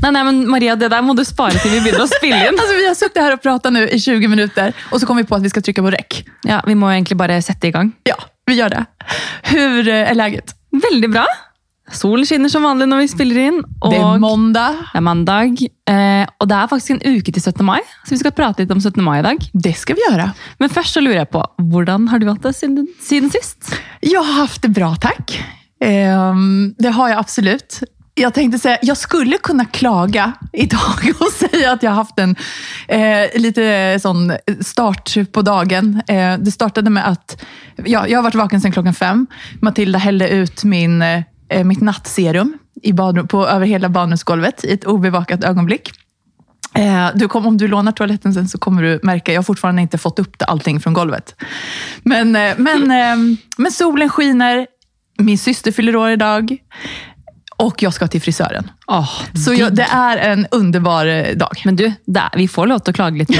Nei, 0.00 0.10
nei, 0.16 0.22
men 0.24 0.42
Maria, 0.48 0.76
det 0.80 0.88
der 0.92 1.04
må 1.04 1.14
du 1.16 1.22
spare 1.28 1.60
til 1.60 1.74
vi 1.74 1.82
begynner 1.84 2.06
å 2.06 2.10
spille 2.10 2.40
inn. 2.48 2.56
altså, 2.62 2.78
vi 2.78 2.88
har 2.88 2.96
sittet 2.98 3.20
her 3.22 3.36
og 3.36 3.42
prata 3.44 3.72
i 3.84 4.00
20 4.00 4.32
minutter, 4.32 4.72
og 4.90 5.02
så 5.02 5.08
kom 5.08 5.20
vi 5.20 5.26
på 5.28 5.36
at 5.36 5.44
vi 5.44 5.52
skal 5.52 5.64
trykke 5.66 5.84
på 5.84 5.92
rekk. 5.96 6.22
Ja, 6.48 6.62
Vi 6.66 6.78
må 6.78 6.88
egentlig 6.92 7.18
bare 7.20 7.40
sette 7.44 7.68
i 7.68 7.74
gang. 7.74 7.92
Ja, 8.08 8.16
vi 8.48 8.56
gjør 8.58 8.72
det. 8.78 8.86
Hur 9.52 9.84
er 9.84 10.16
leget? 10.16 10.30
läget? 10.30 10.56
Veldig 10.70 11.10
bra. 11.10 11.26
Solen 11.90 12.26
skinner 12.26 12.50
som 12.52 12.62
vanlig 12.62 12.86
når 12.86 13.02
vi 13.02 13.08
spiller 13.10 13.38
inn. 13.48 13.56
Og 13.82 13.90
Det 13.90 13.98
er 13.98 14.20
måndag. 14.22 14.76
det 14.92 15.00
er 15.00 15.02
mandag. 15.02 15.62
Eh, 15.90 16.26
og 16.38 16.48
det 16.48 16.56
er 16.56 16.70
faktisk 16.70 16.90
en 16.94 17.16
uke 17.18 17.32
til 17.32 17.42
17. 17.42 17.64
mai, 17.66 17.80
så 18.04 18.14
vi 18.14 18.20
skal 18.20 18.34
prate 18.36 18.62
litt 18.62 18.70
om 18.70 18.78
17. 18.78 19.02
mai 19.02 19.18
i 19.18 19.24
dag. 19.26 19.38
Det 19.52 19.74
skal 19.76 19.98
vi 19.98 20.04
gjøre. 20.06 20.28
Men 20.60 20.70
først 20.70 20.94
så 20.94 21.02
lurer 21.02 21.24
jeg 21.24 21.30
på, 21.34 21.42
hvordan 21.72 22.06
har 22.12 22.22
du 22.22 22.28
hatt 22.30 22.42
det 22.46 22.54
siden, 22.54 22.86
siden 23.02 23.32
sist? 23.34 23.74
Jeg 24.02 24.22
har 24.22 24.46
haft 24.46 24.62
det 24.62 24.72
bra, 24.76 24.94
takk. 25.02 25.34
Eh, 25.82 26.44
det 26.78 26.94
har 26.94 27.08
jeg 27.08 27.18
absolut. 27.18 27.82
Jag 28.20 28.34
tänkte 28.34 28.58
säga, 28.58 28.78
jag 28.82 28.96
skulle 28.96 29.38
kunna 29.38 29.64
klaga 29.64 30.32
idag 30.52 31.12
och 31.20 31.32
säga 31.32 31.72
att 31.72 31.82
jag 31.82 31.90
haft 31.90 32.18
en 32.18 32.36
eh, 32.88 33.40
lite 33.40 33.98
sån 34.02 34.32
start 34.60 35.32
på 35.32 35.42
dagen. 35.42 36.02
Eh, 36.08 36.38
det 36.38 36.50
startade 36.50 36.90
med 36.90 37.08
att 37.08 37.44
ja, 37.76 38.08
jag 38.08 38.18
har 38.18 38.22
varit 38.22 38.34
vaken 38.34 38.60
sedan 38.60 38.72
klockan 38.72 38.94
fem. 38.94 39.26
Matilda 39.60 39.98
hällde 39.98 40.28
ut 40.28 40.64
min, 40.64 41.02
eh, 41.02 41.64
mitt 41.64 41.80
nattserum 41.80 42.58
i 42.82 42.92
badrum, 42.92 43.28
på, 43.28 43.46
över 43.46 43.66
hela 43.66 43.88
badrumsgolvet 43.88 44.64
i 44.64 44.72
ett 44.72 44.84
obevakat 44.84 45.44
ögonblick. 45.44 45.90
Eh, 46.74 47.08
Du 47.14 47.28
kom, 47.28 47.46
om 47.46 47.56
du 47.56 47.68
lånar 47.68 47.92
toaletten 47.92 48.34
sen 48.34 48.48
så 48.48 48.58
kommer 48.58 48.82
du 48.82 49.00
märka, 49.02 49.32
jag 49.32 49.38
har 49.38 49.44
fortfarande 49.44 49.82
inte 49.82 49.98
fått 49.98 50.18
upp 50.18 50.36
allting 50.48 50.80
från 50.80 50.92
golvet. 50.92 51.34
Men, 52.02 52.36
eh, 52.36 52.54
men, 52.56 52.82
eh, 52.90 53.36
men 53.56 53.72
solen 53.72 54.08
skiner, 54.08 54.66
min 55.18 55.38
syster 55.38 55.72
fyller 55.72 55.96
år 55.96 56.10
idag 56.10 56.56
och 57.60 57.82
jag 57.82 57.94
ska 57.94 58.08
till 58.08 58.20
frisören. 58.22 58.70
Oh, 58.86 59.22
Så 59.44 59.54
jag, 59.54 59.74
det 59.74 59.86
är 59.92 60.16
en 60.16 60.46
underbar 60.50 61.06
eh, 61.06 61.36
dag. 61.36 61.62
Men 61.64 61.76
du, 61.76 61.92
det 62.06 62.20
er, 62.20 62.38
vi 62.38 62.48
får 62.48 62.66
lov 62.70 62.84
til 62.84 62.94
å 62.94 62.96
klage 62.96 63.20
litt. 63.20 63.34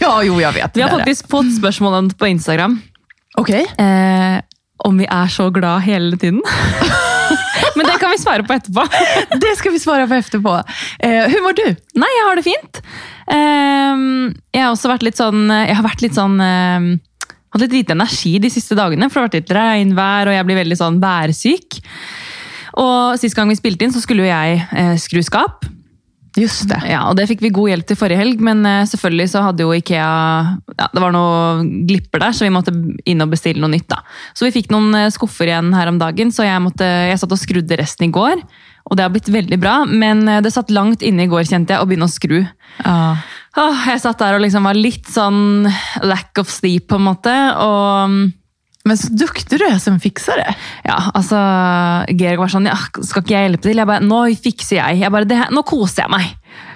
Ja, 0.00 0.14
jo, 0.24 0.40
jag 0.40 0.52
vet. 0.56 0.76
vi 0.76 0.82
har 0.82 0.92
faktisk 0.98 1.28
fått 1.30 1.50
spørsmål 1.58 2.10
på 2.18 2.26
Instagram. 2.26 2.78
Okej. 3.38 3.66
Eh, 3.78 4.40
om 4.84 4.98
vi 4.98 5.04
er 5.04 5.28
så 5.28 5.50
glad 5.50 5.84
hele 5.84 6.16
tiden. 6.16 6.40
Men 7.76 7.86
det 7.86 7.98
kan 8.00 8.10
vi 8.10 8.18
svare 8.18 8.44
på 8.44 8.56
etterpå. 8.56 8.86
Det 9.44 9.52
skal 9.58 9.72
vi 9.72 9.78
svare 9.78 10.08
på 10.08 10.16
etterpå. 10.16 10.56
Eh, 10.98 11.28
var 11.28 11.44
mår 11.44 11.58
du? 11.60 11.68
Nei, 12.00 12.10
jeg 12.16 12.26
har 12.26 12.40
det 12.40 12.46
fint. 12.48 12.80
Eh, 13.30 14.02
jeg 14.56 14.64
har 14.64 14.72
også 14.72 14.90
vært 14.90 15.04
litt 15.06 15.20
sånn 15.20 15.44
Jeg 15.52 15.76
har 15.78 15.84
vært 15.86 16.02
litt 16.02 16.16
sånn 16.16 16.40
eh, 16.42 16.88
Hatt 17.50 17.62
litt 17.64 17.74
lite 17.74 17.94
energi 17.96 18.36
de 18.42 18.50
siste 18.52 18.76
dagene, 18.78 19.08
for 19.10 19.18
det 19.18 19.20
har 19.20 19.28
vært 19.28 19.38
litt 19.40 19.54
regnvær, 19.56 20.30
og 20.30 20.36
jeg 20.36 20.46
blir 20.46 20.58
veldig 20.60 20.76
sånn 20.78 21.00
værsyk. 21.02 21.80
Og 22.78 23.18
Sist 23.20 23.36
gang 23.38 23.50
vi 23.50 23.58
spilte 23.58 23.86
inn, 23.86 23.94
så 23.94 24.02
skulle 24.02 24.26
jo 24.26 24.30
jeg 24.30 24.62
eh, 24.70 24.96
skru 25.00 25.22
skap. 25.26 25.66
Just 26.38 26.68
det. 26.70 26.78
Ja, 26.86 27.08
og 27.10 27.16
Det 27.18 27.26
fikk 27.26 27.40
vi 27.42 27.50
god 27.54 27.72
hjelp 27.72 27.88
til 27.88 27.98
forrige 27.98 28.20
helg, 28.20 28.42
men 28.44 28.62
eh, 28.68 28.86
selvfølgelig 28.86 29.30
så 29.32 29.42
hadde 29.48 29.64
jo 29.64 29.74
Ikea 29.74 30.10
ja, 30.78 30.86
Det 30.92 31.02
var 31.02 31.14
noen 31.14 31.72
glipper 31.88 32.22
der, 32.22 32.36
så 32.36 32.46
vi 32.46 32.52
måtte 32.54 32.74
inn 33.08 33.24
og 33.24 33.32
bestille 33.32 33.62
noe 33.62 33.72
nytt. 33.72 33.88
da. 33.90 34.02
Så 34.36 34.46
vi 34.46 34.54
fikk 34.54 34.70
noen 34.70 34.94
eh, 34.94 35.10
skuffer 35.14 35.50
igjen 35.50 35.72
her 35.74 35.90
om 35.90 35.98
dagen, 36.00 36.30
så 36.34 36.46
jeg, 36.46 36.62
måtte, 36.62 36.86
jeg 37.10 37.18
satt 37.18 37.34
og 37.34 37.42
skrudde 37.42 37.80
resten 37.80 38.06
i 38.06 38.14
går. 38.14 38.44
Og 38.90 38.96
det 38.96 39.04
har 39.04 39.12
blitt 39.12 39.30
veldig 39.32 39.58
bra, 39.60 39.80
men 39.90 40.22
eh, 40.28 40.42
det 40.44 40.54
satt 40.54 40.70
langt 40.74 41.02
inne 41.06 41.26
i 41.26 41.30
går, 41.30 41.48
kjente 41.50 41.74
jeg, 41.74 41.82
å 41.82 41.90
begynne 41.90 42.06
å 42.06 42.14
skru. 42.14 42.38
Ja. 42.84 42.98
Åh, 43.58 43.86
jeg 43.90 44.02
satt 44.04 44.22
der 44.22 44.38
og 44.38 44.44
liksom 44.44 44.68
var 44.68 44.78
litt 44.78 45.10
sånn 45.10 45.66
lack 46.06 46.38
of 46.38 46.52
sleep, 46.52 46.86
på 46.92 47.00
en 47.00 47.08
måte. 47.10 47.34
Og 47.58 48.20
Men 48.88 48.96
så 48.96 49.10
duktig 49.12 49.58
du 49.60 49.64
er 49.66 49.76
som 49.82 49.98
fixare. 50.00 50.54
ja, 50.86 50.96
altså 51.12 51.36
Georg 52.16 52.40
var 52.40 52.52
sånn 52.52 52.68
ja, 52.70 52.78
Skal 53.04 53.20
ikke 53.20 53.34
jeg 53.34 53.48
hjelpe 53.50 53.66
til? 53.66 53.80
Jeg 53.82 53.88
bare, 53.90 54.04
Nå 54.04 54.20
fikser 54.40 54.78
jeg. 54.78 55.02
jeg 55.02 55.12
bare, 55.12 55.28
det 55.28 55.36
her, 55.36 55.50
Nå 55.52 55.64
koser 55.68 56.06
jeg 56.06 56.12
meg. 56.14 56.30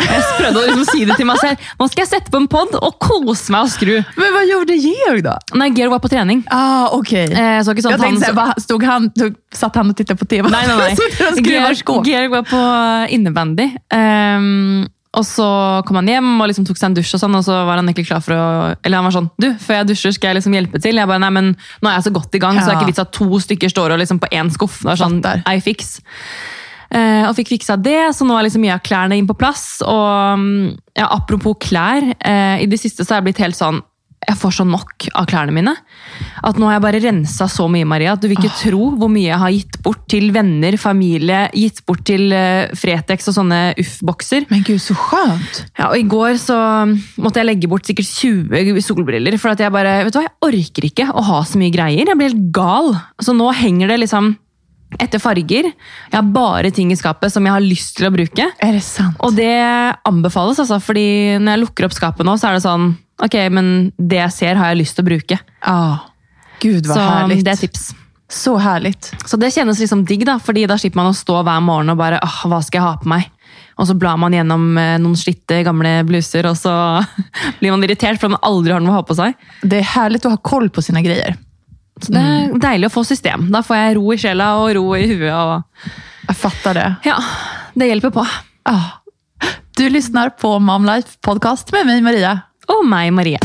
Jeg 0.05 0.25
prøvde 0.39 0.61
å 0.61 0.65
liksom 0.67 0.85
si 0.87 1.05
det 1.09 1.17
til 1.19 1.27
meg 1.29 1.41
selv. 1.41 1.65
Nå 1.81 1.87
skal 1.91 2.05
jeg 2.05 2.11
sette 2.11 2.33
på 2.33 2.39
en 2.41 2.47
pod 2.51 2.75
og 2.79 2.97
kose 3.03 3.53
meg 3.55 3.67
og 3.67 3.73
skru. 3.73 3.95
Men 4.21 4.35
hva 4.35 4.43
gjorde 4.47 4.77
Georg 4.79 5.25
da? 5.27 5.35
Nei, 5.59 5.71
Georg 5.75 5.95
var 5.97 6.03
på 6.05 6.11
trening. 6.13 6.43
Ah, 6.53 6.93
ok. 6.95 7.13
Eh, 7.25 7.59
så 7.65 7.75
ikke 7.75 7.87
sånn 7.87 7.97
jeg 7.97 8.01
at 8.01 8.07
han, 8.07 8.21
så... 8.23 8.65
stod 8.65 8.87
han, 8.89 9.09
tog, 9.17 9.39
satt 9.55 9.79
han 9.81 9.91
og 9.91 9.99
tittet 9.99 10.21
på 10.21 10.29
tv? 10.31 10.51
Nei, 10.53 10.63
nei, 10.71 10.77
nei. 10.79 11.33
Georg. 11.49 11.95
Georg 12.07 12.37
var 12.37 12.47
på 12.49 12.63
innebandy. 13.17 13.71
Ehm, 13.95 14.85
og 15.15 15.25
så 15.27 15.47
kom 15.89 15.99
han 16.01 16.11
hjem 16.11 16.31
og 16.37 16.49
liksom 16.51 16.67
tok 16.69 16.81
seg 16.81 16.91
en 16.91 16.97
dusj, 16.99 17.15
og 17.17 17.23
sånn, 17.23 17.37
og 17.39 17.45
så 17.47 17.61
var 17.69 17.79
han 17.79 17.87
egentlig 17.89 18.09
klar 18.09 18.25
for 18.25 18.37
å 18.37 18.47
Eller 18.83 19.01
han 19.01 19.07
var 19.09 19.15
sånn 19.15 19.31
Du, 19.41 19.49
før 19.61 19.81
jeg 19.81 19.91
dusjer, 19.93 20.17
skal 20.17 20.33
jeg 20.33 20.41
liksom 20.41 20.57
hjelpe 20.57 20.81
til? 20.83 20.99
Jeg 21.01 21.11
bare, 21.11 21.23
nei, 21.23 21.33
men 21.35 21.53
Nå 21.55 21.91
er 21.91 21.97
jeg 21.99 22.09
så 22.09 22.15
godt 22.19 22.37
i 22.37 22.43
gang, 22.43 22.59
så 22.59 22.69
det 22.69 22.75
er 22.75 22.83
ikke 22.83 22.93
vits 22.93 23.05
at 23.05 23.15
to 23.15 23.41
stykker 23.47 23.73
står 23.73 23.95
og 23.95 24.03
liksom 24.03 24.21
på 24.23 24.31
én 24.35 24.51
skuff. 24.53 24.83
Det 24.83 24.95
er 24.95 25.01
sånn, 25.01 25.19
Fattar. 25.23 25.45
I 25.51 25.63
fix. 25.65 25.97
Eh, 26.95 27.25
og 27.27 27.35
fikk 27.39 27.55
fiksa 27.57 27.77
det, 27.81 27.99
så 28.15 28.27
nå 28.27 28.37
er 28.37 28.47
liksom 28.47 28.63
mye 28.63 28.77
av 28.77 28.85
klærne 28.87 29.17
inn 29.19 29.29
på 29.29 29.37
plass. 29.39 29.81
Og 29.87 30.41
mm, 30.41 30.75
ja, 30.99 31.09
apropos 31.09 31.59
klær, 31.63 32.07
eh, 32.19 32.63
i 32.63 32.69
det 32.71 32.79
siste 32.83 33.03
så 33.03 33.15
har 33.15 33.23
jeg 33.23 33.31
blitt 33.31 33.43
helt 33.43 33.59
sånn 33.59 33.83
jeg 34.29 34.39
får 34.41 34.55
så 34.59 34.65
nok 34.69 35.09
av 35.15 35.27
klærne 35.31 35.55
mine. 35.55 35.75
At 36.45 36.59
nå 36.61 36.69
har 36.69 36.77
jeg 36.77 36.85
bare 36.85 37.01
rensa 37.05 37.49
så 37.51 37.67
mye, 37.71 37.87
Maria, 37.89 38.15
at 38.15 38.23
du 38.23 38.29
vil 38.31 38.39
ikke 38.39 38.57
tro 38.61 38.91
hvor 38.99 39.11
mye 39.13 39.29
jeg 39.29 39.41
har 39.41 39.55
gitt 39.55 39.81
bort 39.85 40.05
til 40.11 40.31
venner, 40.35 40.77
familie, 40.81 41.47
gitt 41.57 41.83
bort 41.89 42.05
til 42.09 42.33
eh, 42.35 42.73
Fretex 42.79 43.29
og 43.31 43.39
sånne 43.39 43.61
Uff-bokser. 43.81 44.49
Men 44.53 44.65
gud, 44.67 44.81
så 44.83 44.97
skjønt! 44.99 45.65
Ja, 45.79 45.91
og 45.91 45.99
I 45.99 46.07
går 46.09 46.39
så 46.43 46.59
måtte 47.21 47.43
jeg 47.43 47.51
legge 47.51 47.71
bort 47.71 47.89
sikkert 47.89 48.09
20 48.11 48.81
solbriller, 48.85 49.37
for 49.41 49.55
at 49.55 49.65
jeg 49.65 49.75
bare, 49.75 50.01
vet 50.07 50.15
du 50.15 50.21
hva, 50.21 50.29
jeg 50.29 50.39
orker 50.49 50.89
ikke 50.91 51.11
å 51.13 51.27
ha 51.33 51.43
så 51.49 51.61
mye 51.61 51.75
greier. 51.75 52.09
Jeg 52.09 52.21
blir 52.21 52.33
helt 52.33 52.49
gal. 52.55 52.95
Så 53.25 53.37
nå 53.37 53.51
henger 53.57 53.93
det 53.93 54.03
liksom 54.05 54.35
etter 55.03 55.23
farger. 55.23 55.71
Jeg 55.71 56.15
har 56.15 56.27
bare 56.35 56.71
ting 56.75 56.93
i 56.95 56.99
skapet 56.99 57.33
som 57.33 57.45
jeg 57.47 57.55
har 57.55 57.65
lyst 57.65 57.97
til 57.99 58.09
å 58.09 58.13
bruke. 58.15 58.47
Er 58.63 58.77
det 58.77 58.85
sant? 58.87 59.19
Og 59.25 59.35
det 59.37 59.51
anbefales, 60.07 60.61
altså, 60.63 60.79
fordi 60.83 61.41
når 61.41 61.57
jeg 61.57 61.65
lukker 61.65 61.89
opp 61.89 61.97
skapet 61.97 62.27
nå, 62.27 62.37
så 62.39 62.51
er 62.51 62.59
det 62.59 62.67
sånn 62.67 62.93
Ok, 63.23 63.35
men 63.55 63.93
det 63.99 64.19
jeg 64.19 64.33
ser, 64.33 64.55
har 64.59 64.73
jeg 64.73 64.81
lyst 64.83 64.97
til 64.99 65.05
å 65.05 65.09
bruke. 65.09 65.39
Ah, 65.63 65.99
Gud 66.61 66.87
hva 66.89 66.95
Så 66.97 67.05
härligt. 67.05 67.45
det 67.45 67.53
er 67.53 67.61
tips. 67.67 67.85
Så 68.35 68.57
herlig. 68.59 68.95
Så 69.29 69.37
det 69.39 69.53
kjennes 69.55 69.79
liksom 69.79 70.03
digg, 70.09 70.25
da, 70.27 70.39
fordi 70.43 70.65
da 70.67 70.75
slipper 70.81 70.97
man 71.03 71.13
å 71.13 71.17
stå 71.17 71.43
hver 71.45 71.61
morgen 71.63 71.93
og 71.93 71.99
bare 72.01 72.19
åh, 72.25 72.41
hva 72.51 72.59
skal 72.65 72.81
jeg 72.81 72.87
ha 72.89 72.97
på 73.03 73.11
meg? 73.13 73.29
Og 73.79 73.87
så 73.87 73.95
blar 73.99 74.17
man 74.19 74.33
gjennom 74.35 74.65
eh, 74.79 74.97
noen 75.03 75.17
slitte 75.19 75.61
gamle 75.67 75.93
bluser, 76.09 76.47
og 76.47 76.57
så 76.59 76.73
blir 77.61 77.71
man 77.75 77.85
irritert 77.87 78.19
for 78.23 78.33
man 78.33 78.43
aldri 78.43 78.73
har 78.75 78.83
noe 78.83 78.95
å 78.95 78.99
ha 78.99 79.05
på 79.07 79.17
seg. 79.19 79.35
Det 79.63 79.79
er 79.83 79.91
herlig 79.95 80.23
å 80.27 80.35
ha 80.35 80.41
koll 80.43 80.71
på 80.75 80.83
sine 80.83 81.03
greier. 81.05 81.37
Så 82.03 82.11
det 82.11 82.23
er 82.23 82.55
deilig 82.59 82.89
å 82.91 82.95
få 82.97 83.05
system. 83.07 83.47
Da 83.55 83.61
får 83.63 83.77
jeg 83.79 83.97
ro 84.01 84.09
i 84.11 84.19
sjela 84.19 84.49
og 84.59 84.73
ro 84.75 84.87
i 84.99 85.05
huet. 85.07 85.31
Og 85.31 85.87
Jeg 86.27 86.37
fatter 86.41 86.75
det. 86.81 86.89
ja, 87.07 87.19
det 87.79 87.91
hjelper 87.93 88.11
på. 88.17 88.25
Ah. 88.67 88.99
Du 89.79 89.85
lysner 89.91 90.31
på 90.39 90.57
Mom 90.63 90.87
Life 90.87 91.19
podcast 91.23 91.71
med 91.75 91.87
meg, 91.87 92.03
Maria. 92.03 92.35
Og 92.69 92.85
meg, 92.89 93.13
Marie. 93.13 93.39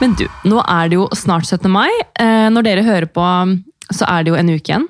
Men 0.00 0.14
du, 0.18 0.28
nå 0.46 0.60
er 0.62 0.90
det 0.90 0.98
jo 1.00 1.08
snart 1.18 1.48
17. 1.48 1.66
mai. 1.72 1.90
Eh, 2.20 2.46
Når 2.54 2.66
dere 2.66 2.84
hører 2.86 3.08
på, 3.10 3.24
så 3.90 4.06
er 4.06 4.22
det 4.24 4.32
jo 4.32 4.38
en 4.38 4.52
uke 4.54 4.62
igjen. 4.70 4.86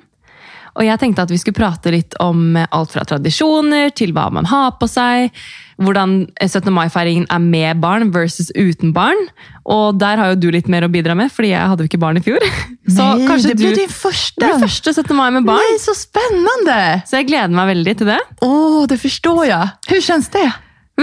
Og 0.79 0.87
jeg 0.87 0.99
tenkte 1.01 1.25
at 1.25 1.31
vi 1.31 1.37
skulle 1.41 1.59
prate 1.59 1.91
litt 1.91 2.15
om 2.23 2.55
alt 2.55 2.93
fra 2.93 3.03
tradisjoner 3.07 3.91
til 3.91 4.13
hva 4.15 4.29
man 4.31 4.47
har 4.47 4.77
på 4.79 4.87
seg. 4.87 5.33
Hvordan 5.79 6.21
17. 6.39 6.71
mai-feiringen 6.75 7.27
er 7.31 7.41
med 7.43 7.81
barn 7.83 8.13
versus 8.15 8.47
uten 8.55 8.93
barn. 8.95 9.19
Og 9.67 9.99
der 9.99 10.21
har 10.21 10.31
jo 10.31 10.39
du 10.39 10.47
litt 10.55 10.71
mer 10.71 10.87
å 10.87 10.91
bidra 10.91 11.17
med, 11.19 11.33
fordi 11.35 11.51
jeg 11.51 11.71
hadde 11.71 11.83
jo 11.83 11.91
ikke 11.91 11.99
barn 11.99 12.19
i 12.19 12.23
fjor. 12.23 12.43
Så 12.95 13.03
Nei, 13.03 13.27
kanskje 13.27 13.51
det 13.51 13.57
blir 13.59 13.75
din 13.75 13.91
det 13.91 13.99
ble 14.39 14.53
blir 14.53 14.63
første 14.63 14.95
17. 14.95 15.13
mai 15.19 15.27
med 15.35 15.47
barn. 15.51 15.61
Nei, 15.67 15.81
så 15.83 15.93
spennende! 15.97 16.79
Så 17.07 17.19
jeg 17.19 17.27
gleder 17.29 17.53
meg 17.53 17.73
veldig 17.73 17.97
til 17.99 18.13
det. 18.13 18.19
Åh, 18.47 18.79
det 18.89 18.99
forstår 19.03 19.43
jeg. 19.51 19.73
Hvordan 19.89 20.07
kjennes 20.07 20.31
det? 20.33 20.47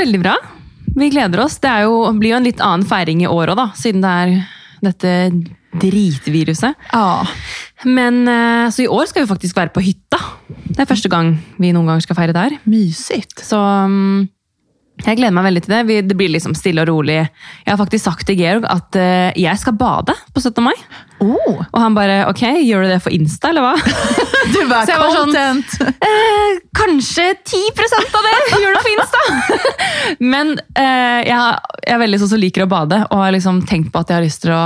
Veldig 0.01 0.23
bra. 0.25 0.35
Vi 0.97 1.13
gleder 1.13 1.45
oss. 1.45 1.61
Det 1.61 1.77
jo, 1.85 2.01
blir 2.17 2.33
jo 2.33 2.41
en 2.41 2.49
litt 2.49 2.65
annen 2.65 2.89
feiring 2.89 3.23
i 3.23 3.31
år 3.31 3.53
òg, 3.53 3.61
da, 3.61 3.69
siden 3.77 4.03
det 4.05 4.17
er 4.25 4.35
dette 4.89 5.13
dritviruset. 5.83 6.89
Ja. 6.93 7.27
Men 7.85 8.25
eh, 8.29 8.71
Så 8.71 8.87
i 8.87 8.89
år 8.91 9.09
skal 9.11 9.25
vi 9.25 9.31
faktisk 9.31 9.59
være 9.59 9.75
på 9.75 9.85
hytta. 9.85 10.21
Det 10.49 10.81
er 10.83 10.89
første 10.89 11.11
gang 11.13 11.35
vi 11.59 11.73
noen 11.75 11.93
gang 11.93 12.03
skal 12.05 12.19
feire 12.19 12.37
der. 12.37 12.57
Mysigt. 12.69 13.39
Så 13.45 13.59
mm, 13.59 14.27
jeg 15.05 15.19
gleder 15.19 15.35
meg 15.37 15.49
veldig 15.51 15.65
til 15.67 15.75
det. 15.75 15.99
Det 16.09 16.17
blir 16.17 16.33
liksom 16.33 16.55
stille 16.57 16.85
og 16.85 16.91
rolig. 16.91 17.19
Jeg 17.21 17.73
har 17.73 17.81
faktisk 17.81 18.07
sagt 18.07 18.27
til 18.29 18.39
Georg 18.41 18.65
at 18.73 18.97
eh, 19.01 19.37
jeg 19.43 19.61
skal 19.61 19.77
bade 19.77 20.17
på 20.33 20.41
17. 20.41 20.63
mai. 20.65 20.77
Oh, 21.25 21.61
Og 21.73 21.79
han 21.81 21.95
bare 21.97 22.19
ok, 22.31 22.43
gjør 22.67 22.85
du 22.87 22.91
det 22.93 23.01
for 23.05 23.15
Insta, 23.17 23.51
eller 23.53 23.65
hva? 23.65 23.75
du 24.55 24.59
var 24.69 24.85
Så 24.87 24.93
jeg 24.93 25.01
var 25.01 25.15
sån- 25.15 25.33
content. 25.33 25.97
Eh, 25.97 26.59
kanskje 26.77 27.29
10 27.45 27.63
av 28.17 28.27
det 28.27 28.35
gjør 28.61 28.77
du 28.77 28.81
for 28.83 28.93
Insta! 28.95 29.23
Men 30.33 30.57
eh, 30.77 31.23
jeg, 31.27 31.37
jeg 31.87 31.95
er 31.97 32.03
veldig 32.03 32.21
sånn 32.23 32.35
som 32.35 32.43
liker 32.43 32.67
å 32.67 32.71
bade, 32.71 33.01
og 33.11 33.23
har 33.25 33.33
liksom 33.35 33.63
tenkt 33.69 33.93
på 33.95 34.03
at 34.03 34.13
jeg 34.13 34.21
har 34.21 34.27
lyst 34.27 34.45
til 34.45 34.55
å 34.57 34.65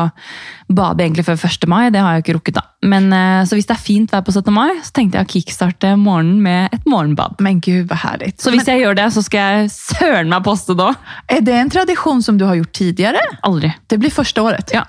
bade 0.70 1.02
egentlig 1.02 1.25
før 1.26 1.38
1. 1.49 1.67
mai. 1.70 1.88
Det 1.91 1.99
har 2.02 2.14
jeg 2.14 2.20
jo 2.20 2.25
ikke 2.26 2.37
rukket, 2.38 2.58
da. 2.61 2.62
Men, 2.91 3.08
eh, 3.14 3.41
så 3.49 3.56
hvis 3.58 3.67
det 3.69 3.75
er 3.75 3.82
fint 3.82 4.12
vær 4.14 4.23
på 4.26 4.35
17. 4.35 4.53
mai, 4.55 4.70
så 4.87 4.94
tenkte 4.96 5.19
jeg 5.19 5.26
å 5.26 5.32
kickstarte 5.35 5.94
morgenen 5.99 6.38
med 6.44 6.76
et 6.76 6.87
morgenbad. 6.91 7.41
Men 7.43 7.58
gud 7.64 7.88
hva 7.91 7.99
herlig. 8.05 8.35
Så 8.43 8.53
hvis 8.55 8.69
jeg 8.70 8.85
gjør 8.85 8.99
det, 9.00 9.08
så 9.17 9.25
skal 9.26 9.58
jeg 9.64 9.73
søren 9.75 10.31
meg 10.31 10.44
poste 10.46 10.76
da. 10.79 10.93
Er 11.31 11.43
det 11.46 11.56
en 11.58 11.73
tradisjon 11.75 12.23
som 12.26 12.38
du 12.41 12.46
har 12.49 12.58
gjort 12.61 12.75
tidligere? 12.79 13.23
Aldri. 13.46 13.73
Det 13.91 13.99
blir 14.03 14.14
første 14.14 14.46
året. 14.46 14.75
Ja. 14.76 14.87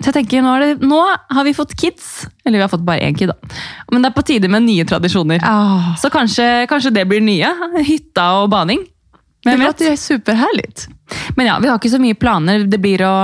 Så 0.00 0.08
jeg 0.08 0.16
tenker, 0.16 0.44
nå, 0.44 0.52
det, 0.62 0.68
nå 0.80 1.00
har 1.04 1.44
vi 1.44 1.52
fått 1.56 1.74
kids. 1.76 2.24
Eller 2.44 2.58
vi 2.58 2.64
har 2.64 2.72
fått 2.72 2.86
bare 2.86 3.04
én 3.04 3.16
kid, 3.16 3.28
da. 3.28 3.56
Men 3.92 4.00
det 4.00 4.10
er 4.10 4.16
på 4.16 4.24
tide 4.24 4.48
med 4.48 4.64
nye 4.64 4.86
tradisjoner. 4.88 5.42
Oh. 5.44 5.90
Så 6.00 6.08
kanskje, 6.12 6.46
kanskje 6.70 6.94
det 6.96 7.04
blir 7.10 7.20
nye. 7.24 7.50
Hytta 7.90 8.30
og 8.40 8.48
bading. 8.52 8.80
det 9.44 9.50
Hvem 9.50 9.60
vet? 9.60 9.68
låter 9.68 9.96
superherlig. 10.00 10.70
Men 11.36 11.50
ja, 11.52 11.58
vi 11.60 11.68
har 11.68 11.76
ikke 11.76 11.92
så 11.92 12.00
mye 12.00 12.16
planer. 12.16 12.64
Det 12.70 12.80
blir 12.80 13.04
å 13.04 13.14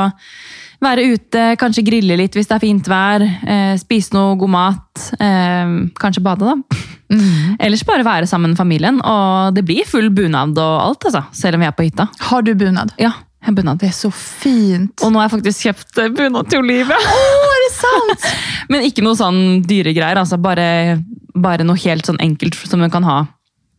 være 0.84 1.06
ute, 1.14 1.44
kanskje 1.56 1.86
grille 1.86 2.18
litt 2.20 2.34
hvis 2.36 2.50
det 2.50 2.58
er 2.58 2.62
fint 2.66 2.88
vær. 2.92 3.24
Eh, 3.24 3.72
spise 3.80 4.12
noe 4.12 4.36
god 4.36 4.52
mat. 4.52 5.06
Eh, 5.16 5.72
kanskje 5.96 6.24
bade, 6.24 6.44
da. 6.44 6.82
Mm. 7.06 7.56
Ellers 7.62 7.84
bare 7.86 8.04
være 8.04 8.28
sammen 8.28 8.52
med 8.52 8.60
familien. 8.60 9.00
Og 9.00 9.56
det 9.56 9.64
blir 9.64 9.88
full 9.88 10.10
bunad 10.12 10.58
og 10.60 10.76
alt, 10.90 11.08
altså. 11.08 11.24
Selv 11.32 11.56
om 11.56 11.64
vi 11.64 11.70
er 11.70 11.76
på 11.76 11.86
hytta. 11.88 12.10
Har 12.28 12.44
du 12.44 12.52
bunad? 12.58 12.92
Ja, 13.00 13.14
har 13.48 13.56
bunad. 13.56 13.80
Det 13.80 13.90
er 13.90 13.96
så 13.96 14.10
fint. 14.14 14.94
Og 15.02 15.12
nå 15.12 15.20
har 15.20 15.28
jeg 15.28 15.36
faktisk 15.36 15.66
kjøpt 15.68 16.00
eh, 16.02 16.12
bunad 16.14 16.50
til 16.50 16.62
Olivia. 16.64 16.98
Åh, 16.98 17.48
er 17.56 17.64
det 17.64 17.72
sant? 17.76 18.28
Men 18.72 18.86
ikke 18.86 19.04
noe 19.06 19.18
sånn 19.18 19.40
dyre 19.66 19.94
greier. 19.96 20.20
Altså 20.20 20.38
bare, 20.42 20.98
bare 21.34 21.66
noe 21.66 21.80
helt 21.84 22.08
sånn 22.08 22.20
enkelt 22.22 22.58
som 22.66 22.82
hun 22.84 22.92
kan 22.92 23.06
ha. 23.06 23.20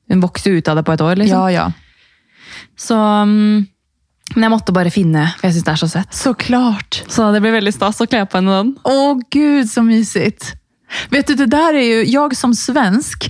Hun 0.07 0.23
vokser 0.23 0.55
ut 0.57 0.71
av 0.71 0.79
det 0.79 0.85
på 0.87 0.95
et 0.95 1.03
år, 1.03 1.17
liksom. 1.19 1.49
Ja, 1.51 1.67
ja. 1.67 2.63
Så, 2.79 2.95
mm, 2.95 3.65
men 4.35 4.45
jeg 4.45 4.53
måtte 4.53 4.75
bare 4.75 4.91
finne, 4.93 5.25
for 5.37 5.47
jeg 5.47 5.57
syns 5.57 5.67
det 5.67 5.73
er 5.73 5.81
så 5.81 5.89
søtt. 5.91 6.15
Såklart. 6.15 7.01
Så 7.11 7.27
det 7.33 7.41
blir 7.43 7.55
veldig 7.57 7.73
stas 7.75 7.99
å 8.03 8.07
kle 8.09 8.23
på 8.27 8.39
henne 8.39 8.61
den. 8.61 8.73
Åh 8.87 9.19
gud 9.33 9.69
så 9.71 9.83
mysigt. 9.85 10.53
Vet 11.11 11.27
du, 11.27 11.35
det 11.35 11.49
der 11.51 11.75
er 11.75 11.83
jo 11.83 12.03
Jeg 12.07 12.37
som 12.39 12.53
svensk 12.55 13.25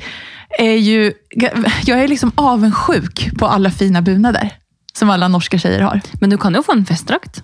er 0.61 0.75
jo 0.77 1.07
Jeg 1.33 1.95
er 1.95 2.05
liksom 2.05 2.29
avundsjuk 2.37 3.23
på 3.39 3.49
alle 3.49 3.71
fine 3.73 4.03
bunader. 4.05 4.51
Som 4.97 5.09
alla 5.13 5.27
norska 5.29 5.59
tjejer 5.61 5.85
har. 5.85 6.01
Men 6.21 6.33
du 6.33 6.39
kan 6.41 6.55
jo 6.57 6.63
få 6.65 6.73
en 6.73 6.85
festdrakt. 6.85 7.43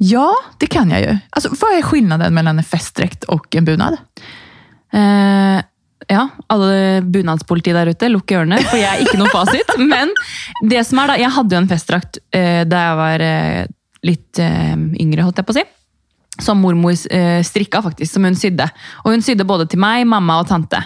Ja, 0.00 0.34
det 0.58 0.66
kan 0.66 0.90
jag 0.90 1.00
ju. 1.00 1.18
Alltså, 1.30 1.48
vad 1.60 1.78
är 1.78 1.82
skillnaden 1.82 2.34
mellan 2.34 2.58
en 2.58 2.64
festdräkt 2.64 3.24
och 3.24 3.56
en 3.56 3.64
bunad? 3.64 3.96
Eh, 4.92 5.60
ja, 6.08 6.28
alle 6.46 7.02
bunadspoliti 7.02 7.72
der 7.72 7.92
ute, 7.92 8.08
lukk 8.08 8.32
ørene, 8.34 8.58
for 8.64 8.80
jeg 8.80 8.88
er 8.88 9.04
ikke 9.04 9.20
noe 9.20 9.30
fasit. 9.30 9.76
Men 9.92 10.10
det 10.70 10.82
som 10.88 10.98
er 11.02 11.12
da, 11.12 11.18
jeg 11.20 11.34
hadde 11.36 11.54
jo 11.54 11.60
en 11.60 11.70
festdrakt 11.70 12.18
eh, 12.34 12.64
da 12.66 12.82
jeg 12.86 12.98
var 13.02 13.26
eh, 13.28 13.70
litt 14.08 14.42
eh, 14.42 14.74
yngre, 14.74 15.28
holdt 15.28 15.38
jeg 15.38 15.48
på 15.50 15.54
å 15.54 15.58
si. 15.60 15.66
Som 16.42 16.64
mormor 16.64 16.96
eh, 17.12 17.44
strikka, 17.46 17.84
faktisk, 17.84 18.16
som 18.16 18.26
hun 18.26 18.38
sydde. 18.38 18.66
Og 19.04 19.12
hun 19.14 19.22
sydde 19.22 19.46
både 19.46 19.68
til 19.70 19.84
meg, 19.84 20.08
mamma 20.08 20.40
og 20.42 20.48
tante. 20.50 20.80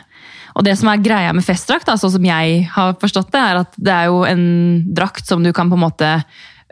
Og 0.56 0.64
det 0.64 0.72
som 0.80 0.88
er 0.88 1.02
greia 1.04 1.34
med 1.36 1.44
festdrakt, 1.44 1.90
sånn 2.00 2.14
som 2.16 2.24
jeg 2.24 2.62
har 2.72 2.94
forstått 3.00 3.28
det, 3.34 3.42
er 3.44 3.60
at 3.60 3.76
det 3.76 3.92
er 3.92 4.06
jo 4.08 4.22
en 4.24 4.46
drakt 4.96 5.28
som 5.28 5.42
du 5.44 5.52
kan 5.52 5.68
på 5.68 5.76
en 5.76 5.84
måte 5.84 6.08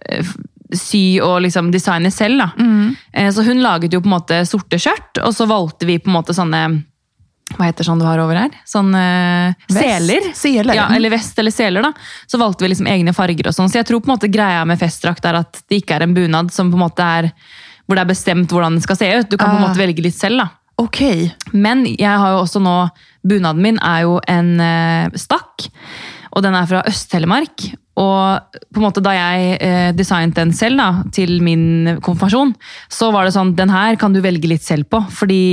eh, 0.08 0.32
sy 0.75 1.20
og 1.22 1.42
liksom 1.44 1.69
designe 1.75 2.10
selv. 2.10 2.40
da. 2.40 2.48
Mm. 2.56 2.96
Så 3.36 3.44
hun 3.46 3.60
laget 3.62 3.92
jo 3.92 4.00
på 4.00 4.08
en 4.08 4.16
måte 4.16 4.40
sorte 4.48 4.81
skjørt, 4.81 5.20
og 5.22 5.36
så 5.36 5.46
valgte 5.46 5.86
vi 5.86 5.98
på 6.00 6.08
en 6.10 6.16
måte 6.16 6.34
sånne 6.34 6.64
hva 7.54 7.66
heter 7.69 7.84
sånn 7.86 8.00
du 8.00 8.06
har 8.08 8.19
over 8.19 8.38
her? 8.40 8.54
Sånn 8.66 8.88
eh, 8.96 9.52
seler. 9.70 10.30
Seler, 10.34 10.75
Ja, 10.75 10.87
eller 10.96 11.12
vest 11.12 11.37
eller 11.38 11.52
seler, 11.54 11.84
da. 11.84 11.90
Så 12.26 12.40
valgte 12.40 12.64
vi 12.64 12.70
liksom 12.72 12.88
egne 12.90 13.12
farger 13.14 13.46
og 13.50 13.54
sånn. 13.54 13.69
Så 13.70 13.78
jeg 13.82 13.87
tror 13.90 14.00
på 14.02 14.08
en 14.08 14.14
måte 14.16 14.30
greia 14.32 14.64
med 14.66 14.80
festdrakt 14.80 15.28
er 15.28 15.37
at 15.44 15.60
det 15.69 15.82
ikke 15.82 15.98
er 16.00 16.06
en 16.08 16.16
bunad 16.16 16.50
som 16.56 16.72
på 16.72 16.78
en 16.80 16.87
måte 16.87 17.04
er 17.04 17.28
hvor 17.84 17.98
det 18.00 18.06
er 18.06 18.10
bestemt 18.14 18.50
hvordan 18.50 18.78
den 18.80 18.82
skal 18.82 18.96
se 18.98 19.10
ut. 19.12 19.28
Du 19.28 19.37
kan 19.37 19.52
på 19.52 19.58
en 19.58 19.62
Ah. 19.62 19.69
måte 19.69 19.78
velge 19.78 20.02
litt 20.02 20.16
selv, 20.16 20.40
da. 20.40 20.48
Ok. 20.80 21.02
Men 21.52 21.84
jeg 21.84 22.08
har 22.19 22.32
jo 22.32 22.40
også 22.42 22.64
nå 22.64 22.75
Bunaden 23.25 23.62
min 23.65 23.81
er 23.81 24.05
jo 24.05 24.19
en 24.31 24.53
eh, 24.61 25.17
stakk, 25.19 25.67
og 26.35 26.44
den 26.44 26.56
er 26.59 26.69
fra 26.69 26.82
Øst-Telemark. 26.88 27.69
Og 28.00 28.59
på 28.75 28.81
en 28.81 28.85
måte 28.85 29.03
da 29.05 29.12
jeg 29.15 29.59
eh, 29.62 29.91
designet 29.94 30.37
den 30.37 30.50
selv 30.56 30.81
da, 30.81 30.88
til 31.15 31.38
min 31.47 31.94
konfirmasjon, 32.03 32.56
så 32.91 33.12
var 33.15 33.26
det 33.26 33.37
sånn 33.37 33.55
den 33.59 33.71
her 33.71 33.99
kan 34.00 34.15
du 34.15 34.21
velge 34.25 34.50
litt 34.50 34.65
selv 34.67 34.88
på. 34.91 35.00
Fordi 35.15 35.44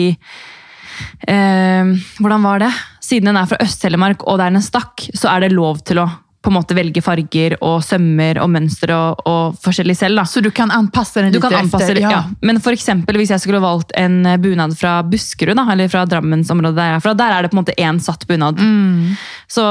eh, 1.29 1.93
Hvordan 2.17 2.47
var 2.47 2.65
det? 2.65 2.71
Siden 3.01 3.29
den 3.29 3.39
er 3.39 3.49
fra 3.49 3.61
Øst-Telemark 3.61 4.25
og 4.25 4.39
det 4.39 4.49
er 4.49 4.57
en 4.57 4.65
stakk, 4.65 5.05
så 5.13 5.35
er 5.35 5.45
det 5.45 5.55
lov 5.55 5.83
til 5.85 6.01
å 6.01 6.09
på 6.41 6.49
en 6.49 6.55
måte 6.57 6.73
velge 6.73 7.03
farger 7.05 7.53
og 7.61 7.83
sømmer 7.85 8.39
og 8.41 8.49
mønster 8.49 8.93
og, 8.95 9.21
og 9.29 9.57
forskjellig 9.61 9.95
selv. 9.99 10.17
da. 10.17 10.25
Så 10.25 10.41
du 10.41 10.49
kan 10.55 10.71
anpasse 10.73 11.21
den 11.21 11.35
kan 11.37 11.53
anpasse 11.59 11.91
etter? 11.91 11.99
det, 11.99 12.05
ja. 12.09 12.23
Men 12.41 12.57
for 12.63 12.73
eksempel, 12.73 13.19
hvis 13.21 13.33
jeg 13.35 13.43
skulle 13.43 13.61
valgt 13.61 13.93
en 13.99 14.23
bunad 14.41 14.73
fra 14.79 14.97
Buskerud, 15.05 15.53
da, 15.59 15.67
eller 15.73 15.91
fra 15.91 16.07
Drammensområdet 16.09 16.79
der 16.79 16.89
jeg 16.89 16.97
er 16.97 17.05
fra, 17.05 17.13
der 17.17 17.35
er 17.35 17.45
det 17.45 17.51
på 17.51 17.59
en 17.59 17.61
måte 17.61 17.77
én 17.77 18.01
satt 18.01 18.25
bunad. 18.29 18.57
Mm. 18.57 19.13
Så 19.51 19.65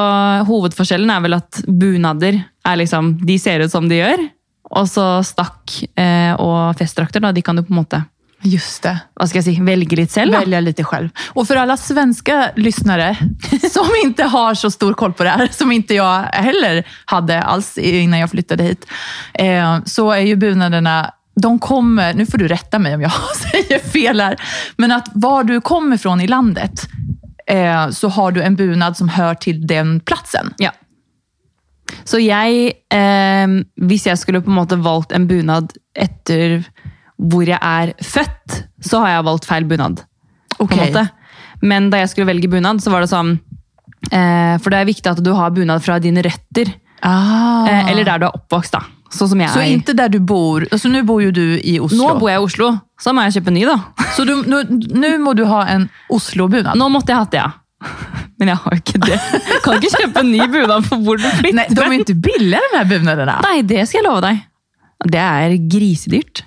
hovedforskjellen 0.47 1.11
er 1.11 1.27
vel 1.27 1.41
at 1.41 1.63
bunader 1.67 2.39
er 2.39 2.79
liksom, 2.79 3.17
de 3.27 3.39
ser 3.43 3.65
ut 3.65 3.75
som 3.75 3.91
de 3.91 3.99
gjør. 3.99 4.23
Og 4.71 4.87
så 4.87 5.05
stakk 5.27 5.81
eh, 5.99 6.33
og 6.39 6.79
festdrakter, 6.79 7.23
da, 7.25 7.35
de 7.35 7.43
kan 7.43 7.59
du 7.59 7.65
på 7.67 7.75
en 7.75 7.83
måte 7.83 8.05
Just 8.43 8.83
det. 8.83 8.95
hva 9.17 9.27
skal 9.29 9.43
jeg 9.43 9.45
si, 9.45 9.63
velge 9.65 9.97
litt 9.99 10.13
selv. 10.13 10.33
Välja 10.33 10.61
lite 10.61 10.85
själv. 10.85 11.09
Och 11.29 11.47
för 11.47 11.57
alla 11.57 11.77
svenska 11.77 12.51
lyssnare 12.57 13.17
som 13.73 13.87
inte 14.05 14.25
har 14.25 14.55
så 14.55 14.71
stor 14.71 14.95
koll 14.95 15.13
på 15.13 15.25
det 15.25 15.31
här, 15.31 15.49
som 15.53 15.73
inte 15.73 15.95
jag 15.95 16.23
heller 16.23 16.85
hade 17.05 17.43
alls 17.43 17.79
innan 17.79 18.21
jag 18.21 18.31
flyttade 18.31 18.63
hit, 18.63 18.87
eh, 19.35 19.85
så 19.85 20.11
är 20.11 20.21
ju 20.21 20.37
bunaderna 20.37 21.11
de 21.41 21.59
kommer, 21.59 22.15
nu 22.15 22.27
får 22.27 22.39
du 22.39 22.49
rätta 22.49 22.79
mig 22.79 22.95
om 22.95 23.01
jag 23.01 23.13
säger 23.53 23.79
fel 23.79 24.21
här, 24.21 24.37
men 24.77 24.93
att 24.93 25.09
var 25.15 25.45
du 25.45 25.61
kommer 25.61 25.97
fra 25.97 26.23
i 26.23 26.27
landet 26.27 26.89
eh, 27.47 27.91
så 27.91 28.09
har 28.09 28.33
du 28.33 28.43
en 28.43 28.57
bunad 28.57 28.97
som 28.97 29.09
hör 29.09 29.35
til 29.35 29.67
den 29.67 30.01
platsen. 30.01 30.55
Ja. 30.59 30.71
Så 32.05 32.19
jeg, 32.19 32.73
eh, 32.93 33.49
hvis 33.77 34.07
jeg 34.07 34.19
skulle 34.19 34.41
på 34.41 34.51
en 34.51 34.57
måte 34.57 34.77
valgt 34.77 35.13
en 35.13 35.27
bunad 35.27 35.73
etter 35.95 36.65
hvor 37.21 37.49
jeg 37.49 37.59
er 37.61 37.93
født, 38.01 38.63
så 38.85 39.03
har 39.05 39.17
jeg 39.17 39.27
valgt 39.29 39.49
feil 39.49 39.67
bunad. 39.69 40.05
måte. 40.61 41.09
Men 41.61 41.91
da 41.93 42.01
jeg 42.01 42.13
skulle 42.13 42.31
velge 42.31 42.49
bunad, 42.49 42.81
så 42.81 42.93
var 42.93 43.05
det 43.05 43.11
sånn 43.11 43.35
eh, 44.13 44.57
For 44.61 44.73
det 44.73 44.79
er 44.81 44.89
viktig 44.89 45.11
at 45.11 45.21
du 45.25 45.35
har 45.37 45.53
bunad 45.53 45.85
fra 45.85 45.99
dine 46.01 46.25
røtter. 46.25 46.73
Ah. 47.05 47.69
Eh, 47.69 47.93
eller 47.93 48.09
der 48.09 48.23
du 48.23 48.27
er 48.31 48.39
oppvokst, 48.39 48.77
da. 48.77 48.85
Så, 49.11 49.27
som 49.27 49.41
jeg 49.43 49.51
så 49.51 49.61
er. 49.65 49.81
der 49.87 49.97
där 50.05 50.09
du 50.09 50.21
bor, 50.23 50.63
Altså, 50.71 50.89
nå 50.89 51.03
bor 51.03 51.19
jo 51.23 51.33
du 51.35 51.59
i 51.59 51.81
Oslo. 51.83 51.99
Nå 51.99 52.19
bor 52.21 52.31
jeg 52.31 52.39
i 52.39 52.45
Oslo, 52.45 52.69
så 53.01 53.13
må 53.13 53.25
jeg 53.27 53.41
kjøpe 53.41 53.55
ny, 53.57 53.65
da. 53.67 53.79
Så 54.17 54.25
nu 54.25 55.09
må 55.19 55.35
du 55.35 55.45
ha 55.51 55.65
en 55.73 55.89
Oslo-bunad. 56.13 56.79
Nå 56.79 56.89
måtte 56.95 57.11
jeg 57.11 57.19
hatt 57.19 57.35
det, 57.35 57.43
ja. 57.43 57.51
Men 58.39 58.53
jeg 58.53 58.61
har 58.63 58.77
ikke 58.79 59.01
det. 59.03 59.19
Kan 59.65 59.81
ikke 59.81 59.91
kjøpe 59.97 60.23
ny 60.29 60.45
bunad 60.53 60.87
for 60.87 61.03
hvor 61.03 61.19
du 61.19 61.27
flytter. 61.27 61.59
Nei, 61.59 61.67
de 61.75 61.83
är 61.83 61.97
ikke 61.99 62.15
billige, 62.15 62.63
de 62.71 62.79
här 62.79 62.87
bunaderna. 62.89 63.41
Nei, 63.45 63.63
det 63.67 63.83
skal 63.89 64.01
jeg 64.01 64.07
love 64.07 64.23
deg. 64.25 64.47
Det 65.11 65.21
er 65.21 65.57
grisedyrt. 65.73 66.45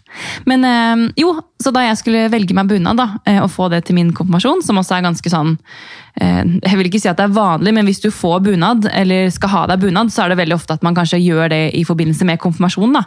Men 0.50 0.66
øh, 0.68 1.04
jo, 1.20 1.34
så 1.64 1.72
da 1.74 1.86
jeg 1.88 2.00
skulle 2.00 2.28
velge 2.34 2.56
meg 2.56 2.70
bunad 2.70 3.00
da, 3.00 3.08
eh, 3.30 3.40
og 3.44 3.52
få 3.52 3.70
det 3.74 3.84
til 3.88 3.98
min 3.98 4.14
konfirmasjon, 4.16 4.64
som 4.66 4.80
også 4.82 4.98
er 4.98 5.08
ganske 5.08 5.32
sånn 5.32 5.56
øh, 5.56 6.44
Jeg 6.60 6.80
vil 6.80 6.90
ikke 6.90 7.02
si 7.02 7.12
at 7.12 7.20
det 7.20 7.28
er 7.28 7.38
vanlig, 7.38 7.74
men 7.76 7.90
hvis 7.90 8.04
du 8.04 8.10
får 8.14 8.44
bunad, 8.48 8.90
eller 8.94 9.32
skal 9.34 9.54
ha 9.56 9.66
deg 9.72 9.84
bunad, 9.86 10.14
så 10.14 10.26
er 10.26 10.34
det 10.34 10.42
veldig 10.44 10.60
ofte 10.60 10.78
at 10.78 10.86
man 10.86 10.98
kanskje 10.98 11.22
gjør 11.24 11.52
det 11.54 11.66
i 11.80 11.86
forbindelse 11.88 12.28
med 12.30 12.42
konfirmasjon. 12.44 12.98
da. 13.00 13.06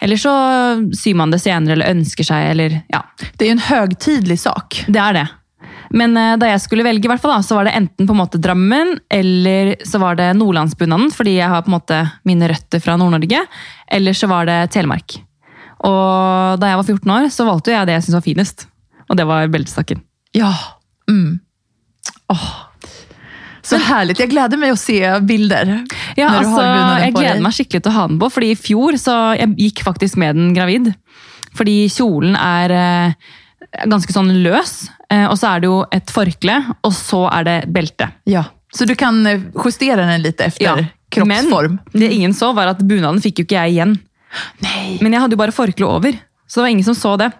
Eller 0.00 0.20
så 0.20 0.32
syr 0.94 1.18
man 1.18 1.32
det 1.34 1.42
senere, 1.42 1.74
eller 1.74 1.90
ønsker 1.90 2.26
seg, 2.26 2.52
eller 2.52 2.80
ja. 2.92 3.02
Det 3.34 3.44
er 3.44 3.50
jo 3.50 3.56
en 3.56 3.66
høytidelig 3.66 4.38
sak. 4.44 4.84
Det 4.86 5.02
er 5.02 5.22
det. 5.22 5.26
Men 5.90 6.12
da 6.14 6.50
jeg 6.50 6.60
skulle 6.62 6.84
velge, 6.84 7.08
i 7.08 7.10
hvert 7.10 7.22
fall, 7.22 7.32
da, 7.32 7.42
så 7.42 7.56
var 7.56 7.66
det 7.66 7.72
enten 7.74 8.06
på 8.06 8.14
en 8.14 8.20
måte 8.20 8.38
Drammen 8.38 8.92
eller 9.10 9.72
så 9.88 9.98
var 9.98 10.18
det 10.20 10.28
Nordlandsbunaden, 10.36 11.08
fordi 11.10 11.38
jeg 11.38 11.50
har 11.50 11.64
på 11.64 11.72
en 11.72 11.78
måte 11.78 12.02
mine 12.28 12.50
røtter 12.52 12.82
fra 12.84 12.98
Nord-Norge. 13.00 13.40
Eller 13.90 14.14
så 14.14 14.28
var 14.30 14.46
det 14.46 14.60
Telemark. 14.76 15.16
Og 15.86 16.58
da 16.60 16.72
jeg 16.72 16.80
var 16.80 16.88
14 16.88 17.12
år, 17.14 17.28
så 17.34 17.46
valgte 17.46 17.74
jeg 17.74 17.88
det 17.88 17.98
jeg 17.98 18.06
syntes 18.06 18.18
var 18.18 18.26
finest. 18.26 18.66
Og 19.08 19.18
det 19.18 19.26
var 19.28 19.52
beltestakken. 19.52 20.02
Ja. 20.36 20.52
Mm. 21.10 21.38
Åh. 22.32 22.48
Så 23.68 23.78
herlig. 23.84 24.16
Jeg 24.16 24.32
gleder 24.32 24.60
meg 24.60 24.72
å 24.72 24.78
se 24.80 24.98
bilder. 25.28 25.74
Ja, 26.16 26.30
altså, 26.38 26.62
jeg 27.02 27.12
gleder 27.16 27.42
meg 27.44 27.56
skikkelig 27.56 27.84
til 27.84 27.92
å 27.92 27.96
ha 27.98 28.06
den 28.08 28.20
på, 28.20 28.30
fordi 28.32 28.52
i 28.54 28.58
fjor 28.58 28.96
så 29.00 29.16
jeg 29.36 29.56
gikk 29.60 29.82
faktisk 29.84 30.18
med 30.20 30.38
den 30.38 30.54
gravid. 30.56 30.92
Fordi 31.58 31.76
kjolen 31.92 32.36
er 32.38 32.74
eh, 32.74 33.28
ganske 33.88 34.14
sånn 34.14 34.30
løs, 34.44 34.88
eh, 35.12 35.26
og 35.26 35.36
så 35.40 35.52
er 35.52 35.64
det 35.64 35.70
jo 35.70 35.82
et 35.94 36.12
forkle, 36.12 36.60
og 36.80 36.94
så 36.96 37.26
er 37.32 37.48
det 37.48 37.58
belte. 37.74 38.08
Ja. 38.30 38.46
Så 38.72 38.88
du 38.88 38.94
kan 39.00 39.20
justere 39.24 40.00
den 40.00 40.14
den 40.16 40.32
etter 40.32 40.48
efter 40.48 40.88
kroppsform. 41.12 41.78
Men 41.92 42.02
det 42.02 42.12
ingen 42.12 42.36
så, 42.36 42.52
var 42.56 42.72
at 42.72 42.80
bunaden 42.84 43.20
fikk 43.24 43.42
jo 43.42 43.48
ikke 43.48 43.62
jeg 43.62 43.76
igjen. 43.76 43.96
Nej. 44.64 44.98
Men 45.02 45.12
jeg 45.14 45.20
hadde 45.24 45.36
jo 45.38 45.42
bare 45.42 45.54
forkle 45.56 45.86
over, 45.88 46.16
så 46.48 46.60
det 46.60 46.66
var 46.66 46.72
ingen 46.74 46.86
som 46.88 46.96
så 46.98 47.16
det. 47.20 47.30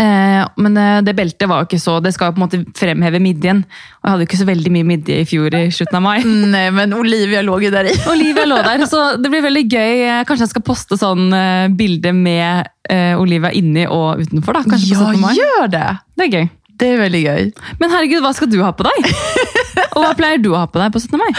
Eh, 0.00 0.42
men 0.58 0.76
eh, 0.80 1.00
det 1.06 1.12
beltet 1.14 1.46
var 1.46 1.60
jo 1.60 1.66
ikke 1.68 1.78
så 1.78 1.98
Det 2.02 2.10
skal 2.16 2.30
jo 2.30 2.34
på 2.34 2.40
en 2.40 2.44
måte 2.46 2.58
fremheve 2.74 3.20
midjen. 3.22 3.60
Og 4.00 4.08
jeg 4.08 4.10
hadde 4.10 4.24
jo 4.24 4.28
ikke 4.30 4.38
så 4.40 4.46
veldig 4.48 4.72
mye 4.74 4.86
midje 4.88 5.18
i 5.22 5.26
fjor 5.28 5.54
i 5.54 5.60
slutten 5.76 5.98
av 6.00 6.02
mai. 6.02 6.16
Nei, 6.54 6.64
men 6.74 6.96
Olivia 6.96 7.42
lå 7.46 7.60
jo 7.62 7.70
der 7.74 7.90
i. 7.92 7.94
Olivia 8.14 8.46
lå 8.48 8.58
der, 8.64 8.86
så 8.90 9.04
det 9.20 9.30
blir 9.30 9.44
veldig 9.44 9.64
gøy. 9.70 10.02
Kanskje 10.26 10.48
jeg 10.48 10.54
skal 10.56 10.66
poste 10.66 10.98
sånn 10.98 11.28
eh, 11.36 11.68
bilde 11.78 12.14
med 12.16 12.72
eh, 12.90 13.12
Olivia 13.20 13.52
inni 13.54 13.86
og 13.86 14.24
utenfor. 14.24 14.56
da, 14.58 14.64
kanskje 14.72 14.96
på 14.96 15.04
Ja, 15.04 15.14
17. 15.14 15.22
mai. 15.22 15.34
gör 15.38 15.70
det. 15.76 15.86
Det 16.16 16.26
er 16.30 16.34
gøy. 16.38 16.50
Det 16.74 16.88
er 16.90 16.98
veldig 17.04 17.22
gøy. 17.22 17.42
Men 17.78 17.92
herregud, 17.94 18.24
hva 18.24 18.32
skal 18.34 18.50
du 18.50 18.58
ha 18.64 18.72
på 18.74 18.88
deg? 18.88 19.12
Og 19.94 20.02
hva 20.02 20.14
pleier 20.14 20.38
du 20.42 20.50
å 20.52 20.58
ha 20.62 20.66
på 20.66 20.78
deg 20.78 20.92
på 20.94 21.00
17. 21.00 21.18
mai? 21.18 21.30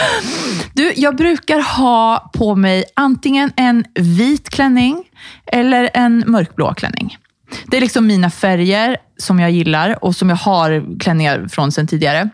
Du, 0.74 0.92
jag 0.96 1.16
brukar 1.16 1.60
ha 1.60 2.30
på 2.34 2.54
mig 2.54 2.84
antingen 2.96 3.52
en 3.56 3.84
vit 3.94 4.50
klänning 4.50 5.04
eller 5.52 5.90
en 5.94 6.24
mörkblå 6.26 6.74
klänning. 6.74 7.16
Det 7.66 7.76
är 7.76 7.80
liksom 7.80 8.06
mina 8.06 8.30
färger 8.30 8.96
som 9.18 9.40
jag 9.40 9.50
gillar 9.50 10.04
och 10.04 10.16
som 10.16 10.28
jag 10.28 10.36
har 10.36 10.98
klänningar 11.00 11.48
från 11.48 11.72
sen 11.72 11.86
tidigare. 11.86 12.28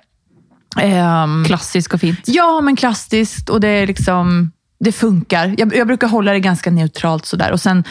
Um, 0.83 1.45
Klassisk 1.45 1.95
og 1.95 2.01
fint. 2.01 2.21
ja, 2.25 2.61
men 2.61 2.77
klassiskt 2.77 3.49
och 3.51 3.61
det 3.61 3.69
är 3.69 3.87
liksom 3.87 4.53
det 4.85 4.93
funkar. 4.93 5.55
Jag, 5.59 5.77
jag 5.77 5.87
brukar 5.87 6.09
hålla 6.09 6.33
det 6.33 6.41
ganska 6.41 6.71
neutralt 6.71 7.27
sådär. 7.27 7.53
Och 7.53 7.61
sen 7.61 7.85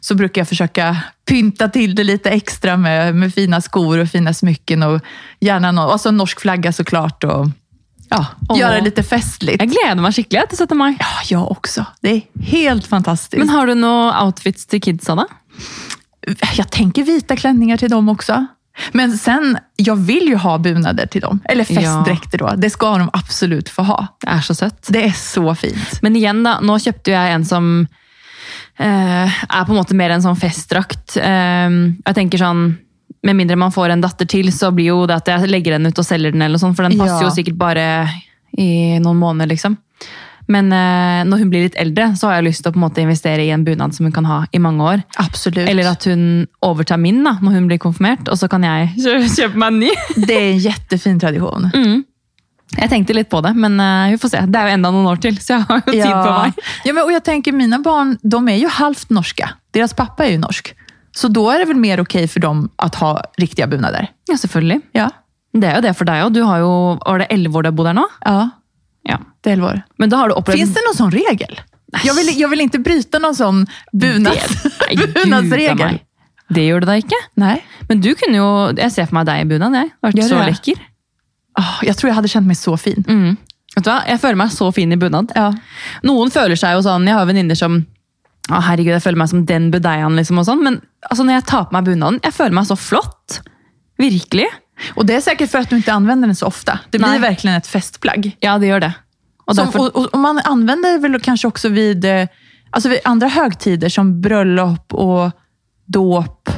så 0.00 0.14
brukar 0.14 0.40
jag 0.40 0.48
försöka 0.48 0.96
pynta 1.28 1.68
till 1.68 1.94
det 1.94 2.04
lite 2.04 2.30
extra 2.30 2.76
med, 2.76 3.14
med 3.14 3.34
fina 3.34 3.60
skor 3.60 3.98
och 3.98 4.08
fina 4.08 4.34
smycken 4.34 4.82
och 4.82 5.00
gärna 5.40 5.72
någon, 5.72 5.90
alltså 5.90 6.08
en 6.08 6.16
norsk 6.16 6.40
flagga 6.40 6.72
såklart. 6.72 7.24
Och, 7.24 7.46
ja, 8.08 8.26
Åh. 8.48 8.58
göra 8.58 8.74
det 8.74 8.80
lite 8.80 9.02
festligt. 9.02 9.62
Jeg 9.62 9.70
gleder 9.74 10.02
meg 10.02 10.14
skikkelig 10.14 10.46
til 10.50 10.58
17. 10.58 10.78
mai. 10.78 10.96
Ja, 11.00 11.06
jag 11.28 11.50
också. 11.50 11.84
Det 12.00 12.10
är 12.10 12.22
helt 12.40 12.86
fantastiskt. 12.86 13.38
Men 13.38 13.48
har 13.48 13.66
du 13.66 13.74
noen 13.74 14.14
outfits 14.24 14.66
til 14.66 14.80
kidsa, 14.80 15.14
da? 15.14 15.26
jag 16.56 16.70
tänker 16.70 17.02
vita 17.02 17.36
klänningar 17.36 17.76
till 17.76 17.90
dem 17.90 18.08
också. 18.08 18.46
Men 18.92 19.18
sen, 19.18 19.58
jag 19.76 19.96
vill 19.96 20.28
ju 20.28 20.36
ha 20.36 20.58
bunader 20.58 21.06
till 21.06 21.20
dem. 21.20 21.40
Eller 21.44 21.64
festdräkter 21.64 22.38
då. 22.38 22.52
Det 22.56 22.70
ska 22.70 22.98
de 22.98 23.10
absolut 23.12 23.68
få 23.68 23.82
ha. 23.82 24.06
Det 24.20 24.28
er 24.28 24.40
så 24.40 24.54
søtt. 24.54 24.86
Det 24.88 25.04
är 25.04 25.12
så 25.12 25.54
fint. 25.54 26.02
Men 26.02 26.16
igjen, 26.16 26.42
da. 26.44 26.58
Nå 26.60 26.78
kjøpte 26.78 27.10
jo 27.10 27.16
jeg 27.16 27.32
en 27.34 27.44
som 27.44 27.70
eh, 28.78 29.38
er 29.48 29.64
på 29.66 29.74
måte 29.76 29.94
mer 29.96 30.10
en 30.14 30.22
sånn 30.24 30.36
festdrakt. 30.38 31.16
Eh, 31.16 31.70
jeg 32.06 32.14
tenker 32.18 32.38
sånn 32.42 32.66
Med 33.26 33.34
mindre 33.36 33.56
man 33.58 33.72
får 33.74 33.90
en 33.90 34.00
datter 34.04 34.26
til, 34.28 34.52
så 34.54 34.68
blir 34.70 34.92
jo 34.92 35.06
det 35.08 35.16
at 35.16 35.26
jeg 35.32 35.48
legger 35.50 35.72
den 35.74 35.88
ut 35.88 35.98
og 35.98 36.04
selger 36.06 36.30
den, 36.30 36.42
eller 36.46 36.60
sånt, 36.62 36.76
for 36.76 36.86
den 36.86 36.98
passer 36.98 37.24
Ja. 37.24 37.26
jo 37.26 37.34
sikkert 37.34 37.56
bare 37.58 37.86
i 38.56 38.98
noen 39.02 39.16
måneder, 39.18 39.48
liksom. 39.50 39.74
Men 40.48 40.68
eh, 40.72 41.24
når 41.26 41.40
hun 41.42 41.48
blir 41.50 41.64
litt 41.66 41.78
eldre, 41.80 42.12
så 42.18 42.28
har 42.30 42.36
jeg 42.38 42.46
lyst 42.50 42.62
til 42.62 42.70
å 42.70 42.74
på 42.76 42.78
en 42.78 42.84
måte 42.86 43.02
investere 43.02 43.42
i 43.42 43.50
en 43.50 43.64
bunad 43.66 43.94
som 43.96 44.06
hun 44.06 44.12
kan 44.14 44.28
ha 44.30 44.40
i 44.54 44.60
mange 44.62 44.84
år. 44.86 45.00
Absolutt. 45.18 45.64
Eller 45.68 45.88
at 45.90 46.04
hun 46.06 46.46
overtar 46.62 47.00
min 47.02 47.22
da, 47.26 47.32
når 47.42 47.56
hun 47.58 47.66
blir 47.70 47.80
konfirmert, 47.82 48.28
og 48.30 48.38
så 48.38 48.46
kan 48.52 48.62
jeg 48.66 48.92
kjø- 49.04 49.24
kjøpe 49.26 49.58
meg 49.62 49.72
en 49.74 49.80
ny. 49.82 49.90
Det 50.26 50.36
er 50.36 50.50
en 50.52 50.60
jettefin 50.68 51.18
tradisjon. 51.22 51.70
Mm. 51.76 52.04
Jeg 52.76 52.90
tenkte 52.90 53.14
litt 53.14 53.28
på 53.30 53.38
det, 53.44 53.52
men 53.56 53.76
uh, 53.78 54.08
vi 54.10 54.16
får 54.18 54.30
se. 54.32 54.40
Det 54.50 54.58
er 54.58 54.66
jo 54.72 54.74
enda 54.74 54.90
noen 54.92 55.06
år 55.08 55.20
til, 55.22 55.36
så 55.40 55.52
jeg 55.54 55.66
har 55.68 55.78
jo 55.86 55.92
tid 55.94 56.02
på 56.10 56.32
meg. 56.34 56.56
ja 56.84 56.92
men, 56.96 57.04
og 57.06 57.12
jeg 57.14 57.22
tenker, 57.24 57.54
Mine 57.54 57.78
barn 57.84 58.16
de 58.26 58.40
er 58.52 58.58
jo 58.58 58.72
halvt 58.74 59.12
norske. 59.14 59.46
Deres 59.72 59.94
pappa 59.96 60.26
er 60.26 60.32
jo 60.34 60.40
norsk. 60.42 60.72
Så 61.16 61.30
da 61.32 61.44
er 61.54 61.62
det 61.62 61.68
vel 61.70 61.78
mer 61.80 62.02
ok 62.02 62.16
for 62.28 62.42
dem 62.42 62.64
å 62.82 62.88
ha 62.98 63.12
riktige 63.40 63.68
bunader? 63.70 64.10
Ja, 64.28 64.34
selvfølgelig. 64.42 64.80
Ja. 64.98 65.06
Det 65.54 65.70
er 65.70 65.78
jo 65.78 65.84
det 65.86 65.94
for 65.96 66.10
deg 66.10 66.26
òg. 66.26 66.34
Du 66.34 66.42
har 66.44 66.58
jo 66.66 66.72
Var 67.06 67.22
det 67.22 67.28
elleve 67.38 67.56
år 67.62 67.64
du 67.64 67.70
har 67.70 67.76
bodd 67.78 67.88
her 67.92 67.96
nå? 68.02 68.04
Ja, 68.26 68.34
Ja. 69.08 69.18
det 69.40 69.50
är 69.50 69.52
elva 69.52 69.72
år. 69.72 69.82
Men 69.98 70.10
da 70.10 70.16
har 70.16 70.28
du 70.28 70.34
opplevd 70.34 70.58
Finns 70.58 70.74
det 70.74 70.80
någon 70.86 70.94
sån 70.96 71.10
regel? 71.10 71.60
Jag 72.04 72.14
vill, 72.14 72.40
jag 72.40 72.48
vill 72.48 72.60
inte 72.60 72.78
bryta 72.78 73.18
någon 73.18 73.34
sån 73.34 73.66
bunadsregel. 73.92 75.98
Det 76.48 76.66
gjør 76.66 76.80
du 76.80 76.86
da 76.86 76.94
ikke? 77.00 77.18
Nei. 77.34 77.56
Men 77.88 78.00
du 78.00 78.12
kunne 78.14 78.38
jo 78.38 78.48
Jeg 78.76 78.92
ser 78.94 79.08
for 79.08 79.18
meg 79.18 79.26
deg 79.26 79.42
i 79.42 79.48
bunad, 79.50 79.74
jeg. 79.74 79.90
Vært 80.04 80.20
så 80.28 80.38
lekker. 80.42 80.82
Ah, 81.58 81.78
jeg 81.86 81.96
tror 81.96 82.10
jeg 82.10 82.16
hadde 82.18 82.30
kjent 82.30 82.46
meg 82.46 82.58
så 82.60 82.76
fin. 82.78 83.02
Mm. 83.08 83.36
Vet 83.76 83.84
du 83.84 83.90
hva? 83.90 83.98
Jeg 84.08 84.20
føler 84.22 84.38
meg 84.42 84.52
så 84.54 84.70
fin 84.74 84.92
i 84.92 84.98
bunad. 85.00 85.32
Ja. 85.36 85.50
Noen 86.06 86.30
føler 86.34 86.58
seg 86.60 86.76
jo 86.76 86.84
sånn 86.86 87.06
Jeg 87.08 87.16
har 87.18 87.26
venninner 87.28 87.58
som 87.58 87.80
å 88.46 88.60
herregud, 88.62 88.92
jeg 88.94 89.02
føler 89.02 89.18
meg 89.18 89.30
som 89.32 89.40
den 89.48 89.72
budeiaen, 89.74 90.14
liksom, 90.14 90.38
og 90.38 90.44
sånn. 90.46 90.60
Men 90.62 90.76
altså, 91.08 91.24
når 91.26 91.40
jeg 91.40 91.46
tar 91.50 91.64
på 91.66 91.74
meg 91.74 91.88
bunaden, 91.88 92.20
jeg 92.22 92.34
føler 92.36 92.54
meg 92.54 92.68
så 92.68 92.76
flott. 92.78 93.40
Virkelig. 93.98 94.46
Och 94.94 95.06
det 95.06 95.14
är 95.14 95.20
säkert 95.20 95.50
för 95.50 95.58
att 95.58 95.70
du 95.70 95.76
inte 95.76 95.92
använder 95.92 96.28
den 96.28 96.36
så 96.36 96.46
ofta. 96.46 96.78
Det 96.90 96.98
blir 96.98 97.08
Nej. 97.08 97.18
verkligen 97.18 97.56
ett 97.56 97.66
festplagg. 97.66 98.36
Ja, 98.40 98.58
det 98.58 98.66
gjør 98.66 98.80
det. 98.80 98.92
Og 99.46 99.56
Som, 99.56 99.66
derfor, 99.66 99.96
och, 99.96 100.14
och, 100.14 100.20
man 100.20 100.38
använder 100.38 100.92
det 100.92 100.98
väl 100.98 101.20
kanske 101.20 101.48
också 101.48 101.68
vid, 101.68 102.04
eh, 102.04 102.28
alltså 102.70 102.88
vid 102.88 102.98
andra 103.04 103.28
högtider 103.28 103.88
som 103.88 104.20
bröllop 104.20 104.94
och 104.94 105.30
dåp. 105.86 106.50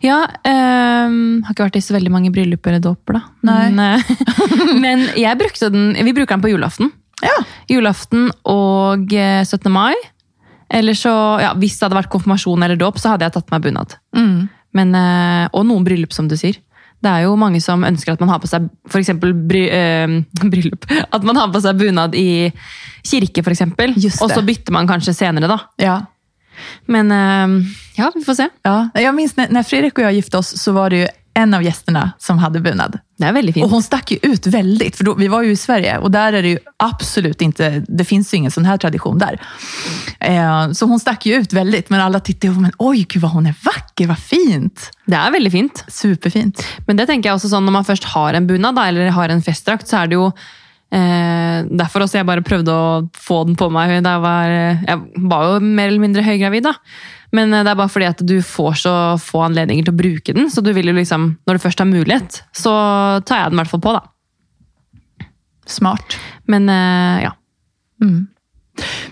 Ja, 0.00 0.26
um, 0.44 1.42
har 1.44 1.54
ikke 1.54 1.66
vært 1.66 1.78
i 1.80 1.84
så 1.84 1.96
veldig 1.96 2.12
mange 2.12 2.30
bryllup 2.32 2.66
eller 2.68 2.82
dåper, 2.84 3.18
da. 3.18 3.22
Men, 3.40 3.78
eh, 3.80 4.10
men 4.84 5.06
jeg 5.16 5.38
brukte 5.40 5.70
den, 5.72 5.94
vi 5.96 6.12
bruker 6.12 6.36
den 6.36 6.44
på 6.44 6.52
julaften. 6.52 6.92
Ja. 7.24 7.36
Julaften 7.72 8.28
og 8.44 9.12
eh, 9.16 9.42
17. 9.44 9.72
mai. 9.72 9.94
Eller 10.68 10.98
så, 10.98 11.14
ja, 11.40 11.54
Hvis 11.56 11.78
det 11.78 11.86
hadde 11.86 12.00
vært 12.00 12.12
konfirmasjon 12.12 12.62
eller 12.66 12.76
dåp, 12.76 12.98
så 13.00 13.14
hadde 13.14 13.28
jeg 13.28 13.36
tatt 13.36 13.48
på 13.48 13.56
meg 13.56 13.64
bunad. 13.64 13.96
Mm. 14.16 14.48
Men, 14.76 14.94
eh, 14.98 15.48
og 15.52 15.64
noen 15.68 15.86
bryllup, 15.86 16.12
som 16.12 16.28
du 16.28 16.36
sier. 16.36 16.58
Det 17.06 17.12
er 17.12 17.26
jo 17.28 17.36
mange 17.38 17.60
som 17.62 17.84
ønsker 17.86 18.16
at 18.16 18.22
man 18.22 18.32
har 18.32 18.40
på 18.42 18.50
seg 18.50 18.66
eksempel 18.98 19.30
bry, 19.46 19.62
øh, 19.70 20.16
bryllup. 20.52 20.88
At 20.90 21.22
man 21.26 21.38
har 21.38 21.52
på 21.54 21.62
seg 21.62 21.78
bunad 21.78 22.16
i 22.18 22.50
kirke, 23.06 23.44
f.eks. 23.46 23.62
Og 24.24 24.32
så 24.32 24.42
bytter 24.42 24.74
man 24.74 24.90
kanskje 24.90 25.14
senere, 25.14 25.50
da. 25.52 25.60
Ja. 25.78 26.00
Men 26.90 27.12
øh, 27.12 27.66
ja, 27.98 28.10
vi 28.14 28.24
får 28.26 28.40
se. 28.40 28.48
Ja. 28.64 28.88
Jeg 28.94 29.14
minns 29.14 29.36
når 29.36 29.52
när 29.52 29.62
Fredrik 29.62 29.98
og 29.98 30.04
jeg 30.04 30.14
gifte 30.14 30.38
oss 30.38 30.54
så 30.60 30.72
var 30.72 30.90
det 30.90 31.00
ju 31.04 31.06
en 31.36 31.54
av 31.54 31.62
gästerna 31.62 32.10
som 32.18 32.38
hade 32.38 32.60
bunad. 32.60 32.98
Det 33.18 33.24
er 33.28 33.32
veldig 33.32 33.56
Och 33.56 33.64
Og 33.64 33.70
hon 33.70 33.82
stack 33.82 34.10
ju 34.10 34.18
ut 34.22 34.46
väldigt, 34.46 34.96
för 34.96 35.04
då, 35.04 35.14
vi 35.14 35.28
var 35.28 35.42
ju 35.42 35.50
i 35.50 35.56
Sverige 35.56 35.98
och 35.98 36.10
där 36.10 36.32
är 36.32 36.42
det 36.42 36.48
ju 36.48 36.58
absolut 36.76 37.42
inte, 37.42 37.84
det 37.88 38.04
finns 38.04 38.34
ju 38.34 38.38
ingen 38.38 38.50
sån 38.50 38.64
här 38.64 38.76
tradition 38.76 39.18
där. 39.18 39.40
Eh, 40.20 40.72
så 40.72 40.86
hon 40.86 41.00
stack 41.00 41.26
ju 41.26 41.34
ut 41.34 41.52
väldigt, 41.52 41.90
men 41.90 42.00
alla 42.00 42.20
tittade 42.20 42.54
och 42.54 42.62
men 42.62 42.72
oj, 42.78 43.06
gud 43.08 43.22
vad 43.22 43.30
hon 43.30 43.46
är 43.46 43.54
vacker, 43.64 44.06
vad 44.06 44.18
fint. 44.18 44.90
Det 45.04 45.16
er 45.16 45.30
veldig 45.30 45.52
fint. 45.52 45.84
Superfint. 45.88 46.64
Men 46.86 46.96
det 46.96 47.06
tenker 47.06 47.30
jeg 47.30 47.36
også 47.36 47.50
sånn, 47.52 47.66
når 47.68 47.72
man 47.72 47.84
først 47.84 48.04
har 48.04 48.34
en 48.34 48.46
bunad, 48.46 48.78
eller 48.78 49.10
har 49.10 49.28
en 49.28 49.42
festdrakt, 49.42 49.88
så 49.88 49.96
er 50.02 50.06
det 50.06 50.16
jo 50.16 50.30
eh, 50.92 51.64
Derfor 51.68 52.04
også 52.06 52.20
jeg 52.20 52.28
bare 52.28 52.44
prøvde 52.46 52.72
å 52.72 53.04
få 53.12 53.44
den 53.44 53.56
på 53.56 53.68
meg 53.70 53.98
jeg 53.98 54.24
var 54.24 54.48
Jeg 54.48 54.98
var 55.16 55.52
jo 55.52 55.60
mer 55.60 55.88
eller 55.88 56.00
mindre 56.00 56.24
høygravid, 56.24 56.64
da. 56.64 56.74
Men 57.34 57.54
eh, 57.54 57.64
det 57.66 57.72
er 57.72 57.78
bare 57.78 57.92
fordi 57.92 58.10
at 58.10 58.22
du 58.26 58.36
får 58.44 58.78
så 58.84 58.94
få 59.22 59.46
anledninger 59.48 59.86
til 59.86 59.94
å 59.94 60.00
bruke 60.02 60.36
den, 60.36 60.50
så 60.52 60.62
du 60.64 60.72
vil 60.76 60.92
jo 60.92 60.96
liksom, 60.96 61.32
når 61.46 61.58
du 61.58 61.64
først 61.64 61.82
har 61.82 61.90
mulighet, 61.90 62.42
så 62.56 62.74
tar 63.26 63.42
jeg 63.42 63.52
den 63.52 63.58
i 63.58 63.62
hvert 63.64 63.74
fall 63.74 63.84
på, 63.86 63.96
da. 63.96 64.04
Smart. 65.66 66.18
Men 66.46 66.68
eh, 66.70 67.24
ja. 67.26 67.32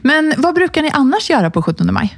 Men 0.04 0.35
hva 0.38 0.52
bruker 0.54 0.85
ni 0.85 0.92
annars 0.94 1.30
gjøre 1.30 1.50
på 1.54 1.62
17 1.64 1.88
maj? 1.94 2.12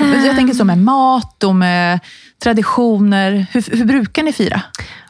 Jeg 0.00 0.36
tenker 0.36 0.56
så 0.56 0.64
med 0.64 0.80
mat 0.84 1.44
og 1.44 1.56
med 1.60 2.06
tradisjoner. 2.40 3.42
Hvordan 3.52 3.88
bruker 3.88 4.22
dere 4.22 4.28
ni 4.28 4.32
fira? 4.32 4.60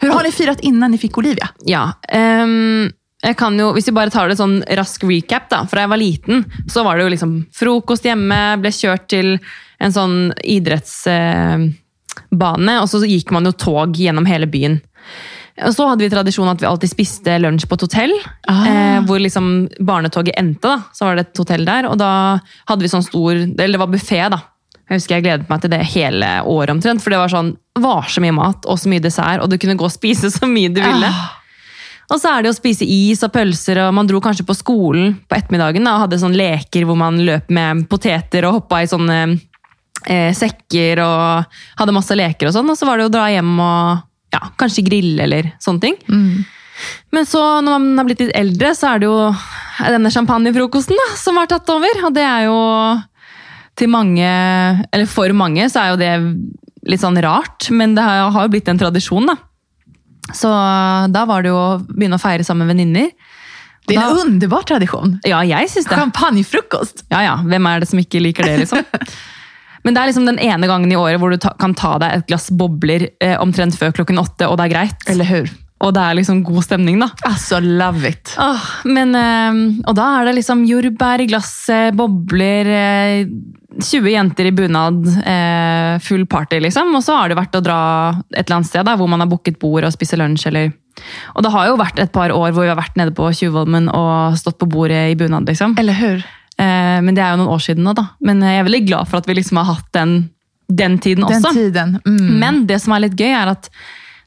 Hur 0.00 0.14
har 0.16 0.26
ni 0.26 0.32
firat 0.34 0.62
innan 0.66 0.90
ni 0.90 0.98
fikk 0.98 1.20
Olivia? 1.20 1.50
Ja. 1.68 1.92
ehm, 2.08 2.90
jeg 3.20 3.36
kan 3.36 3.58
jo, 3.58 3.72
Hvis 3.76 3.88
vi 3.90 3.92
bare 3.96 4.10
tar 4.12 4.28
det 4.30 4.38
sånn 4.40 4.62
rask 4.78 5.02
recap, 5.04 5.48
da. 5.52 5.66
Fra 5.68 5.80
jeg 5.84 5.92
var 5.92 6.00
liten, 6.00 6.44
så 6.70 6.84
var 6.86 6.96
det 6.96 7.04
jo 7.04 7.12
liksom 7.12 7.34
frokost 7.52 8.04
hjemme, 8.08 8.56
ble 8.62 8.70
kjørt 8.72 9.08
til 9.12 9.38
en 9.80 9.92
sånn 9.92 10.32
idrettsbane, 10.44 11.74
og 12.80 12.88
så 12.88 13.02
gikk 13.04 13.30
man 13.36 13.44
jo 13.48 13.52
tog 13.52 13.96
gjennom 13.96 14.26
hele 14.28 14.46
byen. 14.50 14.80
Og 15.60 15.74
så 15.76 15.86
hadde 15.90 16.04
vi 16.04 16.10
tradisjon 16.12 16.48
at 16.48 16.60
vi 16.62 16.68
alltid 16.68 16.90
spiste 16.92 17.34
lunsj 17.42 17.66
på 17.68 17.76
et 17.76 17.84
hotell. 17.84 18.14
Ah. 18.48 18.62
Eh, 18.68 19.00
hvor 19.08 19.20
liksom 19.20 19.68
barnetoget 19.84 20.38
endte. 20.40 20.68
da, 20.68 20.82
Så 20.96 21.04
var 21.04 21.16
det 21.16 21.26
et 21.28 21.40
hotell 21.42 21.64
der. 21.68 21.88
Og 21.90 21.98
da 22.00 22.40
hadde 22.70 22.82
vi 22.84 22.88
sånn 22.88 23.04
stor 23.04 23.32
Eller 23.34 23.74
det 23.76 23.82
var 23.82 23.92
buffé, 23.92 24.22
da. 24.32 24.40
Jeg 24.88 24.98
husker 24.98 25.14
jeg 25.18 25.24
gledet 25.26 25.50
meg 25.50 25.60
til 25.60 25.70
det 25.70 25.82
hele 25.92 26.28
året 26.48 26.72
omtrent. 26.72 27.02
For 27.02 27.10
det 27.12 27.20
var 27.20 27.28
sånn, 27.28 27.56
var 27.78 28.08
så 28.08 28.20
mye 28.24 28.34
mat 28.34 28.64
og 28.66 28.78
så 28.80 28.88
mye 28.90 29.04
dessert, 29.04 29.42
og 29.42 29.50
du 29.50 29.58
kunne 29.60 29.76
gå 29.78 29.84
og 29.84 29.92
spise 29.92 30.30
så 30.32 30.48
mye 30.48 30.72
du 30.72 30.80
ville. 30.80 31.06
Ah. 31.12 31.39
Og 32.10 32.18
så 32.18 32.32
er 32.32 32.42
det 32.42 32.50
å 32.50 32.56
spise 32.56 32.86
is 32.86 33.22
og 33.22 33.32
pølser, 33.34 33.78
og 33.84 33.94
man 33.94 34.08
dro 34.08 34.18
kanskje 34.22 34.46
på 34.46 34.56
skolen 34.58 35.14
på 35.30 35.36
ettermiddagen 35.36 35.86
da, 35.86 35.94
og 35.94 36.06
hadde 36.06 36.18
sånne 36.18 36.40
leker 36.40 36.86
hvor 36.88 36.98
man 36.98 37.20
løp 37.22 37.50
med 37.54 37.84
poteter 37.90 38.48
og 38.48 38.56
hoppa 38.58 38.82
i 38.82 38.90
sånne 38.90 39.18
eh, 40.10 40.30
sekker 40.34 41.02
og 41.04 41.58
hadde 41.78 41.94
masse 41.94 42.16
leker 42.18 42.50
og 42.50 42.56
sånn. 42.56 42.72
Og 42.72 42.78
så 42.78 42.88
var 42.88 42.98
det 42.98 43.06
å 43.06 43.12
dra 43.14 43.28
hjem 43.30 43.52
og 43.62 44.34
ja, 44.34 44.42
kanskje 44.58 44.86
grille 44.86 45.26
eller 45.26 45.52
sånne 45.62 45.84
ting. 45.86 46.00
Men 47.14 47.26
så 47.28 47.42
når 47.60 47.76
man 47.76 48.00
har 48.00 48.08
blitt 48.08 48.22
litt 48.24 48.34
eldre, 48.38 48.72
så 48.74 48.94
er 48.94 49.02
det 49.02 49.10
jo 49.10 49.18
denne 49.90 50.12
champagnefrokosten 50.14 50.98
da, 50.98 51.06
som 51.20 51.38
har 51.40 51.50
tatt 51.50 51.68
over. 51.72 52.06
Og 52.08 52.14
det 52.16 52.24
er 52.26 52.48
jo 52.48 52.58
til 53.80 53.90
mange, 53.92 54.30
eller 54.90 55.06
for 55.08 55.32
mange, 55.36 55.68
så 55.72 55.84
er 55.84 55.92
jo 55.92 56.00
det 56.00 56.14
litt 56.90 57.02
sånn 57.02 57.20
rart. 57.22 57.68
Men 57.74 57.94
det 57.94 58.04
har 58.06 58.30
har 58.34 58.48
jo 58.48 58.52
blitt 58.54 58.70
en 58.72 58.80
tradisjon, 58.80 59.28
da. 59.30 59.36
Så 60.36 60.50
da 61.10 61.26
var 61.28 61.42
det 61.42 61.52
jo 61.52 61.58
å 61.58 61.68
begynne 61.88 62.18
å 62.18 62.22
feire 62.22 62.46
sammen 62.46 62.68
med 62.68 62.76
venninner. 62.76 63.10
Det 63.88 63.96
er 63.96 64.12
en 64.12 64.22
underbar 64.22 64.66
tradisjon. 64.68 65.16
Ja, 65.26 65.40
jeg 65.46 65.70
synes 65.72 65.88
det. 65.90 65.98
Champagnefrokost! 65.98 67.04
Ja, 67.10 67.24
ja. 67.26 67.36
Hvem 67.42 67.66
er 67.66 67.82
det 67.82 67.90
som 67.90 68.00
ikke 68.02 68.22
liker 68.22 68.46
det, 68.46 68.60
liksom? 68.62 68.84
Men 69.84 69.96
det 69.96 70.02
er 70.02 70.10
liksom 70.10 70.28
den 70.28 70.38
ene 70.44 70.68
gangen 70.68 70.92
i 70.92 70.98
året 70.98 71.20
hvor 71.22 71.32
du 71.32 71.40
ta, 71.40 71.54
kan 71.58 71.74
ta 71.78 71.94
deg 72.02 72.18
et 72.18 72.28
glass 72.28 72.50
bobler 72.52 73.08
eh, 73.24 73.36
omtrent 73.40 73.78
før 73.80 73.94
klokken 73.96 74.20
åtte, 74.20 74.46
og 74.46 74.58
det 74.60 74.68
er 74.68 74.74
greit. 74.74 75.06
Eller 75.10 75.28
hur? 75.30 75.52
Og 75.80 75.94
det 75.96 76.02
er 76.04 76.18
liksom 76.18 76.42
god 76.44 76.66
stemning, 76.66 76.98
da. 77.00 77.08
Altså, 77.24 77.62
love 77.64 78.04
it. 78.04 78.34
Åh, 78.36 78.66
men, 78.92 79.16
eh, 79.16 79.62
og 79.88 79.96
da 79.96 80.10
er 80.18 80.28
det 80.28 80.36
liksom 80.42 80.66
jordbær 80.68 81.24
i 81.24 81.30
glasset, 81.30 81.96
bobler, 81.96 82.68
eh, 82.76 83.32
20 83.84 84.12
jenter 84.12 84.48
i 84.48 84.52
bunad, 84.54 85.06
eh, 85.26 85.98
full 86.04 86.26
party, 86.26 86.60
liksom. 86.60 86.94
Og 86.96 87.02
så 87.04 87.16
har 87.16 87.30
det 87.30 87.38
vært 87.38 87.56
å 87.58 87.62
dra 87.64 87.80
et 88.34 88.44
eller 88.44 88.60
annet 88.60 88.70
sted 88.70 88.86
da, 88.86 88.96
hvor 88.96 89.08
man 89.10 89.20
har 89.22 89.30
booket 89.30 89.58
bord 89.60 89.84
og 89.86 89.94
spise 89.94 90.18
lunsj, 90.20 90.46
eller 90.50 90.72
Og 91.34 91.42
det 91.42 91.52
har 91.54 91.68
jo 91.68 91.78
vært 91.80 92.00
et 92.02 92.12
par 92.12 92.30
år 92.34 92.50
hvor 92.52 92.66
vi 92.66 92.68
har 92.68 92.76
vært 92.76 92.96
nede 92.98 93.14
på 93.16 93.30
Tjuvholmen 93.32 93.86
og 93.88 94.36
stått 94.36 94.58
på 94.58 94.68
bordet 94.68 95.12
i 95.12 95.16
bunad, 95.16 95.46
liksom. 95.48 95.78
Eller 95.80 95.96
hør. 95.96 96.24
Eh, 96.60 96.98
men 97.00 97.14
det 97.14 97.22
er 97.24 97.32
jo 97.32 97.40
noen 97.40 97.54
år 97.54 97.62
siden 97.64 97.86
nå, 97.86 97.94
da. 97.96 98.10
Men 98.20 98.42
jeg 98.44 98.58
er 98.60 98.66
veldig 98.66 98.82
glad 98.88 99.08
for 99.08 99.22
at 99.22 99.30
vi 99.30 99.38
liksom 99.38 99.62
har 99.62 99.70
hatt 99.70 99.88
den, 99.96 100.30
den 100.68 100.98
tiden 100.98 101.24
Den 101.24 101.38
også. 101.40 101.54
tiden. 101.56 102.00
Mm. 102.04 102.38
Men 102.42 102.66
det 102.66 102.82
som 102.82 102.92
er 102.92 103.06
litt 103.06 103.16
gøy, 103.16 103.30
er 103.32 103.54
at 103.54 103.70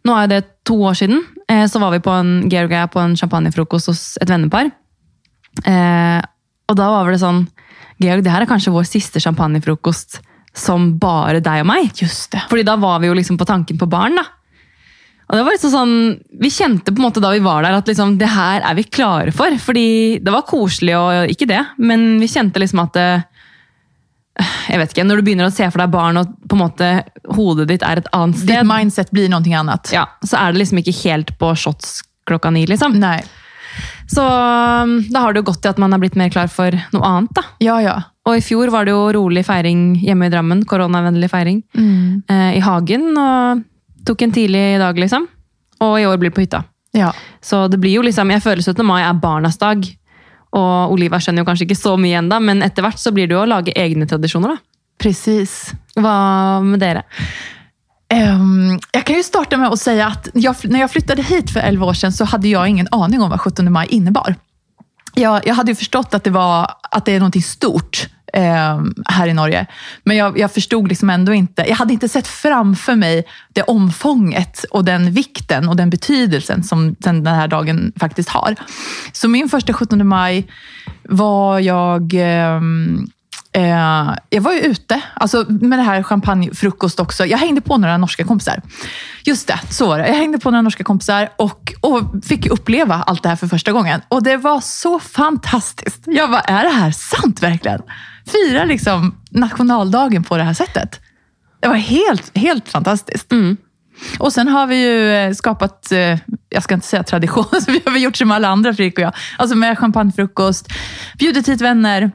nå 0.08 0.16
er 0.18 0.32
det 0.32 0.42
to 0.66 0.80
år 0.88 0.98
siden. 0.98 1.22
Eh, 1.52 1.66
så 1.70 1.80
var 1.84 1.94
vi 1.94 2.02
på 2.04 2.12
en, 2.16 2.50
Georg 2.50 2.72
og 2.72 2.80
jeg 2.80 2.94
på 2.96 3.04
en 3.04 3.16
champagnefrokost 3.20 3.92
hos 3.92 4.04
et 4.24 4.32
vennepar. 4.32 4.72
Eh, 5.68 6.22
og 6.72 6.80
da 6.80 6.90
var 6.90 7.12
det 7.12 7.22
sånn 7.22 7.46
Georg, 8.02 8.24
det 8.26 8.32
her 8.34 8.46
er 8.46 8.50
kanskje 8.50 8.74
vår 8.74 8.88
siste 8.90 9.22
champagnefrokost 9.24 10.22
som 10.54 10.94
bare 11.02 11.42
deg 11.44 11.64
og 11.64 11.70
meg. 11.70 11.92
Just 11.98 12.32
det. 12.34 12.44
Fordi 12.50 12.66
da 12.68 12.78
var 12.82 13.02
vi 13.02 13.10
jo 13.10 13.18
liksom 13.18 13.38
på 13.40 13.48
tanken 13.50 13.80
på 13.82 13.90
barn, 13.90 14.18
da. 14.20 14.26
Og 15.32 15.38
det 15.40 15.44
var 15.48 15.56
liksom 15.56 15.72
sånn, 15.72 15.94
Vi 16.42 16.50
kjente 16.52 16.92
på 16.92 17.00
en 17.00 17.08
måte 17.08 17.22
da 17.24 17.32
vi 17.34 17.42
var 17.42 17.64
der 17.64 17.78
at 17.80 17.88
liksom, 17.90 18.18
det 18.20 18.28
her 18.30 18.62
er 18.62 18.76
vi 18.78 18.84
klare 18.84 19.32
for. 19.34 19.56
Fordi 19.58 20.20
det 20.22 20.34
var 20.34 20.46
koselig 20.46 20.98
og 21.00 21.32
ikke 21.32 21.48
det, 21.50 21.62
men 21.82 22.20
vi 22.22 22.30
kjente 22.30 22.62
liksom 22.62 22.84
at 22.84 22.94
det, 22.98 23.08
jeg 24.68 24.82
vet 24.82 24.94
ikke, 24.94 25.06
Når 25.06 25.20
du 25.22 25.26
begynner 25.28 25.50
å 25.50 25.54
se 25.54 25.66
for 25.70 25.82
deg 25.82 25.94
barn 25.94 26.18
og 26.18 26.32
på 26.50 26.58
en 26.58 26.64
måte 26.64 26.90
hodet 27.38 27.68
ditt 27.70 27.86
er 27.86 28.02
et 28.02 28.10
annet 28.18 28.40
sted 28.42 28.50
Ditt 28.50 28.70
mindset 28.70 29.12
blir 29.14 29.30
noe 29.30 29.46
annet. 29.60 29.92
ja, 29.94 30.08
så 30.26 30.40
er 30.42 30.52
det 30.52 30.64
liksom 30.64 30.82
ikke 30.82 30.96
helt 31.04 31.34
på 31.38 31.54
shots 31.56 32.02
klokka 32.26 32.50
ni. 32.54 32.66
liksom. 32.66 32.98
Nej. 33.00 33.24
Så 34.14 34.24
um, 34.24 34.98
da 35.10 35.24
har 35.24 35.34
det 35.34 35.42
jo 35.42 35.48
gått 35.52 35.66
i 35.66 35.72
at 35.72 35.80
man 35.82 35.94
er 35.96 36.02
blitt 36.02 36.18
mer 36.20 36.30
klar 36.34 36.50
for 36.52 36.76
noe 36.94 37.10
annet. 37.10 37.34
da. 37.38 37.44
Ja, 37.64 37.80
ja. 37.82 37.96
Og 38.28 38.38
i 38.40 38.44
fjor 38.46 38.70
var 38.72 38.86
det 38.86 38.94
jo 38.94 39.08
rolig 39.16 39.44
feiring 39.48 39.96
hjemme 40.00 40.30
i 40.30 40.34
Drammen. 40.34 40.62
Koronavennlig 40.70 41.32
feiring. 41.32 41.64
Mm. 41.76 42.22
Eh, 42.30 42.52
I 42.60 42.62
hagen. 42.64 43.10
Og 43.18 43.64
tok 44.08 44.22
en 44.26 44.36
tidlig 44.36 44.64
dag, 44.80 45.00
liksom. 45.00 45.28
Og 45.84 45.98
i 46.00 46.06
år 46.08 46.22
blir 46.22 46.32
det 46.32 46.38
på 46.38 46.46
hytta. 46.46 46.64
Ja. 46.96 47.10
Så 47.42 47.66
det 47.68 47.82
blir 47.82 47.98
jo 47.98 48.06
liksom, 48.06 48.32
jeg 48.32 48.44
føler 48.46 48.62
17. 48.64 48.86
mai 48.86 49.02
er 49.02 49.18
barnas 49.20 49.58
dag. 49.60 49.84
Og 50.54 50.94
Oliva 50.94 51.18
skjønner 51.18 51.42
jo 51.42 51.50
kanskje 51.50 51.66
ikke 51.68 51.80
så 51.80 51.96
mye 51.98 52.20
ennå, 52.22 52.38
men 52.46 52.62
etter 52.62 52.86
hvert 52.86 53.02
så 53.02 53.12
blir 53.16 53.28
det 53.28 53.36
jo 53.36 53.42
å 53.42 53.50
lage 53.50 53.74
egne 53.76 54.06
tradisjoner. 54.10 54.54
da. 54.54 54.84
Precis. 55.02 55.74
Hva 55.98 56.62
med 56.64 56.80
dere? 56.84 57.02
Ehm, 58.14 58.80
jag 58.92 59.06
kan 59.06 59.16
ju 59.16 59.24
starta 59.24 59.58
med 59.58 59.70
att 59.70 59.80
säga 59.80 60.08
att 60.08 60.28
jag, 60.34 60.56
när 60.64 60.80
jag 60.80 60.92
flyttade 60.92 61.22
hit 61.22 61.52
för 61.52 61.60
11 61.60 61.86
år 61.86 61.94
sedan 61.94 62.12
så 62.12 62.26
hade 62.26 62.48
jag 62.48 62.68
ingen 62.68 62.88
aning 62.92 63.22
om 63.22 63.30
vad 63.30 63.42
17 63.42 63.72
maj 63.72 63.88
innebar. 63.88 64.36
Jag, 65.14 65.48
jag 65.48 65.56
hade 65.56 65.72
ju 65.72 65.76
förstått 65.76 66.14
att 66.14 66.24
det, 66.24 66.30
var, 66.30 66.72
att 66.92 67.06
det 67.06 67.12
är 67.12 67.20
någonting 67.20 67.44
stort 67.44 68.08
ehm, 68.34 68.94
här 69.06 69.28
i 69.28 69.34
Norge. 69.34 69.66
Men 70.04 70.18
jag, 70.18 70.40
jag 70.40 70.52
förstod 70.52 70.88
liksom 70.88 71.10
ändå 71.10 71.34
inte, 71.34 71.66
jag 71.68 71.76
hade 71.76 71.94
inte 71.94 72.10
sett 72.10 72.28
framför 72.28 72.96
mig 72.96 73.26
det 73.54 73.62
omfånget 73.62 74.66
och 74.72 74.86
den 74.86 75.12
vikten 75.12 75.70
och 75.70 75.76
den 75.76 75.90
betydelsen 75.90 76.64
som 76.64 76.96
den 77.00 77.28
här 77.28 77.48
dagen 77.48 77.94
faktiskt 78.00 78.30
har. 78.30 78.56
Så 79.12 79.28
min 79.28 79.50
första 79.50 79.74
17 79.74 80.08
maj 80.08 80.48
var 81.04 81.60
jag 81.60 82.14
ehm, 82.14 83.08
Eh, 83.52 84.16
jag 84.30 84.42
var 84.42 84.54
ju 84.54 84.60
ute, 84.60 85.02
alltså 85.14 85.46
med 85.50 85.80
det 85.80 85.84
här 85.84 86.04
champagnefrukost 86.04 87.00
också. 87.00 87.26
Jag 87.26 87.38
hängde 87.38 87.62
på 87.62 87.78
några 87.78 87.98
norska 87.98 88.24
kompisar. 88.24 88.62
Just 89.26 89.48
det, 89.48 89.60
så 89.70 89.88
var 89.88 90.00
det. 90.00 90.08
Jag 90.08 90.16
hängde 90.16 90.40
på 90.40 90.52
några 90.52 90.62
norska 90.62 90.84
kompisar 90.84 91.30
och, 91.36 91.74
och 91.82 92.26
fick 92.26 92.46
uppleva 92.46 92.96
allt 92.96 93.24
det 93.24 93.30
här 93.30 93.36
för 93.36 93.48
första 93.48 93.72
gången. 93.72 94.02
Och 94.08 94.24
det 94.24 94.38
var 94.38 94.62
så 94.62 95.00
fantastiskt. 95.00 96.04
Jag 96.06 96.32
bara, 96.32 96.42
är 96.42 96.64
det 96.64 96.70
här 96.70 96.92
sant 96.92 97.44
verkligen? 97.44 97.82
Fira 98.26 98.64
liksom 98.66 99.16
nationaldagen 99.32 100.24
på 100.24 100.38
det 100.38 100.44
här 100.44 100.54
sättet. 100.54 101.00
Det 101.60 101.68
var 101.68 101.76
helt, 101.76 102.38
helt 102.38 102.70
fantastiskt. 102.70 103.32
Och 104.20 104.34
sen 104.34 104.48
har 104.48 104.68
vi 104.68 104.86
ju 104.86 105.14
eh, 105.14 105.34
skapat, 105.34 105.92
eh, 105.92 106.18
jag 106.50 106.64
ska 106.64 106.74
inte 106.74 106.88
säga 106.88 107.04
tradition, 107.04 107.46
vi 107.68 107.82
har 107.86 107.98
gjort 107.98 108.18
som 108.18 108.32
alla 108.32 108.48
andra 108.48 108.74
Fredrik 108.74 108.98
och 108.98 109.04
jag. 109.04 109.14
Alltså 109.38 109.56
med 109.56 109.80
champagnefrukost, 109.80 110.68
bjudit 111.18 111.50
hit 111.50 111.62
vänner, 111.62 112.12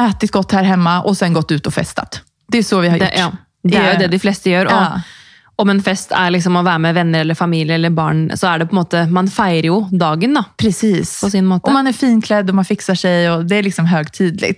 ätit 0.00 0.30
gott 0.32 0.52
här 0.52 0.62
hemma 0.62 1.02
och 1.02 1.16
sen 1.16 1.32
gått 1.32 1.50
ut 1.52 1.66
och 1.66 1.74
festat. 1.74 2.20
Det 2.48 2.58
är 2.58 2.62
så 2.62 2.80
vi 2.80 2.88
har 2.88 2.96
gjort. 2.96 3.08
Det, 3.08 3.18
ja, 3.18 3.32
det 3.62 3.76
er 3.76 3.92
jo 3.92 3.98
det 3.98 4.08
de 4.12 4.18
fleste 4.18 4.50
gjør. 4.50 4.66
Og 4.66 4.72
Ja. 4.72 5.00
om 5.56 5.70
en 5.70 5.82
fest 5.82 6.12
er 6.12 6.30
liksom 6.30 6.56
å 6.56 6.62
være 6.64 6.78
med 6.78 6.94
venner 6.94 7.20
eller 7.20 7.34
familie 7.34 7.74
eller 7.74 7.90
barn, 7.90 8.30
så 8.34 8.48
er 8.54 8.58
det 8.58 8.66
på 8.70 8.76
en 8.76 8.82
måte 8.82 9.10
Man 9.10 9.28
feirer 9.28 9.66
jo 9.66 9.88
dagen, 9.92 10.34
da. 10.34 10.44
Precis. 10.58 11.20
På 11.20 11.30
sin 11.30 11.46
måte. 11.46 11.68
Og 11.68 11.72
man 11.72 11.86
er 11.86 11.92
finkledd 11.92 12.48
og 12.48 12.54
man 12.54 12.64
fikser 12.64 12.94
seg, 12.94 13.30
og 13.30 13.46
det 13.48 13.58
er 13.58 13.62
liksom 13.62 13.86
høytidelig. 13.86 14.56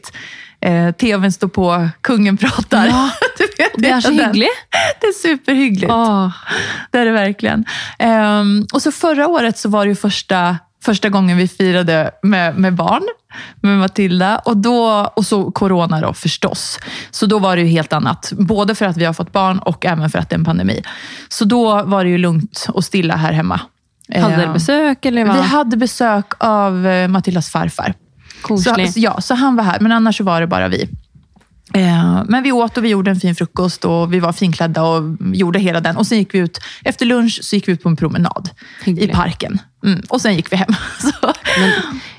Eh, 0.65 0.93
TVn 0.93 1.33
står 1.33 1.49
på, 1.49 1.91
kungen 2.01 2.37
prater. 2.41 2.87
Ja, 2.89 3.11
vet, 3.59 3.75
Det 3.77 3.91
er 3.91 4.01
så 4.01 4.13
hyggelig. 4.13 4.49
Det 5.01 5.09
er 5.11 5.17
superhyggelig. 5.19 5.89
Det 6.93 7.01
er 7.01 7.05
det 7.05 7.15
virkelig. 7.15 7.65
Um, 8.01 8.67
og 8.73 8.81
så 8.81 8.91
forrige 8.95 9.27
året 9.29 9.59
så 9.59 9.69
var 9.69 9.85
det 9.85 9.91
jo 9.97 10.09
första, 10.09 10.59
första 10.85 11.09
gången 11.09 11.37
vi 11.37 11.49
firade 11.49 12.11
med, 12.23 12.59
med 12.59 12.75
barn, 12.75 13.03
med 13.61 13.79
Matilda. 13.79 14.39
Och, 14.39 14.57
då, 14.57 15.13
och 15.17 15.27
så 15.27 15.51
corona 15.51 16.01
då 16.01 16.15
förstås. 16.15 16.79
Så 17.11 17.27
då 17.27 17.39
var 17.39 17.57
det 17.57 17.63
ju 17.63 17.69
helt 17.69 17.93
annat. 17.93 18.33
Både 18.39 18.75
för 18.75 18.87
att 18.87 18.97
vi 18.97 19.05
har 19.05 19.13
fått 19.13 19.33
barn 19.33 19.59
och 19.59 19.85
även 19.87 20.11
för 20.11 20.19
att 20.19 20.31
det 20.31 20.35
är 20.35 20.39
en 20.39 20.45
pandemi. 20.45 20.83
Så 21.29 21.45
då 21.45 21.83
var 21.83 22.05
det 22.05 22.11
ju 22.11 22.19
lugnt 22.19 22.67
och 22.69 22.85
stilla 22.85 23.17
här 23.17 23.33
hemma. 23.33 23.61
Hadde 24.15 24.37
dere 24.37 24.47
Ehm, 24.47 24.53
besøk, 24.53 25.07
eller 25.07 25.25
hva? 25.25 25.35
Vi 25.35 25.49
hadde 25.49 25.77
besøk 25.77 26.35
av 26.39 26.87
eh, 26.87 27.09
Matildas 27.09 27.51
farfar. 27.51 27.95
Så, 28.45 28.75
ja, 29.01 29.21
så 29.21 29.35
han 29.35 29.57
var 29.57 29.65
her, 29.65 29.81
men 29.81 29.93
annars 29.93 30.21
var 30.21 30.41
det 30.41 30.47
bare 30.47 30.69
vi. 30.69 30.89
Eh, 31.75 32.23
Men 32.29 32.43
vi 32.43 32.53
åt 32.53 32.79
och 32.79 32.85
vi 32.85 32.89
gjorde 32.89 33.11
en 33.11 33.21
fin 33.21 33.35
frukost 33.35 33.85
och 33.85 34.13
vi 34.15 34.21
var 34.21 34.33
finklädda 34.33 34.83
och 34.83 35.17
gjorde 35.35 35.59
hela 35.59 35.81
den. 35.81 35.97
Och 35.97 36.07
sen 36.07 36.19
gick 36.19 36.35
vi 36.35 36.39
ut, 36.39 36.59
efter 36.85 37.07
lunch 37.07 37.39
så 37.43 37.57
gick 37.57 37.69
vi 37.69 37.73
ut 37.73 37.83
på 37.83 37.89
en 37.89 37.97
promenad 37.97 38.51
Hyggelig. 38.85 39.11
i 39.11 39.13
parken. 39.13 39.59
Mm. 39.85 40.01
Och 40.09 40.21
sen 40.21 40.35
gick 40.35 40.53
vi 40.53 40.57
hem. 40.57 40.75
Så, 41.01 41.33
Men 41.61 41.71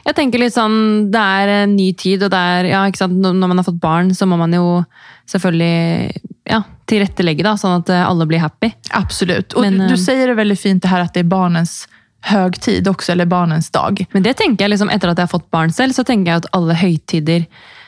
jeg 0.06 0.16
tenker 0.16 0.40
litt 0.40 0.54
sånn, 0.54 1.12
Det 1.12 1.20
er 1.20 1.48
en 1.48 1.76
ny 1.76 1.94
tid, 1.94 2.24
og 2.24 2.30
det 2.32 2.38
er, 2.38 2.68
ja, 2.70 2.84
ikke 2.88 2.98
sant? 2.98 3.14
når 3.18 3.48
man 3.48 3.58
har 3.58 3.66
fått 3.66 3.80
barn, 3.82 4.14
så 4.16 4.26
må 4.30 4.38
man 4.38 4.54
jo 4.54 4.84
selvfølgelig 5.32 6.20
ja, 6.50 6.62
tilrettelegge, 6.86 7.44
da, 7.44 7.56
sånn 7.58 7.80
at 7.82 7.90
eh, 7.90 8.04
alle 8.08 8.26
blir 8.30 8.40
happy. 8.40 8.72
absolut. 8.92 9.54
Och 9.54 9.62
Men, 9.62 9.78
du, 9.78 9.84
eh, 9.86 9.90
du 9.90 9.98
säger 9.98 10.28
det 10.28 10.34
väldigt 10.34 10.60
fint 10.60 10.82
det 10.84 10.88
här 10.90 11.00
att 11.00 11.14
det 11.14 11.20
är 11.20 11.24
barnens 11.24 11.88
högtid 12.22 12.88
också, 12.88 13.12
eller 13.12 13.26
barnens 13.26 13.70
dag. 13.70 14.06
Men 14.12 14.24
det 14.24 14.34
tenker 14.34 14.66
jeg 14.66 14.70
liksom, 14.70 14.90
etter 14.90 15.10
at 15.10 15.18
jeg 15.18 15.24
har 15.24 15.40
fått 15.40 15.52
barn 15.52 15.72
selv, 15.74 15.94
så 15.94 16.04
tenker 16.04 16.32
jeg 16.32 16.38
at 16.44 16.48
alle 16.54 16.74
høytider 16.74 17.46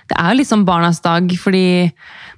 Det 0.08 0.18
er 0.18 0.32
jo 0.32 0.40
liksom 0.42 0.64
barnas 0.68 1.02
dag, 1.04 1.28
fordi 1.42 1.92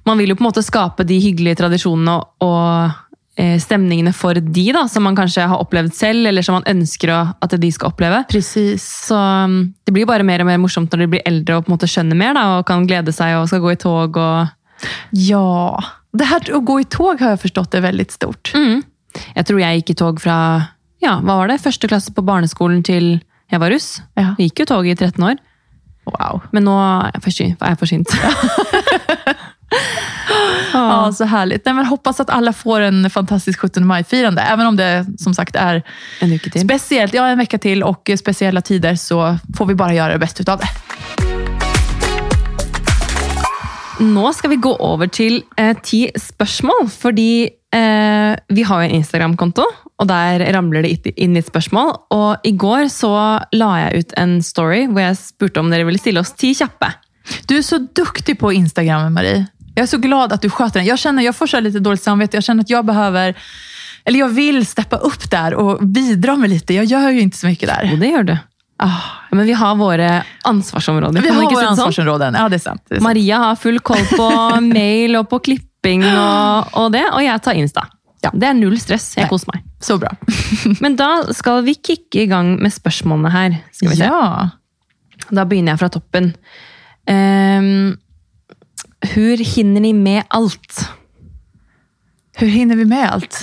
man 0.08 0.18
vil 0.18 0.32
jo 0.32 0.38
på 0.38 0.44
en 0.44 0.48
måte 0.50 0.64
skape 0.66 1.06
de 1.06 1.18
hyggelige 1.22 1.60
tradisjonene 1.60 2.16
og, 2.42 2.96
eh, 3.38 3.56
stemningene 3.62 4.12
for 4.16 4.34
de, 4.34 4.66
da, 4.74 4.86
som 4.90 5.04
man 5.06 5.16
kanskje 5.18 5.46
har 5.48 5.62
opplevd 5.62 5.94
selv, 5.94 6.26
eller 6.26 6.42
som 6.42 6.58
man 6.58 6.66
ønsker 6.70 7.12
at 7.14 7.56
de 7.60 7.70
skal 7.72 7.92
oppleve. 7.92 8.24
Precis. 8.32 8.82
Så 9.06 9.16
um, 9.16 9.74
det 9.86 9.94
blir 9.96 10.08
bare 10.08 10.26
mer 10.26 10.42
og 10.42 10.50
mer 10.50 10.60
morsomt 10.62 10.90
når 10.92 11.04
de 11.04 11.10
blir 11.14 11.26
eldre 11.28 11.56
og 11.58 11.64
på 11.66 11.72
en 11.72 11.76
måte 11.78 11.90
skjønner 11.90 12.18
mer, 12.18 12.34
da, 12.34 12.58
og 12.58 12.66
kan 12.68 12.86
glede 12.88 13.14
seg 13.14 13.38
og 13.38 13.48
skal 13.52 13.62
gå 13.64 13.74
i 13.76 13.80
tog 13.80 14.20
og 14.20 14.88
Ja, 15.12 15.76
det 16.16 16.26
her 16.26 16.52
å 16.56 16.62
gå 16.64 16.80
i 16.82 16.88
tog 16.90 17.20
har 17.20 17.36
jeg 17.36 17.44
forstått 17.46 17.76
er 17.78 17.86
veldig 17.86 18.08
stort. 18.10 18.52
mm. 18.56 18.82
Jeg 19.34 19.46
tror 19.48 19.58
jeg 19.58 19.80
gikk 19.80 19.90
i 19.90 19.98
tog 19.98 20.20
fra 20.22 20.36
ja, 21.02 21.16
hva 21.18 21.40
var 21.40 21.48
det? 21.50 21.60
første 21.62 21.88
klasse 21.90 22.12
på 22.14 22.22
barneskolen 22.22 22.82
til 22.86 23.18
jeg 23.50 23.58
var 23.58 23.72
russ. 23.72 24.00
Ja. 24.14 24.34
Jeg 24.38 24.50
gikk 24.50 24.62
jo 24.62 24.66
tog 24.70 24.86
i 24.86 24.94
13 24.94 25.24
år. 25.26 25.40
Wow. 26.06 26.40
Men 26.52 26.64
nå 26.64 26.74
er 26.80 27.10
jeg. 27.26 27.56
Er 27.60 27.68
jeg 27.74 27.78
forsynt. 27.78 28.08
Ja, 30.72 31.12
så 31.12 31.24
härligt. 31.24 31.64
Nej, 31.64 31.74
men 31.74 31.86
hoppas 31.86 32.20
att 32.20 32.30
alla 32.30 32.52
får 32.52 32.80
en 32.80 33.10
fantastisk 33.10 33.60
17 33.60 33.86
maj-firande. 33.86 34.42
Även 34.42 34.66
om 34.66 34.76
det 34.76 35.06
som 35.18 35.34
sagt 35.34 35.56
är 35.56 35.82
En 36.20 36.32
uke 36.32 36.50
til. 36.50 36.60
speciellt, 36.62 37.14
ja 37.14 37.26
en 37.26 37.38
vecka 37.38 37.58
till 37.58 37.82
och 37.82 38.10
speciella 38.18 38.60
tider 38.60 38.94
så 38.94 39.38
får 39.56 39.66
vi 39.66 39.74
bara 39.74 39.94
göra 39.94 40.12
det 40.12 40.18
bästa 40.18 40.42
utav 40.42 40.58
det. 40.58 41.29
Nå 44.00 44.32
skal 44.32 44.54
vi 44.54 44.60
gå 44.64 44.72
over 44.80 45.10
til 45.12 45.42
eh, 45.60 45.74
ti 45.84 46.06
spørsmål, 46.16 46.88
fordi 46.88 47.44
eh, 47.74 48.32
vi 48.48 48.64
har 48.64 48.82
jo 48.82 48.88
en 48.88 48.96
Instagram-konto, 48.96 49.66
og 50.00 50.08
der 50.08 50.46
ramler 50.56 50.86
det 50.86 51.12
inn 51.20 51.36
litt 51.36 51.50
spørsmål. 51.50 51.92
Og 52.16 52.48
i 52.48 52.54
går 52.56 52.88
så 52.92 53.12
la 53.52 53.70
jeg 53.84 54.00
ut 54.04 54.14
en 54.20 54.38
story 54.44 54.86
hvor 54.88 55.04
jeg 55.04 55.20
spurte 55.20 55.60
om 55.60 55.68
dere 55.72 55.84
ville 55.88 56.00
stille 56.00 56.22
oss 56.22 56.32
ti 56.32 56.54
kjappe. 56.56 56.94
Du 57.46 57.58
er 57.58 57.64
så 57.66 57.78
duktig 57.78 58.38
på 58.40 58.54
Instagram, 58.56 59.12
Marie. 59.12 59.44
Jeg 59.76 59.84
er 59.84 59.90
så 59.92 60.00
glad 60.02 60.32
at 60.32 60.42
du 60.42 60.48
sköter 60.48 60.80
den. 60.80 60.88
Jeg 60.88 60.98
kjenner, 60.98 61.24
jeg 61.24 61.36
får 61.36 61.52
så 61.52 61.60
litt 61.62 61.76
dårlig 61.76 62.00
samvittighet. 62.02 62.44
samvete. 62.44 62.46
kjenner 62.46 62.64
at 62.66 62.70
jeg 62.70 62.86
behøver 62.88 63.34
behöver, 63.34 63.34
eller 64.06 64.18
jeg 64.18 64.34
vil 64.34 64.64
steppe 64.66 64.96
opp 64.96 65.30
der 65.30 65.54
og 65.54 65.84
bidra 65.84 66.36
med 66.36 66.50
litt. 66.50 66.70
Jeg 66.70 66.88
gjør 66.88 67.12
jo 67.12 67.26
ikke 67.26 67.36
så 67.36 67.46
mye 67.46 67.60
Og 67.60 67.68
där. 67.68 68.00
det 68.00 68.10
gjør 68.10 68.26
du. 68.26 68.36
Ah, 68.80 69.19
men 69.30 69.46
vi 69.46 69.52
har 69.52 69.76
våre 69.78 70.10
ansvarsområder. 70.48 71.22
Vi 71.22 71.28
har 71.28 71.44
våre 71.44 71.68
ansvarsområder, 71.70 72.32
sånn? 72.32 72.40
Ja, 72.40 72.48
det 72.48 72.58
er 72.60 72.64
sant. 72.64 72.82
Det 72.88 72.94
är 72.94 72.98
sant. 72.98 73.06
Maria 73.06 73.38
har 73.44 73.56
full 73.56 73.80
koll 73.80 74.04
på 74.10 74.28
mail 74.74 75.16
og 75.20 75.28
på 75.30 75.40
klipping 75.50 76.04
og, 76.08 76.76
og 76.76 76.92
det, 76.92 77.06
og 77.12 77.24
jeg 77.24 77.42
tar 77.44 77.58
Insta. 77.60 77.86
Ja. 78.20 78.32
Det 78.34 78.48
er 78.50 78.56
null 78.58 78.76
stress. 78.80 79.14
Jeg 79.16 79.24
Nei. 79.24 79.30
koser 79.32 79.54
meg. 79.54 79.64
Så 79.80 79.96
bra. 80.00 80.12
Men 80.84 80.96
da 80.98 81.10
skal 81.36 81.62
vi 81.64 81.74
kicke 81.78 82.24
i 82.24 82.28
gang 82.30 82.56
med 82.60 82.74
spørsmålene 82.74 83.32
her. 83.32 83.56
Skal 83.72 83.94
vi 83.94 84.00
se. 84.02 84.10
Ja. 84.10 85.30
Da 85.30 85.46
begynner 85.48 85.74
jeg 85.74 85.80
fra 85.80 85.90
toppen. 85.94 86.32
Um, 87.08 87.96
hur 89.14 89.40
hinner 89.54 89.86
ni 89.86 89.94
med 89.96 90.28
alt? 90.28 90.82
Hur 92.40 92.50
hinner 92.52 92.76
vi 92.76 92.84
med 92.84 93.08
alt? 93.08 93.40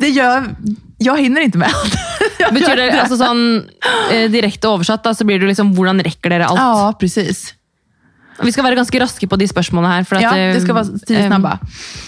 Det 0.00 0.08
gör, 0.08 0.56
jag 0.98 1.20
hinner 1.20 1.40
inte 1.40 1.58
med 1.58 1.68
allt. 1.74 1.94
Jag 2.38 2.54
Betyr 2.54 2.76
det, 2.76 2.86
inte. 2.86 3.00
altså 3.02 3.16
sånn 3.18 3.40
eh, 4.12 4.30
Direkte 4.30 4.68
oversatt 4.70 5.04
da, 5.04 5.14
så 5.14 5.26
blir 5.26 5.40
det 5.40 5.46
liksom 5.50 5.72
hvordan 5.76 6.02
rekker 6.04 6.30
dere 6.30 6.46
alt? 6.46 6.60
Ja, 6.60 6.92
precis. 7.00 7.54
Vi 8.42 8.52
skal 8.54 8.64
være 8.68 8.78
ganske 8.78 9.00
raske 9.02 9.26
på 9.26 9.36
de 9.36 9.48
spørsmålene 9.50 9.96
her. 9.96 10.06
At, 10.06 10.22
Ja, 10.22 10.36
eh, 10.36 10.54
det 10.54 10.62
skal 10.62 10.78
være 10.78 11.00
tio 11.06 11.18
eh, 11.18 11.26
snabba. 11.26 11.58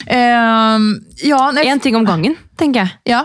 Ehm, 0.06 0.88
ja, 1.26 1.50
nej, 1.50 1.66
En 1.68 1.80
ting 1.80 1.96
om 1.98 2.04
gangen, 2.06 2.36
tenker 2.58 2.80
jeg. 2.80 2.96
Ja. 3.14 3.24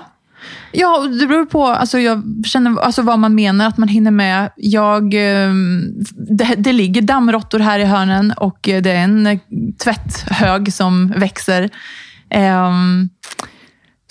Ja, 0.75 1.07
det 1.07 1.27
beror 1.27 1.45
på 1.45 1.65
alltså 1.67 1.99
jag 1.99 2.23
känner, 2.45 2.79
alltså 2.79 3.01
vad 3.01 3.19
man 3.19 3.35
menar 3.35 3.67
att 3.67 3.77
man 3.77 3.87
hinner 3.87 4.11
med. 4.11 4.49
Jag, 4.55 5.13
ehm, 5.13 5.81
det, 6.29 6.55
det 6.57 6.73
ligger 6.73 7.01
dammråttor 7.01 7.59
här 7.59 7.79
i 7.79 7.85
hörnen 7.85 8.31
och 8.37 8.59
det 8.61 8.91
är 8.91 9.03
en 9.03 9.23
tvetthøg 9.25 9.77
tvätthög 9.79 10.73
som 10.73 11.13
växer. 11.17 11.69
Ehm, 12.29 13.09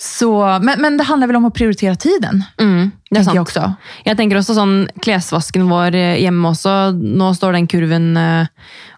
så, 0.05 0.29
men, 0.61 0.77
men 0.83 0.97
det 0.99 1.07
handler 1.09 1.31
vel 1.31 1.39
om 1.39 1.47
å 1.49 1.53
prioritere 1.55 1.95
tiden, 1.97 2.43
Mm, 2.61 2.91
det 3.09 3.19
er 3.21 3.23
sant. 3.25 3.35
Jeg, 3.37 3.41
også. 3.45 3.63
Jeg 4.05 4.17
tenker 4.19 4.37
også 4.39 4.55
sånn 4.57 4.73
klesvasken 5.01 5.65
vår 5.69 5.95
eh, 5.97 6.19
hjemme 6.21 6.51
også. 6.51 6.73
Nå 6.93 7.31
står 7.37 7.55
den 7.57 7.67
kurven 7.71 8.07
eh, 8.19 8.47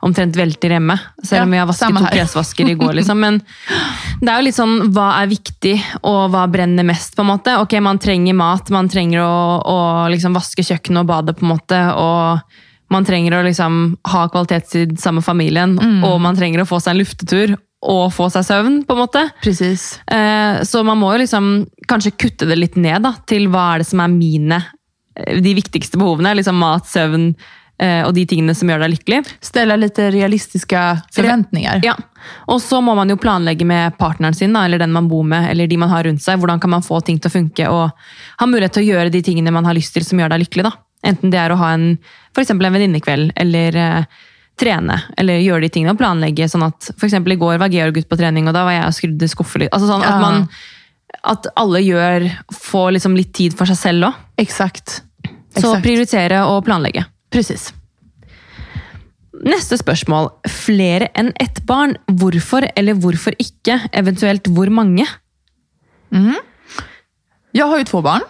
omtrent 0.03 0.35
velter 0.39 0.73
hjemme. 0.75 0.97
Selv 1.23 1.45
om 1.47 1.53
vi 1.55 1.61
har 1.61 1.69
vasket 1.69 1.95
to 1.95 2.11
klesvasker 2.11 2.71
i 2.73 2.75
går. 2.79 2.93
liksom. 2.99 3.19
Men 3.23 3.39
det 4.19 4.29
er 4.31 4.39
jo 4.41 4.47
litt 4.49 4.57
sånn 4.59 4.75
hva 4.95 5.09
er 5.21 5.31
viktig, 5.31 5.75
og 6.03 6.31
hva 6.33 6.45
brenner 6.51 6.87
mest, 6.87 7.15
på 7.15 7.23
en 7.25 7.31
måte. 7.31 7.55
Ok, 7.61 7.77
man 7.83 7.99
trenger 8.03 8.35
mat, 8.37 8.69
man 8.73 8.89
trenger 8.91 9.23
å, 9.23 9.35
å 9.63 9.77
liksom 10.13 10.35
vaske 10.37 10.65
kjøkkenet 10.65 11.05
og 11.05 11.11
badet, 11.13 11.37
på 11.39 11.45
en 11.47 11.53
måte. 11.55 11.83
og 11.95 12.39
man 12.89 13.03
trenger 13.03 13.33
å 13.35 13.43
liksom 13.43 13.97
ha 14.13 14.27
kvalitetstid 14.31 14.93
sammen 14.99 15.19
med 15.19 15.25
familien, 15.27 15.73
Mm. 15.75 16.03
og 16.07 16.21
man 16.23 16.37
trenger 16.39 16.61
å 16.63 16.67
få 16.69 16.77
seg 16.79 16.93
en 16.95 17.01
luftetur 17.01 17.57
og 17.85 18.09
få 18.13 18.29
seg 18.33 18.45
søvn. 18.47 18.79
på 18.87 18.95
en 18.95 19.03
måte. 19.03 19.29
Precis. 19.43 19.99
Eh, 20.07 20.63
Så 20.63 20.83
man 20.83 20.97
må 20.97 21.13
jo 21.13 21.21
liksom 21.23 21.67
kanskje 21.87 22.15
kutte 22.17 22.47
det 22.47 22.57
litt 22.57 22.75
ned 22.75 23.03
da, 23.03 23.13
til 23.25 23.47
hva 23.47 23.75
er 23.75 23.83
det 23.83 23.87
som 23.87 23.99
er 24.01 24.07
mine, 24.07 24.63
eh, 25.15 25.39
de 25.41 25.53
viktigste 25.53 25.97
behovene. 25.97 26.35
Liksom 26.35 26.57
mat, 26.57 26.87
søvn 26.89 27.35
eh, 27.79 28.01
og 28.03 28.13
de 28.15 28.25
tingene 28.25 28.55
som 28.55 28.67
gjør 28.67 28.81
deg 28.81 28.95
lykkelig. 28.95 29.19
Stelle 29.41 29.77
litt 29.77 29.97
realistiske 29.97 30.81
forventninger. 31.13 31.83
Ja. 31.85 31.93
Og 32.47 32.59
så 32.61 32.81
må 32.81 32.95
man 32.97 33.09
jo 33.09 33.15
planlegge 33.21 33.65
med 33.65 33.97
partneren 33.97 34.35
sin, 34.35 34.53
da, 34.53 34.65
eller 34.65 34.81
den 34.81 34.91
man 34.91 35.07
bor 35.07 35.23
med, 35.23 35.51
eller 35.51 35.67
de 35.67 35.77
man 35.77 35.89
har 35.93 36.03
rundt 36.03 36.21
seg. 36.23 36.39
Hvordan 36.41 36.59
kan 36.59 36.73
man 36.73 36.81
få 36.81 37.03
ting 37.05 37.19
til 37.19 37.29
å 37.29 37.37
funke, 37.37 37.69
og 37.69 37.91
ha 38.41 38.45
mulighet 38.49 38.73
til 38.73 38.87
å 38.87 38.95
gjøre 38.95 39.13
de 39.13 39.21
tingene 39.21 39.53
man 39.53 39.65
har 39.65 39.77
lyst 39.77 39.93
til 39.93 40.03
som 40.03 40.19
gjør 40.19 40.33
deg 40.33 40.47
lykkelig. 40.47 40.63
da. 40.63 40.73
Enten 41.05 41.29
det 41.31 41.37
er 41.39 41.53
å 41.53 41.59
ha 41.61 41.75
en, 41.75 41.99
for 42.33 42.41
en 42.41 42.59
venninnekveld, 42.59 43.31
eller 43.37 44.07
trene, 44.57 44.97
eller 45.17 45.41
gjøre 45.43 45.65
de 45.65 45.71
tingene 45.73 45.93
og 45.93 45.99
planlegge. 45.99 46.49
sånn 46.49 46.65
at 46.67 46.89
for 46.95 47.07
eksempel 47.07 47.35
I 47.35 47.39
går 47.41 47.59
var 47.61 47.73
Georg 47.73 47.99
ute 47.99 48.09
på 48.09 48.19
trening, 48.19 48.47
og 48.49 48.55
da 48.57 48.65
var 48.67 48.77
jeg 48.77 48.85
og 48.87 48.97
skrudde 48.97 49.29
skuffer. 49.31 49.67
Altså 49.69 49.89
sånn 49.89 50.05
at, 50.05 50.21
man, 50.21 50.47
at 51.33 51.49
alle 51.55 51.83
gjør, 51.85 52.29
får 52.53 52.93
liksom 52.97 53.17
litt 53.19 53.33
tid 53.37 53.57
for 53.57 53.69
seg 53.69 53.79
selv 53.79 54.09
òg. 54.09 54.23
Exakt. 54.41 55.01
Så 55.57 55.73
prioritere 55.81 56.43
og 56.49 56.63
planlegge. 56.67 57.05
Precis. 57.33 57.71
Neste 59.45 59.77
spørsmål. 59.77 60.31
Flere 60.49 61.11
enn 61.17 61.31
ett 61.41 61.61
barn. 61.69 61.95
Hvorfor 62.09 62.65
eller 62.73 62.97
hvorfor 62.97 63.37
ikke? 63.41 63.79
Eventuelt 63.93 64.49
hvor 64.53 64.71
mange? 64.73 65.05
jeg 67.57 67.65
har 67.67 67.79
jo 67.81 67.87
två 67.89 67.99
barn 68.05 68.23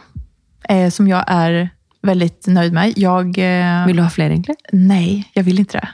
eh, 0.70 0.88
som 0.90 1.08
jeg 1.08 1.22
er 1.22 1.70
veldig 2.08 2.30
nøyd 2.56 2.76
med. 2.76 2.98
Jeg, 2.98 3.38
eh, 3.44 3.86
Vil 3.88 4.00
du 4.00 4.04
ha 4.04 4.10
flere, 4.10 4.34
egentlig? 4.34 4.58
Nei, 4.74 5.26
jeg 5.36 5.46
vil 5.46 5.62
ikke 5.62 5.80
det. 5.80 5.88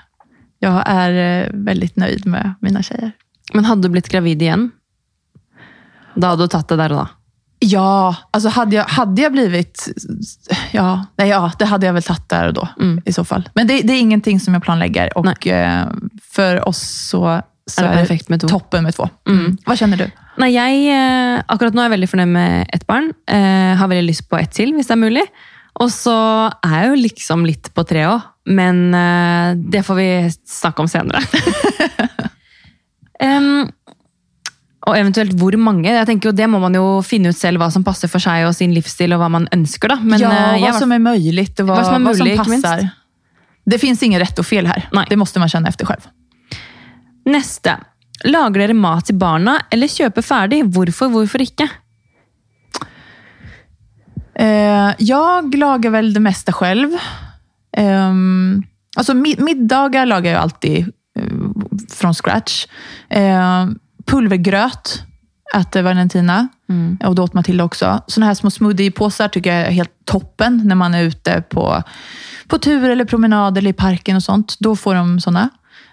Jag 0.63 0.84
är 0.86 1.12
veldig 1.52 1.65
väldigt 1.65 1.95
nöjd 1.95 2.26
med 2.26 2.54
mina 2.62 2.84
tjejer. 2.84 3.12
Men 3.54 3.65
hadde 3.65 3.82
du 3.88 3.89
blitt 3.91 4.10
gravid 4.10 4.41
igjen? 4.41 4.71
Da 6.15 6.28
hadde 6.34 6.43
du 6.43 6.47
tatt 6.54 6.69
det 6.71 6.78
der 6.80 6.93
og 6.93 7.04
da. 7.04 7.08
Ja, 7.63 8.15
alltså 8.32 8.49
hade 8.49 8.76
jag, 8.76 8.84
hade 8.86 9.21
jag 9.21 9.32
blivit... 9.32 9.88
Ja, 10.71 11.06
nej, 11.17 11.30
ja, 11.30 11.52
det 11.60 11.65
hade 11.65 11.86
jag 11.86 11.93
väl 11.93 12.04
tagit 12.04 12.30
där 12.30 12.47
och 12.47 12.54
då 12.54 12.67
Mm. 12.80 13.02
i 13.06 13.13
så 13.13 13.23
fall. 13.23 13.49
Men 13.56 13.67
det, 13.67 13.82
det 13.82 13.93
är 13.93 13.99
ingenting 13.99 14.39
som 14.39 14.54
jag 14.54 14.63
planlägger 14.63 15.17
och 15.17 15.47
eh, 15.47 15.88
för 16.32 16.67
oss 16.67 17.08
så, 17.10 17.41
så 17.71 17.82
Er 17.84 17.88
det 17.89 17.95
perfekt 17.97 18.30
med 18.30 18.41
to? 18.41 18.47
toppen 18.47 18.84
med 18.84 18.95
två. 18.95 19.10
Mm. 19.30 19.58
Hva 19.65 19.76
kjenner 19.76 19.97
du? 19.97 20.08
Nei, 20.38 20.49
jeg, 20.56 20.84
eh, 20.91 21.43
Akkurat 21.47 21.73
nå 21.73 21.82
er 21.84 21.88
jeg 21.89 21.95
veldig 21.97 22.10
fornøyd 22.12 22.32
med 22.34 22.65
ett 22.73 22.88
barn. 22.88 23.12
Eh, 23.30 23.76
har 23.80 23.88
veldig 23.88 24.08
lyst 24.10 24.28
på 24.30 24.38
ett 24.39 24.52
til, 24.56 24.73
hvis 24.76 24.88
det 24.91 24.95
er 24.97 25.02
mulig. 25.04 25.23
Og 25.81 25.89
så 25.89 26.15
er 26.63 26.75
jeg 26.77 26.89
jo 26.91 26.97
liksom 27.01 27.45
litt 27.47 27.71
på 27.73 27.86
tre 27.88 28.05
òg, 28.05 28.27
men 28.53 28.93
eh, 28.93 29.53
det 29.57 29.81
får 29.88 29.97
vi 29.97 30.09
snakke 30.29 30.83
om 30.83 30.89
senere. 30.91 31.23
um, 33.25 33.63
og 34.83 34.97
eventuelt 34.99 35.33
hvor 35.39 35.55
mange. 35.57 35.88
jeg 35.88 36.07
tenker 36.09 36.29
jo 36.29 36.36
Det 36.36 36.49
må 36.51 36.59
man 36.59 36.75
jo 36.75 36.99
finne 37.05 37.31
ut 37.31 37.38
selv 37.38 37.62
hva 37.62 37.69
som 37.71 37.86
passer 37.88 38.12
for 38.12 38.23
seg 38.23 38.43
og 38.47 38.55
sin 38.57 38.73
livsstil 38.75 39.15
og 39.15 39.23
hva 39.23 39.29
man 39.31 39.47
ønsker. 39.55 39.95
da. 39.95 39.99
Men 40.03 40.21
ja, 40.21 40.33
hva, 40.33 40.57
jeg, 40.59 40.75
som 40.81 40.91
er 40.91 41.01
mulig, 41.03 41.47
hva, 41.55 41.69
hva 41.69 41.79
vad 41.79 41.88
som 41.88 42.03
mulig, 42.03 42.36
hva 42.36 42.45
som 42.45 42.59
passar. 42.59 42.91
Det 43.63 43.79
fins 43.79 44.03
ingen 44.03 44.19
rett 44.19 44.39
og 44.39 44.45
fel 44.45 44.67
her. 44.67 44.89
Nei. 44.93 45.05
Det 45.09 45.17
må 45.17 45.25
man 45.39 45.51
kjenne 45.51 45.71
efter 45.71 45.88
selv. 45.88 46.12
Neste. 47.31 47.77
Lager 48.27 48.65
dere 48.65 48.75
mat 48.75 49.07
til 49.07 49.15
barna, 49.19 49.55
eller 49.71 49.89
kjøper 49.91 50.23
ferdig? 50.23 50.62
Hvorfor, 50.75 51.09
hvorfor 51.15 51.43
ikke? 51.43 51.69
Eh, 54.36 54.91
jag 54.98 55.56
lagar 55.56 55.89
väl 55.89 56.13
det 56.13 56.19
mesta 56.19 56.52
själv. 56.54 56.89
Ehm, 57.78 58.63
alltså 58.98 59.13
mid- 59.13 59.39
middagar 59.41 60.06
lagar 60.06 60.32
jag 60.32 60.41
alltid 60.41 60.80
eh, 61.19 61.26
från 61.91 62.13
scratch. 62.13 62.65
Eh, 63.10 63.67
pulvergröt 64.06 65.04
äter 65.56 65.82
Valentina 65.82 66.48
och 67.06 67.15
då 67.15 67.24
åt 67.24 67.34
Matilda 67.34 67.63
också. 67.63 68.02
Såna 68.08 68.26
här 68.26 68.34
små 68.34 68.52
smoothiepåsar 68.52 69.28
tycker 69.28 69.54
jag 69.54 69.67
är 69.67 69.72
helt 69.72 69.91
toppen 70.06 70.62
när 70.65 70.76
man 70.76 70.93
är 70.93 71.04
ute 71.04 71.41
på, 71.50 71.84
på 72.48 72.58
tur 72.60 72.89
eller 72.89 73.06
promenad 73.06 73.58
eller 73.58 73.69
i 73.69 73.74
parken 73.74 74.15
och 74.15 74.24
sånt. 74.24 74.56
Då 74.60 74.76
får 74.76 74.96
de 74.96 75.19
såna. 75.19 75.50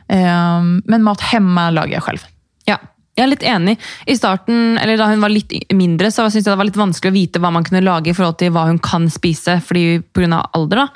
Ehm, 0.08 0.82
men 0.86 1.02
mat 1.02 1.20
hemma 1.20 1.70
lagar 1.70 1.92
jag 1.94 2.02
själv. 2.02 2.18
Ja, 2.64 2.78
jeg 3.20 3.26
er 3.28 3.32
litt 3.34 3.46
enig. 3.46 3.76
I 4.10 4.16
starten, 4.18 4.78
eller 4.80 4.98
Da 5.00 5.10
hun 5.12 5.22
var 5.22 5.32
litt 5.32 5.52
mindre, 5.76 6.10
så 6.10 6.26
syntes 6.26 6.46
jeg 6.46 6.52
det 6.52 6.60
var 6.60 6.68
litt 6.68 6.80
vanskelig 6.80 7.12
å 7.12 7.18
vite 7.18 7.42
hva 7.42 7.52
man 7.54 7.66
kunne 7.66 7.84
lage 7.84 8.12
i 8.12 8.16
forhold 8.16 8.40
til 8.40 8.52
hva 8.54 8.66
hun 8.70 8.80
kan 8.82 9.08
spise 9.12 9.60
fordi 9.64 10.00
pga. 10.14 10.42
alder. 10.56 10.84
da. 10.84 10.88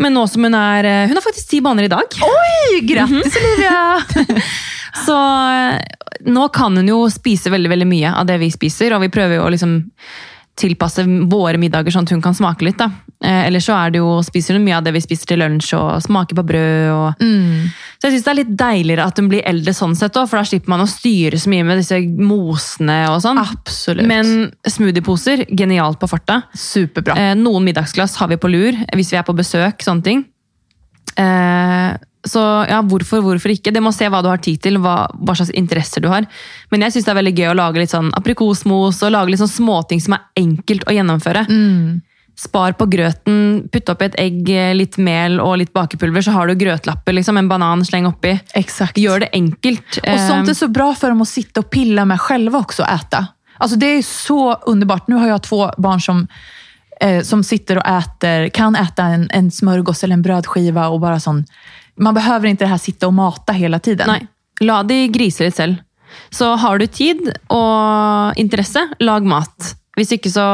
Men 0.00 0.14
nå 0.16 0.26
som 0.30 0.44
hun 0.46 0.54
er 0.56 0.86
eh, 0.88 1.08
Hun 1.08 1.18
har 1.18 1.24
faktisk 1.24 1.50
ti 1.50 1.60
baner 1.64 1.84
i 1.84 1.92
dag. 1.92 2.08
Oi! 2.24 2.80
grattis 2.88 3.36
Olivia! 3.36 4.00
Så 5.06 5.16
eh, 5.52 5.80
nå 6.28 6.48
kan 6.52 6.76
hun 6.76 6.88
jo 6.88 7.04
spise 7.12 7.52
veldig 7.52 7.70
veldig 7.72 7.88
mye 7.88 8.12
av 8.16 8.28
det 8.28 8.38
vi 8.42 8.50
spiser, 8.52 8.94
og 8.94 9.02
vi 9.04 9.12
prøver 9.12 9.38
jo 9.38 9.46
å 9.46 9.52
liksom 9.52 9.78
tilpasse 10.58 11.04
våre 11.32 11.58
middager 11.60 11.94
sånn 11.94 12.04
at 12.04 12.12
hun 12.12 12.22
kan 12.24 12.36
smake 12.36 12.66
litt. 12.66 12.76
da. 12.80 12.90
Eh, 13.24 13.46
Ellers 13.46 13.64
så 13.68 13.76
er 13.78 13.94
det 13.94 14.02
jo, 14.02 14.18
spiser 14.26 14.58
hun 14.58 14.66
mye 14.66 14.76
av 14.76 14.84
det 14.84 14.92
vi 14.92 15.00
spiser 15.00 15.32
til 15.32 15.40
lunsj, 15.40 15.72
og 15.78 16.02
smaker 16.04 16.36
på 16.38 16.44
brød. 16.50 16.90
og... 16.92 17.22
Så 18.02 18.08
jeg 18.08 18.16
synes 18.16 18.26
det 18.26 18.32
er 18.32 18.38
litt 18.40 18.54
deiligere 18.58 19.06
at 19.06 19.18
hun 19.20 19.30
blir 19.30 19.46
eldre 19.48 19.72
sånn 19.76 19.96
sett 19.96 20.16
også, 20.18 20.30
for 20.32 20.42
da 20.42 20.48
slipper 20.50 20.72
man 20.74 20.84
å 20.84 20.88
styre 20.90 21.38
så 21.40 21.52
mye 21.52 21.64
med 21.66 21.80
disse 21.80 22.00
mosene 22.18 22.98
og 23.12 23.20
sånn. 23.24 23.40
Absolutt. 23.40 24.08
Men 24.10 24.50
smoothieposer, 24.68 25.46
genialt 25.48 26.00
på 26.02 26.10
farta. 26.10 26.42
Superbra. 26.58 27.16
Eh, 27.16 27.34
noen 27.38 27.64
middagsglass 27.70 28.18
har 28.20 28.32
vi 28.32 28.40
på 28.42 28.50
lur 28.52 28.76
hvis 28.92 29.14
vi 29.14 29.20
er 29.20 29.26
på 29.28 29.36
besøk, 29.38 29.80
sånne 29.86 30.08
ting. 30.08 30.24
Eh, 31.16 31.92
så 32.28 32.40
ja, 32.68 32.78
hvorfor, 32.86 33.22
hvorfor 33.24 33.50
ikke? 33.50 33.72
Det 33.74 33.82
må 33.82 33.90
se 33.94 34.06
hva 34.06 34.20
du 34.22 34.28
har 34.30 34.38
tid 34.42 34.60
til, 34.62 34.78
hva, 34.82 35.08
hva 35.10 35.34
slags 35.34 35.50
interesser 35.58 36.04
du 36.04 36.08
har. 36.12 36.28
Men 36.70 36.86
jeg 36.86 36.94
syns 36.94 37.08
det 37.08 37.12
er 37.14 37.18
veldig 37.18 37.34
gøy 37.34 37.50
å 37.50 37.58
lage 37.58 37.82
litt 37.82 37.90
sånn 37.90 38.12
aprikosmos 38.18 39.02
og 39.02 39.14
lage 39.14 39.32
litt 39.32 39.42
sånn 39.42 39.50
småting 39.50 40.02
som 40.02 40.14
er 40.16 40.24
enkelt 40.38 40.86
å 40.86 40.94
gjennomføre. 40.94 41.44
Spar 42.38 42.76
på 42.78 42.86
grøten, 42.88 43.66
putt 43.74 43.90
oppi 43.92 44.06
et 44.06 44.16
egg, 44.22 44.48
litt 44.78 44.96
mel 45.02 45.36
og 45.42 45.58
litt 45.60 45.74
bakepulver, 45.74 46.24
så 46.24 46.32
har 46.36 46.48
du 46.48 46.56
grøtlapper. 46.58 47.18
liksom, 47.18 47.36
En 47.42 47.50
banan, 47.50 47.84
sleng 47.84 48.06
oppi. 48.08 48.36
Exakt. 48.54 48.96
Gjør 48.96 49.26
det 49.26 49.32
enkelt. 49.36 50.00
Og 50.00 50.22
sånt 50.28 50.48
er 50.48 50.56
så 50.56 50.70
bra 50.72 50.92
for 50.94 51.12
dem 51.12 51.26
å 51.26 51.28
sitte 51.28 51.60
og 51.60 51.70
pille 51.74 52.06
med 52.06 52.22
selv 52.22 52.54
også, 52.62 52.86
og 52.86 52.88
ete. 52.88 53.26
Alltså 53.58 53.76
det 53.78 53.92
er 53.98 54.02
så 54.02 54.56
underbart. 54.66 55.10
Nå 55.10 55.18
har 55.18 55.34
jeg 55.34 55.44
to 55.46 55.60
barn 55.78 56.00
som, 56.00 56.26
eh, 57.00 57.22
som 57.22 57.42
sitter 57.42 57.78
og 57.78 57.86
äter, 57.86 58.48
kan 58.50 58.76
äta 58.76 59.02
en, 59.02 59.28
en 59.30 59.50
smörgås 59.50 60.04
eller 60.04 60.14
en 60.14 60.22
brödskiva 60.22 60.88
och 60.88 61.00
bara 61.00 61.20
sån. 61.20 61.44
Man 62.00 62.14
behöver 62.14 62.48
inte 62.48 62.64
det 62.64 62.68
här 62.68 62.78
sitta 62.78 63.06
och 63.06 63.14
mata 63.14 63.52
hela 63.52 63.78
tiden. 63.78 64.08
Nei, 64.08 64.26
la 64.60 64.82
de 64.82 65.08
grise 65.08 65.44
litt 65.44 65.56
selv. 65.56 65.76
Så 66.30 66.54
har 66.56 66.78
du 66.78 66.86
tid 66.86 67.20
og 67.48 68.36
interesse, 68.36 68.84
lag 69.00 69.24
mat. 69.26 69.74
Hvis 69.96 70.12
ikke 70.16 70.32
så 70.32 70.44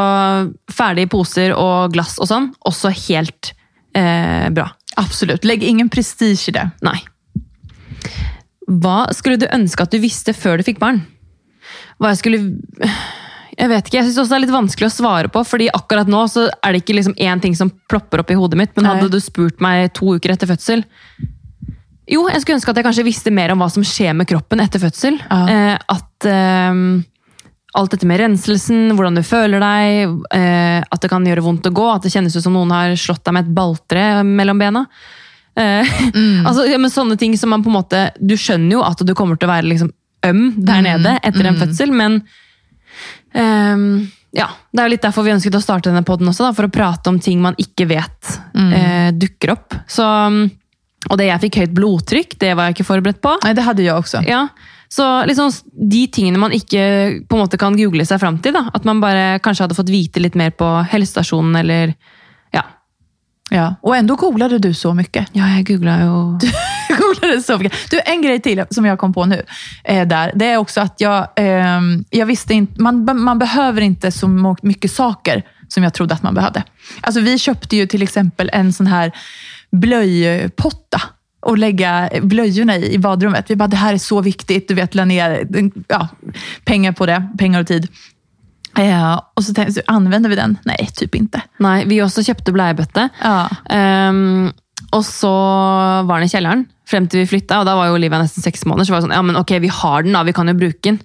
ferdige 0.70 1.10
poser 1.10 1.54
og 1.54 1.94
glass 1.94 2.16
og 2.18 2.30
sånn, 2.30 2.50
også 2.66 2.90
helt 3.08 3.52
eh, 3.94 4.48
bra. 4.54 4.68
Absolutt. 4.98 5.46
Legg 5.46 5.62
ingen 5.62 5.90
prestige 5.90 6.50
i 6.50 6.56
det. 6.56 6.64
Nei. 6.82 6.98
Hva 8.68 9.06
skulle 9.16 9.38
du 9.40 9.46
ønske 9.54 9.86
at 9.86 9.94
du 9.94 10.02
visste 10.02 10.34
før 10.34 10.58
du 10.58 10.66
fikk 10.66 10.82
barn? 10.82 11.04
Hva 11.98 12.12
jeg 12.12 12.20
skulle 12.20 12.40
Jeg 13.58 13.70
vet 13.72 13.88
ikke, 13.88 13.96
jeg 13.98 14.06
synes 14.06 14.20
også 14.22 14.30
det 14.30 14.36
er 14.36 14.44
litt 14.44 14.54
vanskelig 14.54 14.86
å 14.86 14.94
svare 14.94 15.30
på, 15.34 15.42
fordi 15.46 15.66
akkurat 15.74 16.10
nå 16.10 16.20
så 16.30 16.46
er 16.62 16.74
det 16.74 16.84
ikke 16.84 16.94
liksom 16.94 17.16
én 17.18 17.42
ting 17.42 17.56
som 17.58 17.72
plopper 17.90 18.22
opp 18.22 18.30
i 18.30 18.38
hodet 18.38 18.60
mitt. 18.60 18.72
Men 18.78 18.86
hadde 18.92 19.10
du 19.10 19.18
spurt 19.22 19.58
meg 19.64 19.90
to 19.98 20.14
uker 20.14 20.34
etter 20.34 20.50
fødsel 20.50 20.84
Jo, 22.08 22.22
jeg 22.30 22.44
skulle 22.44 22.60
ønske 22.60 22.72
at 22.72 22.78
jeg 22.78 22.86
kanskje 22.86 23.06
visste 23.08 23.34
mer 23.34 23.52
om 23.52 23.64
hva 23.64 23.68
som 23.72 23.84
skjer 23.84 24.14
med 24.16 24.30
kroppen 24.30 24.62
etter 24.62 24.80
fødsel. 24.80 25.18
Ja. 25.26 25.40
Eh, 25.50 25.74
at 25.96 26.28
eh, 26.30 26.80
alt 27.78 27.92
dette 27.92 28.08
med 28.08 28.22
renselsen, 28.22 28.94
hvordan 28.96 29.18
du 29.18 29.24
føler 29.26 29.60
deg, 29.60 30.16
eh, 30.38 30.78
at 30.80 31.02
det 31.02 31.10
kan 31.12 31.26
gjøre 31.26 31.44
vondt 31.44 31.68
å 31.68 31.74
gå, 31.74 31.90
at 31.92 32.06
det 32.06 32.14
kjennes 32.14 32.38
ut 32.38 32.46
som 32.46 32.54
noen 32.56 32.72
har 32.72 32.94
slått 32.96 33.26
deg 33.26 33.36
med 33.36 33.44
et 33.48 33.54
balltre 33.58 34.08
mellom 34.24 34.62
bena. 34.62 34.86
Mm. 35.58 36.46
altså, 36.48 36.64
ja, 36.70 36.78
men 36.78 36.94
sånne 36.94 37.18
ting 37.18 37.34
som 37.36 37.50
man 37.50 37.64
på 37.64 37.66
en 37.66 37.74
måte 37.74 38.02
Du 38.22 38.36
skjønner 38.38 38.76
jo 38.76 38.82
at 38.86 39.00
du 39.02 39.10
kommer 39.18 39.34
til 39.34 39.48
å 39.48 39.56
være 39.56 39.66
liksom 39.66 39.88
øm 40.28 40.44
der 40.62 40.84
nede 40.86 41.16
etter 41.26 41.48
en 41.50 41.58
fødsel, 41.58 41.90
men 41.90 42.20
ehm, 43.34 44.06
ja, 44.36 44.48
Det 44.72 44.80
er 44.80 44.88
jo 44.88 44.92
litt 44.92 45.04
derfor 45.04 45.24
vi 45.24 45.32
ønsket 45.32 45.56
å 45.56 45.62
starte 45.64 45.90
denne 45.90 46.04
podden 46.06 46.28
også, 46.28 46.48
da, 46.48 46.54
for 46.56 46.68
å 46.68 46.72
prate 46.72 47.10
om 47.10 47.18
ting 47.20 47.40
man 47.42 47.56
ikke 47.58 47.88
vet 47.88 48.34
eh, 48.54 49.08
dukker 49.16 49.54
opp. 49.54 49.76
Så, 49.88 50.04
og 51.08 51.18
det 51.18 51.30
jeg 51.30 51.42
fikk 51.46 51.60
høyt 51.62 51.76
blodtrykk, 51.76 52.36
det 52.40 52.52
var 52.54 52.68
jeg 52.68 52.78
ikke 52.78 52.90
forberedt 52.90 53.22
på. 53.24 53.32
Nei, 53.44 53.54
det 53.56 53.64
hadde 53.64 53.86
jeg 53.86 53.96
også. 53.96 54.22
Ja, 54.28 54.46
så 54.88 55.04
liksom 55.28 55.52
De 55.72 56.06
tingene 56.12 56.40
man 56.40 56.54
ikke 56.56 56.80
på 57.28 57.36
en 57.36 57.42
måte 57.44 57.60
kan 57.60 57.76
google 57.76 58.06
seg 58.08 58.20
fram 58.22 58.38
til. 58.44 58.56
da, 58.56 58.66
At 58.74 58.86
man 58.88 59.02
bare 59.04 59.38
kanskje 59.44 59.66
hadde 59.66 59.76
fått 59.76 59.92
vite 59.92 60.22
litt 60.22 60.36
mer 60.38 60.54
på 60.56 60.68
helsestasjonen 60.92 61.60
eller 61.60 61.92
ja. 62.56 62.64
Ja. 63.52 63.68
Og 63.84 63.96
enda 63.96 64.16
googlade 64.16 64.60
du 64.60 64.72
så 64.76 64.94
mye. 64.96 65.26
Ja, 65.36 65.52
jeg 65.56 65.68
googla 65.72 66.00
jo 66.06 66.16
Så 67.46 67.58
mycket. 67.58 67.90
Du, 67.90 68.00
en 68.04 68.22
grej 68.22 68.40
till 68.40 68.64
som 68.70 68.84
jag 68.84 68.98
kom 68.98 69.12
på 69.12 69.24
nu, 69.24 69.42
eh, 69.84 70.08
där, 70.08 70.32
det 70.34 70.46
är 70.46 70.56
också 70.56 70.80
att 70.80 71.00
jag, 71.00 71.28
eh, 71.36 71.80
jag 72.10 72.26
visste 72.26 72.54
inte, 72.54 72.82
man, 72.82 73.22
man 73.22 73.38
behöver 73.38 73.80
inte 73.80 74.12
så 74.12 74.56
mycket 74.62 74.90
saker 74.90 75.42
som 75.68 75.82
jag 75.82 75.94
trodde 75.94 76.14
att 76.14 76.22
man 76.22 76.34
behövde. 76.34 76.62
Alltså, 77.00 77.20
vi 77.20 77.38
köpte 77.38 77.76
ju 77.76 77.86
till 77.86 78.02
exempel 78.02 78.50
en 78.52 78.72
sån 78.72 78.86
här 78.86 79.12
blöjpotta 79.70 81.02
och 81.40 81.58
lägga 81.58 82.10
blöjorna 82.22 82.76
i, 82.76 82.94
i 82.94 82.98
badrummet. 82.98 83.50
Vi 83.50 83.56
bara, 83.56 83.68
det 83.68 83.76
här 83.76 83.94
är 83.94 83.98
så 83.98 84.20
viktigt. 84.20 84.68
Du 84.68 84.74
vet, 84.74 84.94
la 84.94 85.04
ner 85.04 85.46
ja, 85.88 86.08
pengar 86.64 86.92
på 86.92 87.06
det, 87.06 87.28
pengar 87.38 87.60
och 87.60 87.66
tid. 87.66 87.88
Eh, 88.78 89.20
och 89.34 89.44
så 89.44 89.54
tänkte 89.54 89.82
jag, 89.86 89.94
använder 89.94 90.30
vi 90.30 90.36
den? 90.36 90.58
Nej, 90.64 90.88
typ 90.94 91.14
inte. 91.14 91.42
Nei, 91.58 91.84
vi 91.84 92.02
også 92.02 92.22
kjøpte 92.22 92.52
bleiebøtte. 92.54 93.08
Ja. 93.22 93.48
Ehm, 93.74 94.52
og 94.94 95.02
så 95.04 95.30
var 96.08 96.18
den 96.22 96.28
i 96.28 96.32
kjelleren 96.32 96.66
frem 96.88 97.04
til 97.10 97.20
vi 97.24 97.28
flytta, 97.34 97.58
og 97.60 97.66
da 97.68 97.74
var 97.76 97.90
jo 97.90 97.98
Olivia 97.98 98.16
nesten 98.22 98.40
seks 98.44 98.62
måneder. 98.64 98.88
Så 98.88 98.94
var 98.94 99.02
det 99.02 99.08
sånn, 99.10 99.16
ja, 99.18 99.24
men 99.26 99.36
ok, 99.36 99.58
vi 99.60 99.68
har 99.68 100.06
den 100.06 100.14
da, 100.16 100.22
vi 100.24 100.32
kan 100.36 100.48
jo 100.48 100.54
bruke 100.56 100.80
den. 100.86 101.02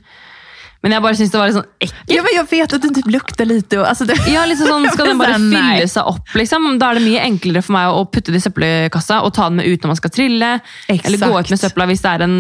Men 0.84 0.92
jeg 0.92 1.04
bare 1.06 1.16
syns 1.16 1.32
det 1.32 1.40
var 1.40 1.48
litt 1.48 1.56
sånn 1.56 1.68
ekkelt. 1.86 2.10
ja, 2.12 2.22
men 2.26 2.34
Jeg 2.36 2.48
vet 2.50 2.74
at 2.76 2.82
den 2.84 2.96
typ 2.98 3.06
lukter 3.08 3.48
litt. 3.48 3.72
Og, 3.80 3.86
altså, 3.88 4.04
det, 4.08 4.18
Ja, 4.28 4.42
liksom 4.48 4.68
sånn, 4.68 4.88
Skal 4.92 5.08
den 5.14 5.20
bare 5.22 5.38
Sånn, 5.38 5.54
fylle 5.56 5.86
seg 5.88 6.10
opp? 6.12 6.34
liksom? 6.36 6.66
Da 6.82 6.90
er 6.92 7.00
det 7.00 7.04
mye 7.06 7.22
enklere 7.24 7.62
for 7.64 7.76
meg 7.78 7.88
å 7.96 8.02
putte 8.12 8.34
det 8.36 8.42
i 8.42 8.44
søppelkassa 8.44 9.22
og 9.24 9.32
ta 9.38 9.46
den 9.48 9.62
med 9.62 9.70
ut 9.72 9.80
når 9.86 9.94
man 9.94 10.00
skal 10.02 10.12
trille. 10.12 10.50
Exakt. 10.92 11.08
Eller 11.08 11.24
gå 11.24 11.40
ut 11.40 11.54
med 11.56 11.62
søpla 11.62 11.88
hvis 11.88 12.04
det 12.04 12.12
er 12.12 12.26
en 12.28 12.36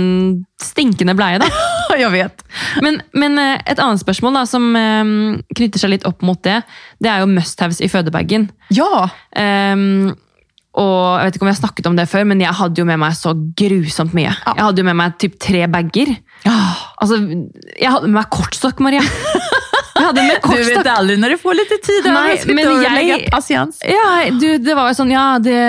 stinkende 0.59 1.15
bleie. 1.15 1.39
da. 1.39 1.47
jeg 2.03 2.11
vet. 2.17 2.43
Men, 2.83 2.99
men 3.15 3.39
eh, 3.39 3.63
et 3.63 3.79
annet 3.79 4.03
spørsmål 4.03 4.35
da, 4.41 4.43
som 4.51 4.67
eh, 4.75 5.13
knytter 5.55 5.79
seg 5.85 5.95
litt 5.95 6.07
opp 6.11 6.19
mot 6.27 6.43
det, 6.43 6.59
det 6.99 7.11
er 7.15 7.23
jo 7.23 7.31
must-haves 7.31 7.79
i 7.83 7.87
fødebagen. 7.91 8.49
Ja, 8.75 9.07
Ehm, 9.39 10.11
og 10.73 11.19
jeg 11.19 11.27
vet 11.27 11.35
ikke 11.37 11.45
om 11.45 11.49
jeg 11.51 11.53
har 11.53 11.61
snakket 11.61 11.87
om 11.89 11.97
det 11.99 12.07
før, 12.09 12.23
men 12.31 12.39
jeg 12.41 12.57
hadde 12.57 12.81
jo 12.81 12.85
med 12.89 12.97
meg 13.03 13.13
så 13.13 13.35
grusomt 13.61 14.15
mye. 14.17 14.31
Ja. 14.31 14.53
Jeg 14.57 14.65
hadde 14.65 14.81
jo 14.81 14.87
med 14.87 14.97
meg 14.97 15.19
typ 15.21 15.35
tre 15.41 15.67
bager. 15.69 16.15
Ja. 16.47 16.55
Altså, 16.97 17.19
jeg 17.77 17.91
hadde 17.93 18.09
med 18.09 18.17
meg 18.17 18.31
kortstokk, 18.33 18.81
Maria. 18.81 19.03
Jeg 19.93 20.07
hadde 20.07 20.23
med 20.25 20.47
Du 20.49 20.69
vet 20.71 20.87
aldri 20.89 21.15
når 21.21 21.35
du 21.35 21.37
får 21.37 21.57
litt 21.59 21.73
tid 21.85 22.07
Nei, 22.09 22.31
men 22.49 22.71
patiens. 23.31 23.77
Ja, 23.85 24.07
du, 24.33 24.47
det 24.57 24.73
var 24.73 24.89
jo 24.89 24.97
sånn, 24.97 25.13
ja, 25.13 25.25
det, 25.37 25.59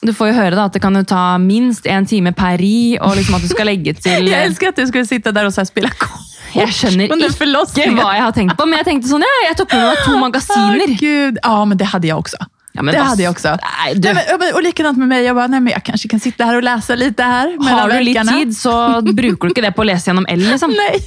du 0.00 0.12
får 0.16 0.30
jo 0.32 0.36
høre 0.38 0.56
da, 0.56 0.64
at 0.70 0.78
det 0.78 0.80
kan 0.82 0.96
jo 0.96 1.04
ta 1.06 1.36
minst 1.42 1.84
en 1.84 2.08
time 2.08 2.32
per 2.34 2.56
ri, 2.62 2.96
og 2.96 3.18
liksom 3.20 3.36
at 3.36 3.44
du 3.44 3.52
skal 3.52 3.68
legge 3.68 3.92
til... 4.06 4.30
Jeg 4.32 4.48
elsker 4.48 4.72
at 4.72 4.80
du 4.80 4.88
skulle 4.88 5.04
sitte 5.08 5.34
der 5.36 5.50
og 5.50 5.68
spille 5.68 5.92
kort. 6.00 6.32
Jeg 6.54 6.70
skjønner 6.70 7.10
ikke 7.10 7.90
hva 7.98 8.10
jeg 8.14 8.24
har 8.24 8.34
tenkt 8.34 8.56
på, 8.56 8.66
men 8.70 8.78
jeg 8.80 8.88
tenkte 8.88 9.10
sånn, 9.10 9.24
ja, 9.26 9.38
jeg 9.50 9.58
tok 9.60 9.74
med 9.74 9.88
meg 9.90 10.02
to 10.06 10.18
magasiner. 10.22 10.84
Oh, 10.86 10.98
Gud. 11.00 11.40
Ja, 11.42 11.56
men 11.66 11.80
det 11.80 11.88
hadde 11.92 12.08
jeg 12.08 12.16
också. 12.16 12.40
Ja, 12.76 12.82
men 12.82 12.92
det 12.94 12.98
hadde 12.98 13.10
hade 13.10 13.22
jag 13.22 13.30
också. 13.30 13.48
Nej, 13.84 13.94
du, 13.94 14.12
Nej, 14.12 14.26
men, 14.38 14.54
och 14.54 14.62
likadant 14.62 14.98
med 14.98 15.08
mig. 15.08 15.24
Jag 15.24 15.36
bara, 15.36 15.46
nej, 15.46 15.60
men 15.60 15.72
jag 15.72 15.82
kanske 15.84 16.08
kan 16.08 16.20
sitta 16.20 16.44
här 16.44 16.56
och 16.56 16.62
läsa 16.62 16.94
lite 16.94 17.22
här. 17.22 17.70
har 17.70 17.90
du 17.90 18.00
litt 18.00 18.28
tid, 18.28 18.56
så 18.56 19.02
bruker 19.12 19.46
du 19.46 19.48
ikke 19.50 19.60
det 19.60 19.72
på 19.72 19.82
å 19.82 19.84
lese 19.84 20.10
gjennom 20.10 20.26
L, 20.28 20.38
liksom. 20.40 20.70
Nej, 20.70 20.98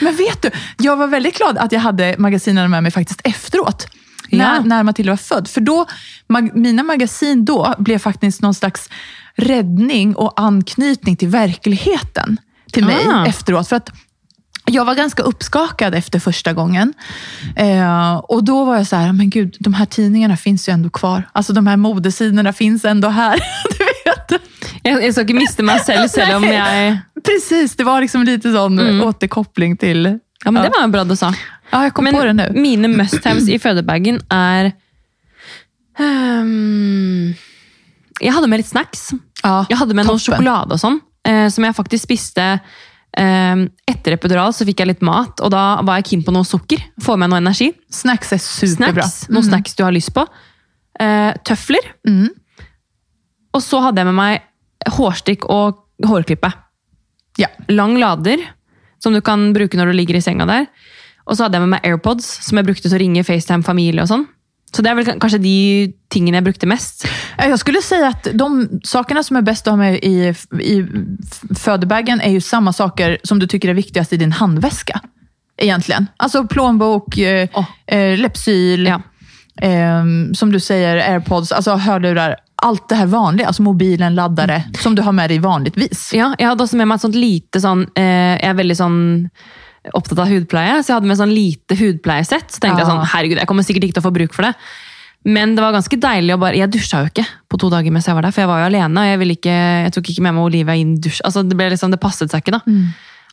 men 0.00 0.16
vet 0.16 0.42
du, 0.42 0.50
jag 0.78 0.96
var 0.96 1.06
väldigt 1.06 1.36
glad 1.38 1.58
att 1.58 1.72
jag 1.72 1.80
hade 1.80 2.14
magasinen 2.18 2.70
med 2.70 2.82
mig 2.82 2.92
faktiskt 2.92 3.20
efteråt. 3.24 3.86
När, 4.30 4.54
Ja. 4.54 4.60
när 4.64 4.82
Matilda 4.82 5.12
var 5.12 5.16
född. 5.16 5.48
För 5.48 5.60
då, 5.60 5.86
mag, 6.28 6.56
mina 6.56 6.82
magasin 6.82 7.44
då 7.44 7.74
blev 7.78 7.98
faktiskt 7.98 8.42
någon 8.42 8.54
slags 8.54 8.88
räddning 9.36 10.16
och 10.16 10.40
anknytning 10.40 11.16
till 11.16 11.28
verkligheten 11.28 12.36
till 12.72 12.84
mig 12.84 13.06
Ah. 13.08 13.26
efteråt. 13.26 13.68
För 13.68 13.76
att 13.76 13.90
jag 14.64 14.84
var 14.84 14.94
ganska 14.94 15.22
uppskakad 15.22 15.94
efter 15.94 16.18
första 16.18 16.52
gången. 16.52 16.94
Eh, 17.56 18.14
och 18.16 18.44
då 18.44 18.64
var 18.64 18.76
jag 18.76 18.86
så 18.86 18.96
här, 18.96 19.12
men 19.12 19.30
gud, 19.30 19.56
de 19.60 19.74
här 19.74 19.86
tidningarna 19.86 20.36
finns 20.36 20.68
ju 20.68 20.72
ändå 20.72 20.90
kvar. 20.90 21.22
Alltså 21.32 21.52
de 21.52 21.66
här 21.66 21.76
modesidorna 21.76 22.52
finns 22.52 22.84
ändå 22.84 23.08
här. 23.08 23.34
du 23.78 23.84
vet. 23.84 24.42
Jag 24.82 25.12
skal 25.12 25.24
ikke 25.24 25.34
miste 25.34 25.62
meg 25.62 25.80
selv, 25.84 26.08
selv 26.08 26.36
om 26.36 26.44
jeg... 26.44 26.98
Precis, 27.24 27.76
det 27.76 27.84
var 27.84 28.00
liksom 28.00 28.22
lite 28.22 28.52
sån 28.52 29.00
återkoppling 29.00 29.76
till... 29.76 30.18
Ja, 30.44 30.50
men 30.50 30.62
det 30.62 30.70
var 30.80 30.88
bra 30.88 31.04
du 31.04 31.16
sa. 31.16 31.32
Ja, 31.70 31.82
jag 31.82 31.94
kom 31.94 32.04
Men 32.04 32.14
på 32.14 32.24
det 32.24 32.32
nu. 32.32 32.50
Mina 32.54 32.88
must-haves 32.88 33.48
i 33.48 33.58
fødebagen 33.58 34.20
er 34.30 34.72
Um, 35.98 37.34
Jeg 38.20 38.32
hadde 38.34 38.48
med 38.50 38.62
litt 38.62 38.70
snacks. 38.70 39.12
Ja, 39.44 39.64
Jeg 39.70 39.78
hadde 39.78 39.94
med 39.94 40.06
toppen. 40.08 40.22
sjokolade 40.24 40.74
og 40.74 40.80
sånn, 40.80 41.00
eh, 41.26 41.48
som 41.52 41.64
jeg 41.64 41.76
faktisk 41.76 42.04
spiste 42.06 42.46
etter 43.16 44.16
epidural. 44.16 44.54
Så 44.54 44.66
fikk 44.66 44.82
jeg 44.82 44.90
litt 44.90 45.04
mat, 45.06 45.38
og 45.44 45.52
da 45.54 45.64
var 45.86 46.00
jeg 46.00 46.08
keen 46.10 46.24
på 46.26 46.34
noe 46.34 46.46
sukker. 46.48 46.82
Få 47.04 47.16
med 47.20 47.30
noe 47.30 47.42
energi. 47.42 47.70
Snacks 47.92 48.34
er 48.34 48.42
superbra. 48.42 49.06
Snacks, 49.06 49.28
Noen 49.30 49.46
snacks 49.46 49.78
du 49.78 49.84
har 49.86 49.94
lyst 49.94 50.14
på. 50.16 50.26
Eh, 51.00 51.30
tøfler. 51.46 51.86
Mm. 52.08 52.32
Og 53.54 53.62
så 53.62 53.80
hadde 53.84 54.02
jeg 54.02 54.10
med 54.10 54.18
meg 54.18 54.94
hårstikk 54.98 55.46
og 55.52 55.80
hårklippe. 56.04 56.50
Ja. 57.38 57.50
Lang 57.70 57.96
lader, 57.98 58.42
som 59.02 59.14
du 59.14 59.22
kan 59.24 59.52
bruke 59.54 59.78
når 59.78 59.90
du 59.90 59.98
ligger 59.98 60.18
i 60.18 60.24
senga 60.24 60.46
der. 60.50 60.68
Og 61.24 61.36
så 61.36 61.46
hadde 61.46 61.58
jeg 61.58 61.64
med 61.64 61.76
meg 61.76 61.86
AirPods, 61.88 62.26
som 62.44 62.58
jeg 62.58 62.68
brukte 62.68 62.88
til 62.88 62.98
å 62.98 63.00
ringe 63.00 63.24
FaceTime 63.26 63.66
familie 63.66 64.04
og 64.04 64.10
sånn. 64.10 64.26
Så 64.74 64.82
det 64.82 64.90
er 64.90 64.96
vel 64.98 65.06
kanskje 65.22 65.38
de 65.38 65.56
tingene 66.10 66.40
jeg 66.40 66.46
brukte 66.48 66.66
mest. 66.66 67.04
Jeg 67.38 67.58
skulle 67.60 67.82
si 67.84 67.94
at 68.02 68.26
de 68.34 68.48
sakene 68.86 69.22
som 69.22 69.38
er 69.38 69.46
best 69.46 69.68
å 69.70 69.76
ha 69.76 69.78
med 69.78 70.00
i, 70.02 70.32
i 70.58 70.74
fødebagen, 71.58 72.20
er 72.20 72.34
jo 72.34 72.42
samme 72.42 72.72
saker 72.74 73.18
som 73.26 73.38
du 73.38 73.46
tycker 73.46 73.70
er 73.70 73.78
viktigst 73.78 74.12
i 74.16 74.20
din 74.20 74.34
håndveske. 74.34 74.98
Egentlig. 75.62 76.00
Altså 76.18 76.42
plånbok, 76.50 77.14
oh. 77.54 77.68
Eh, 77.86 78.16
Lepsyl, 78.18 78.86
Ja. 78.90 78.98
eh, 79.62 80.02
som 80.34 80.50
du 80.50 80.58
sier, 80.60 80.98
airpods, 80.98 81.52
altså 81.54 81.76
hørelurer. 81.78 82.34
Alt 82.64 82.88
det 82.88 82.96
her 82.96 83.06
vanlige, 83.12 83.46
altså 83.46 83.62
mobilen, 83.62 84.14
laddare, 84.16 84.62
som 84.80 84.94
du 84.96 85.02
har 85.02 85.12
med 85.12 85.28
deg 85.30 85.42
vanligvis. 85.44 86.08
Ja, 86.16 86.32
jeg 86.38 86.48
hadde 86.48 86.64
også 86.64 86.78
med 86.80 86.88
meg 86.88 86.96
et 86.96 87.02
sånt 87.04 87.18
lite 87.18 87.60
sånn 87.60 87.82
eh, 87.98 88.38
Jeg 88.40 88.48
er 88.48 88.56
veldig 88.56 88.76
sånn 88.78 89.00
opptatt 89.92 90.22
av 90.24 90.30
hudpleie, 90.32 90.80
så 90.80 90.92
jeg 90.92 90.96
hadde 90.98 91.10
med 91.10 91.20
sånn 91.20 91.34
lite 91.34 91.76
hudpleiesett. 91.76 92.48
Så 92.48 92.62
tenkte 92.62 92.82
jeg 92.82 92.88
sånn, 92.88 93.04
herregud, 93.12 93.40
jeg 93.42 93.50
kommer 93.50 93.66
sikkert 93.66 93.88
ikke 93.88 93.98
til 93.98 94.04
å 94.04 94.08
få 94.08 94.14
bruk 94.16 94.36
for 94.36 94.48
det. 94.48 94.54
Men 95.24 95.54
det 95.56 95.64
var 95.64 95.72
ganske 95.72 95.96
deilig 95.96 96.34
å 96.34 96.40
bare 96.40 96.58
Jeg 96.58 96.68
dusja 96.68 96.98
jo 97.00 97.08
ikke 97.08 97.24
på 97.48 97.56
to 97.56 97.70
dager 97.72 97.94
mens 97.94 98.04
jeg 98.04 98.16
var 98.16 98.26
der, 98.26 98.34
for 98.34 98.44
jeg 98.44 98.50
var 98.50 98.60
jo 98.60 98.68
alene. 98.68 99.00
og 99.00 99.08
Jeg, 99.08 99.20
ville 99.22 99.36
ikke, 99.38 99.56
jeg 99.86 99.96
tok 99.96 100.12
ikke 100.12 100.24
med 100.26 100.36
meg 100.36 100.48
Olivia 100.50 100.76
inn 100.76 100.94
dusj. 101.00 101.22
Altså, 101.24 101.44
det, 101.46 101.56
ble 101.56 101.70
liksom, 101.72 101.92
det 101.94 102.00
passet 102.02 102.32
seg 102.32 102.44
ikke, 102.44 102.58
da. 102.58 102.78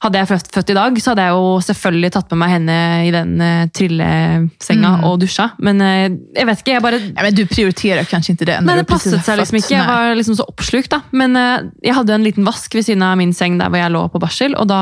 Hadde 0.01 0.17
jeg 0.17 0.29
født, 0.31 0.47
født 0.55 0.71
i 0.73 0.75
dag, 0.79 0.95
så 0.97 1.11
hadde 1.11 1.25
jeg 1.27 1.33
jo 1.37 1.49
selvfølgelig 1.61 2.09
tatt 2.15 2.31
med 2.33 2.39
meg 2.41 2.53
henne 2.55 2.77
i 3.05 3.11
den 3.13 3.33
eh, 3.45 3.67
trillesenga 3.69 4.93
og 5.05 5.19
dusja. 5.21 5.51
Men 5.61 5.83
uh, 5.83 6.07
jeg 6.39 6.47
vet 6.49 6.63
ikke, 6.63 6.73
jeg 6.73 6.83
bare 6.87 7.01
Ja, 7.03 7.21
men 7.21 7.35
du 7.37 7.43
prioriterer 7.45 8.09
kanskje 8.09 8.33
ikke 8.33 8.47
det. 8.49 8.55
Nei, 8.65 8.79
det 8.79 8.87
passet 8.89 9.21
seg 9.21 9.37
liksom 9.37 9.59
ikke. 9.59 9.75
Jeg 9.75 9.85
var 9.91 10.15
liksom 10.17 10.39
så 10.39 10.47
oppslukt, 10.49 10.89
da. 10.95 11.03
Men 11.13 11.37
uh, 11.37 11.69
jeg 11.85 11.93
hadde 11.99 12.17
en 12.17 12.25
liten 12.25 12.47
vask 12.47 12.73
ved 12.73 12.87
siden 12.87 13.05
av 13.05 13.19
min 13.21 13.35
seng 13.37 13.59
der 13.61 13.69
hvor 13.69 13.83
jeg 13.83 13.93
lå 13.93 14.01
på 14.09 14.23
barsel, 14.23 14.57
og 14.57 14.71
da 14.71 14.81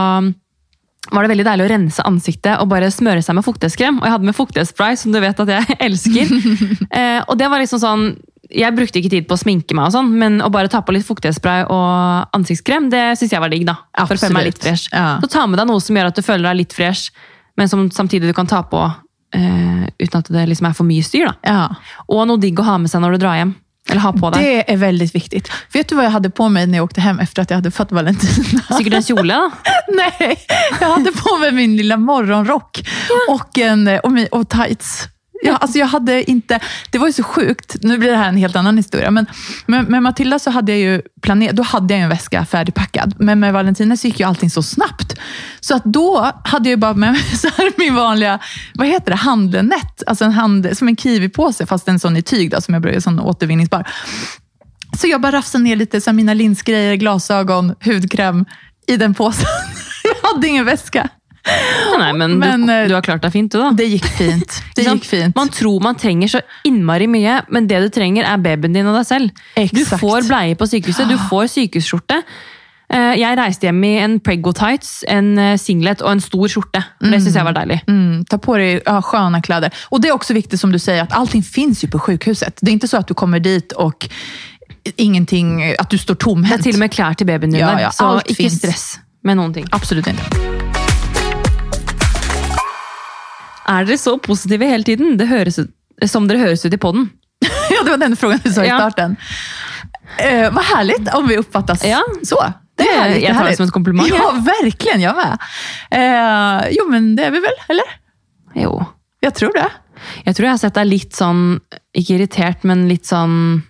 var 1.12 1.26
det 1.26 1.32
veldig 1.34 1.46
deilig 1.48 1.66
å 1.66 1.70
rense 1.72 2.04
ansiktet 2.08 2.62
og 2.62 2.70
bare 2.72 2.90
smøre 2.94 3.22
seg 3.26 3.38
med 3.38 3.46
fuktighetskrem. 3.46 4.00
Og 4.02 4.08
jeg 4.08 4.14
hadde 4.16 4.30
med 4.30 4.38
fuktighetsspray, 4.38 4.98
som 5.00 5.14
du 5.14 5.20
vet 5.24 5.40
at 5.44 5.52
jeg 5.56 5.78
elsker. 5.88 6.34
eh, 7.00 7.20
og 7.26 7.38
det 7.40 7.50
var 7.52 7.62
liksom 7.64 7.82
sånn 7.84 8.10
Jeg 8.50 8.74
brukte 8.74 8.98
ikke 8.98 9.12
tid 9.14 9.28
på 9.30 9.36
å 9.38 9.42
sminke 9.42 9.76
meg, 9.78 9.92
og 9.92 9.94
sånn, 9.94 10.08
men 10.18 10.40
å 10.42 10.48
bare 10.50 10.72
ta 10.74 10.80
på 10.82 10.94
litt 10.96 11.06
fuktighetsspray 11.06 11.68
og 11.70 12.34
ansiktskrem, 12.34 12.88
det 12.90 13.04
syns 13.20 13.36
jeg 13.36 13.44
var 13.44 13.52
digg. 13.54 13.68
da. 13.68 13.76
For 14.08 14.18
å 14.18 14.24
føle 14.24 14.34
meg 14.40 14.48
litt 14.48 14.64
fresh. 14.64 14.90
Ja. 14.90 15.20
Så 15.22 15.30
ta 15.30 15.44
med 15.46 15.62
deg 15.62 15.70
noe 15.70 15.84
som 15.86 16.00
gjør 16.00 16.10
at 16.10 16.18
du 16.18 16.26
føler 16.26 16.48
deg 16.50 16.64
litt 16.64 16.74
fresh, 16.74 17.12
men 17.62 17.70
som 17.70 17.84
samtidig 17.94 18.32
du 18.32 18.34
kan 18.34 18.50
ta 18.50 18.64
på 18.66 18.82
eh, 19.38 19.86
uten 20.02 20.18
at 20.18 20.32
det 20.34 20.48
liksom 20.50 20.66
er 20.72 20.74
for 20.80 20.90
mye 20.90 21.06
styr. 21.06 21.30
da. 21.30 21.36
Ja. 21.46 22.02
Og 22.10 22.26
noe 22.26 22.42
digg 22.42 22.58
å 22.58 22.66
ha 22.66 22.80
med 22.82 22.90
seg 22.90 23.06
når 23.06 23.20
du 23.20 23.22
drar 23.22 23.38
hjem. 23.38 23.54
Eller 23.90 24.02
ha 24.02 24.14
på 24.14 24.30
deg. 24.30 24.44
Det 24.44 24.72
är 24.74 24.78
väldigt 24.78 25.16
viktigt. 25.16 25.52
Vet 25.74 25.90
du 25.90 25.96
vad 25.96 26.06
jag 26.06 26.10
hade 26.10 26.30
på 26.30 26.50
mig 26.50 26.68
när 26.68 26.78
jag 26.78 26.86
åkte 26.86 27.02
hem 27.02 27.20
efter 27.20 27.42
att 27.42 27.50
jag 27.50 27.58
hade 27.58 27.72
fått 27.72 27.92
Valentina? 27.92 28.62
Sikkert 28.78 28.94
en 28.94 29.04
kjole, 29.04 29.34
da. 29.34 29.52
Nej, 29.88 30.38
jag 30.80 30.90
hade 30.90 31.12
på 31.12 31.38
mig 31.38 31.52
min 31.52 31.78
lilla 31.78 31.98
morgonrock 31.98 32.88
och, 33.30 33.58
en, 33.58 33.88
och, 33.88 34.40
och 34.40 34.50
tights. 34.50 35.08
Ja, 35.42 35.56
alltså 35.56 35.78
jag 35.78 35.88
hade 35.88 36.32
inte, 36.32 36.60
det 36.90 36.98
var 36.98 37.08
ju 37.08 37.14
så 37.14 37.24
sjukt, 37.24 37.76
nu 37.82 37.98
blir 37.98 38.12
det 38.12 38.18
här 38.18 38.30
en 38.30 38.38
helt 38.38 38.56
annan 38.56 38.78
historia, 38.78 39.12
men 39.12 39.26
med, 39.66 39.90
med 39.90 40.04
Matilda 40.04 40.40
så 40.40 40.50
hade 40.50 40.72
jag 40.72 40.80
ju 40.80 41.02
planerat, 41.22 41.56
då 41.56 41.64
hade 41.64 41.94
jag 41.94 42.04
en 42.04 42.10
väska 42.10 42.46
färdigpackad, 42.46 43.16
men 43.20 43.40
med 43.40 43.54
Valentina 43.54 43.98
så 43.98 44.08
gick 44.08 44.20
ju 44.20 44.26
allting 44.26 44.50
så 44.50 44.64
snabbt. 44.64 45.20
Så 45.60 45.76
att 45.76 45.84
då 45.84 46.32
hade 46.44 46.70
jag 46.70 46.74
ju 46.74 46.76
bara 46.76 46.94
med 46.94 47.12
mig 47.12 47.22
så 47.38 47.48
här 47.58 47.72
min 47.78 47.96
vanliga, 47.96 48.40
vad 48.74 48.88
heter 48.88 49.12
det, 49.12 49.18
handlenett, 49.18 50.04
alltså 50.08 50.26
en 50.26 50.32
hand, 50.32 50.78
som 50.78 50.88
en 50.88 50.98
kiwipåse, 50.98 51.66
fast 51.66 51.88
en 51.88 52.00
sån 52.00 52.18
i 52.18 52.22
tyg 52.22 52.52
då, 52.52 52.62
som 52.62 52.74
jag 52.74 52.82
brukar, 52.82 53.00
sån 53.00 53.20
återvinningsbar. 53.20 53.88
Så 54.98 55.08
jag 55.08 55.22
bara 55.22 55.32
rafsade 55.32 55.64
ner 55.64 55.76
lite 55.76 56.02
så 56.02 56.14
mina 56.14 56.34
linsgrejer, 56.34 56.96
glasögon, 56.96 57.76
hudkräm 57.86 58.46
i 58.88 58.98
den 58.98 59.14
påsen. 59.14 59.46
Jag 60.04 60.30
hade 60.30 60.48
ingen 60.48 60.66
väska. 60.66 61.10
Nei, 62.00 62.12
men, 62.14 62.38
Men, 62.40 62.66
du, 62.68 62.74
eh, 62.74 62.88
du 62.88 62.94
har 62.94 63.02
klart 63.06 63.24
deg 63.24 63.34
fint, 63.34 63.52
du, 63.52 63.60
da. 63.62 63.72
Det 63.76 63.88
gikk 63.90 64.06
fint. 64.18 64.60
Det 64.76 64.86
gikk 64.86 65.06
fint. 65.08 65.36
Man 65.36 65.50
tror 65.54 65.82
man 65.84 65.98
trenger 66.00 66.28
så 66.36 66.42
innmari 66.68 67.08
mye, 67.12 67.42
men 67.50 67.68
det 67.68 67.82
du 67.86 67.90
trenger, 67.94 68.28
er 68.28 68.38
babyen 68.44 68.76
din 68.76 68.88
og 68.88 68.96
deg 69.00 69.08
selv. 69.08 69.44
Du 69.76 69.84
får 69.88 70.28
bleie 70.30 70.56
på 70.60 70.68
sykehuset, 70.70 71.10
du 71.10 71.18
får 71.30 71.52
sykehusskjorte. 71.56 72.22
Eh, 72.90 73.16
Jeg 73.22 73.38
reiste 73.38 73.68
hjem 73.68 73.84
i 73.86 73.94
en 74.02 74.20
Prego 74.20 74.52
tights, 74.58 75.04
en 75.08 75.38
eh, 75.38 75.56
singlet 75.62 76.02
og 76.02 76.12
en 76.16 76.24
stor 76.24 76.48
skjorte. 76.50 76.82
Det 77.02 77.20
syns 77.22 77.36
jeg 77.38 77.46
var 77.46 77.58
deilig. 77.58 77.82
Mm, 77.88 78.24
ta 78.30 78.38
på 78.42 78.58
dig 78.58 78.80
ja, 78.86 79.02
sköna 79.02 79.42
kläder. 79.42 79.70
Och 79.90 80.02
Det 80.02 80.10
er 80.10 80.14
også 80.18 80.34
viktig, 80.34 80.60
som 80.60 80.72
du 80.72 80.80
sier, 80.80 81.04
at 81.04 81.14
allting 81.14 81.44
fins 81.44 81.84
jo 81.84 81.90
på 81.90 82.00
sjukhuset. 82.00 82.60
Det 82.62 82.72
er 82.72 82.78
ikke 82.80 82.88
så 82.90 82.98
at 83.04 83.08
du 83.08 83.14
kommer 83.14 83.40
dit 83.40 83.74
og 83.78 84.08
ingenting, 84.98 85.62
At 85.80 85.90
du 85.92 85.98
står 85.98 86.16
Det 86.16 86.52
er 86.52 86.58
til 86.58 86.74
og 86.76 86.80
med 86.80 86.90
klær 86.90 87.14
til 87.14 87.28
babyen 87.28 87.52
din 87.52 87.60
Ja, 87.60 87.68
der, 87.68 87.80
ja, 87.80 87.92
så 87.92 88.08
alt 88.18 88.30
ikke 88.30 88.44
finns. 88.44 88.58
stress 88.58 89.00
med 89.24 89.36
noen 89.36 89.54
ting. 89.54 89.68
Absolutt 89.72 90.08
inte. 90.08 90.69
Er 93.70 93.86
dere 93.86 93.98
så 94.02 94.18
positive 94.18 94.66
hele 94.66 94.84
tiden? 94.84 95.18
Det 95.20 95.28
høres 95.30 95.60
ut, 95.62 95.70
som 96.10 96.28
dere 96.28 96.40
høres 96.42 96.66
ut 96.66 96.74
i 96.74 96.78
poden. 96.82 97.10
Ja, 97.70 97.84
det 97.86 97.92
var 97.94 97.98
den 98.02 98.16
frågan 98.18 98.40
du 98.44 98.50
sa 98.52 98.64
i 98.66 98.68
starten. 98.72 99.14
Uh, 100.20 100.50
vad 100.52 100.64
härligt 100.66 101.14
om 101.14 101.28
vi 101.28 101.38
uppfattas 101.38 101.84
Ja. 101.86 102.02
så. 102.24 102.54
Det 102.78 102.84
är 102.84 102.94
Det- 102.96 103.02
härligt, 103.02 103.24
jag 103.28 103.38
tar 103.38 103.46
det 103.46 103.56
som 103.56 103.66
et 103.66 103.72
komplimang, 103.72 104.08
Ja, 104.10 104.32
verkligen. 104.46 105.02
Jag 105.02 105.16
med. 105.16 105.38
Eh, 105.92 106.68
jo, 106.72 106.88
men 106.90 107.16
det 107.16 107.24
är 107.26 107.32
vi 107.32 107.40
väl, 107.40 107.58
eller? 107.70 107.86
Jo. 108.56 108.86
Jag 109.20 109.36
tror 109.36 109.52
det. 109.54 109.68
Jeg 110.26 110.36
tror 110.36 110.46
jeg 110.48 110.52
har 110.54 110.58
sett 110.58 110.74
deg 110.80 110.88
litt 110.88 111.14
sånn, 111.16 111.60
ikke 111.94 112.16
irritert, 112.16 112.64
men 112.64 112.88
litt 112.90 113.06
sånn 113.06 113.62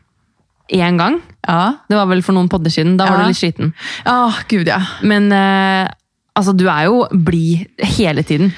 én 0.71 0.97
gang. 1.01 1.19
Ja, 1.47 1.73
Det 1.89 1.95
var 1.97 2.05
vel 2.05 2.21
for 2.23 2.33
noen 2.37 2.49
podder 2.49 2.69
siden. 2.71 2.97
Da 2.97 3.05
var 3.09 3.17
Ja. 3.17 3.21
du 3.23 3.27
litt 3.33 3.37
sliten. 3.41 3.73
ja 4.05 4.33
gud 4.47 4.67
ja. 4.67 4.79
Men 5.01 5.31
eh, 5.31 5.89
altså, 6.35 6.53
du 6.55 6.67
er 6.69 6.85
jo 6.85 7.07
blid 7.11 7.65
hele 7.97 8.23
tiden. 8.23 8.53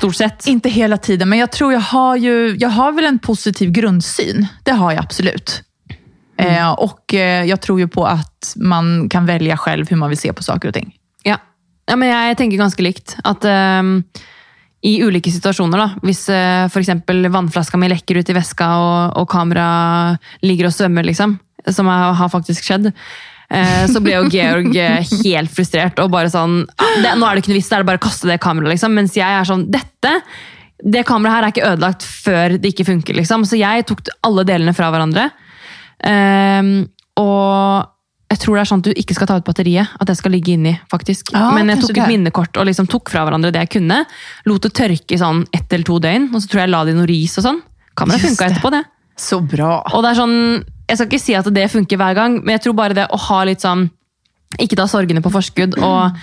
Stort 0.00 0.16
sett. 0.16 0.46
Inte 0.46 0.68
hela 0.68 0.96
tiden, 0.96 1.28
men 1.28 1.38
jag 1.38 1.52
tror 1.52 1.72
jag 1.72 1.80
har 1.80 2.16
ju, 2.16 2.56
jag 2.56 2.68
har 2.68 2.92
väl 2.92 3.04
en 3.04 3.18
positiv 3.18 3.70
grundsyn. 3.70 4.46
Det 4.64 4.72
har 4.72 4.92
jag 4.92 5.04
absolut. 5.04 5.62
Eh, 6.38 6.70
och 6.70 7.14
eh, 7.14 7.44
jag 7.44 7.60
tror 7.60 7.80
ju 7.80 7.88
på 7.88 8.06
att 8.06 8.52
man 8.56 9.08
kan 9.08 9.26
välja 9.26 9.56
själv 9.56 9.90
hur 9.90 9.96
man 9.96 10.08
vill 10.08 10.18
se 10.18 10.32
på 10.32 10.42
saker 10.42 10.68
och 10.68 10.74
ting. 10.74 10.96
Ja. 11.22 11.36
ja, 11.86 11.96
men 11.96 12.08
jeg 12.08 12.36
tenker 12.36 12.56
ganske 12.56 12.82
likt. 12.82 13.16
Att 13.24 13.44
eh, 13.44 13.82
i 14.82 15.02
ulike 15.02 15.30
situasjoner, 15.30 15.78
da, 15.78 15.90
hvis 16.02 16.28
uh, 16.32 16.64
f.eks. 16.64 16.88
vannflaska 17.28 17.76
mi 17.76 17.88
lekker 17.92 18.16
ut 18.16 18.30
i 18.32 18.36
veska 18.36 18.68
og, 18.80 19.18
og 19.20 19.26
kamera 19.28 20.16
ligger 20.40 20.70
og 20.70 20.72
svømmer, 20.72 21.04
liksom, 21.04 21.36
som 21.68 21.90
har 21.92 22.32
faktisk 22.32 22.64
skjedd, 22.64 22.88
eh, 22.88 22.94
så 23.90 23.98
ble 24.02 24.14
jo 24.14 24.28
Georg 24.30 24.76
eh, 24.78 25.12
helt 25.24 25.50
frustrert 25.50 25.98
og 26.02 26.12
bare 26.12 26.30
sånn 26.30 26.62
«Ah, 26.78 26.96
det, 27.02 27.16
Nå 27.18 27.26
er 27.26 27.34
det 27.34 27.42
ikke 27.42 27.52
noe 27.52 27.58
vits, 27.58 27.68
det 27.70 27.78
er 27.78 27.84
det 27.84 27.90
bare 27.90 28.00
å 28.00 28.06
kaste 28.06 28.30
det 28.30 28.38
kameraet, 28.42 28.76
liksom. 28.76 28.94
Mens 28.94 29.16
jeg 29.18 29.26
er 29.26 29.48
sånn 29.48 29.66
Dette 29.72 30.14
det 30.80 31.02
kameraet 31.04 31.36
her 31.36 31.44
er 31.44 31.52
ikke 31.52 31.70
ødelagt 31.74 32.04
før 32.08 32.56
det 32.56 32.70
ikke 32.72 32.86
funker, 32.88 33.16
liksom. 33.18 33.44
Så 33.44 33.58
jeg 33.60 33.84
tok 33.88 34.06
alle 34.26 34.46
delene 34.48 34.72
fra 34.76 34.88
hverandre. 34.92 35.26
Um, 36.00 36.70
og 37.20 38.30
jeg 38.30 38.40
tror 38.44 38.56
det 38.56 38.62
er 38.62 38.70
sånn 38.70 38.82
at 38.84 38.88
du 38.88 39.00
ikke 39.02 39.16
skal 39.16 39.28
ta 39.28 39.38
ut 39.40 39.46
batteriet. 39.46 39.96
At 40.00 40.08
det 40.10 40.16
skal 40.20 40.32
ligge 40.34 40.54
inni, 40.54 40.72
faktisk. 40.92 41.32
Ja, 41.34 41.50
Men 41.56 41.72
jeg 41.72 41.82
tok 41.82 41.98
et 41.98 42.12
minnekort 42.12 42.60
og 42.60 42.68
liksom 42.70 42.88
tok 42.90 43.10
fra 43.12 43.26
hverandre 43.26 43.52
det 43.54 43.66
jeg 43.66 43.74
kunne. 43.76 44.04
Lot 44.48 44.68
det 44.68 44.72
tørke 44.78 45.16
i 45.16 45.20
sånn 45.20 45.44
ett 45.52 45.66
eller 45.68 45.88
to 45.88 45.98
døgn, 46.02 46.30
og 46.30 46.38
så 46.40 46.48
tror 46.52 46.62
jeg 46.62 46.68
jeg 46.68 46.74
la 46.76 46.84
det 46.86 46.94
i 46.94 47.00
noe 47.00 47.10
ris 47.10 47.36
og 47.40 47.48
sånn. 47.48 47.60
Kameraet 47.98 48.28
funka 48.28 48.48
etterpå, 48.48 48.72
det. 48.72 48.84
Så 49.20 49.40
bra. 49.44 49.80
Og 49.92 50.04
det 50.04 50.14
er 50.14 50.20
sånn, 50.22 50.38
Jeg 50.90 50.98
skal 50.98 51.08
ikke 51.10 51.22
si 51.22 51.36
at 51.38 51.48
det 51.54 51.70
funker 51.72 52.00
hver 52.00 52.16
gang, 52.18 52.40
men 52.42 52.56
jeg 52.56 52.66
tror 52.66 52.78
bare 52.78 52.96
det 52.98 53.08
å 53.14 53.18
ha 53.30 53.42
litt 53.48 53.62
sånn 53.64 53.88
Ikke 54.58 54.74
ta 54.74 54.88
sorgene 54.90 55.22
på 55.22 55.30
forskudd 55.30 55.76
og 55.78 56.16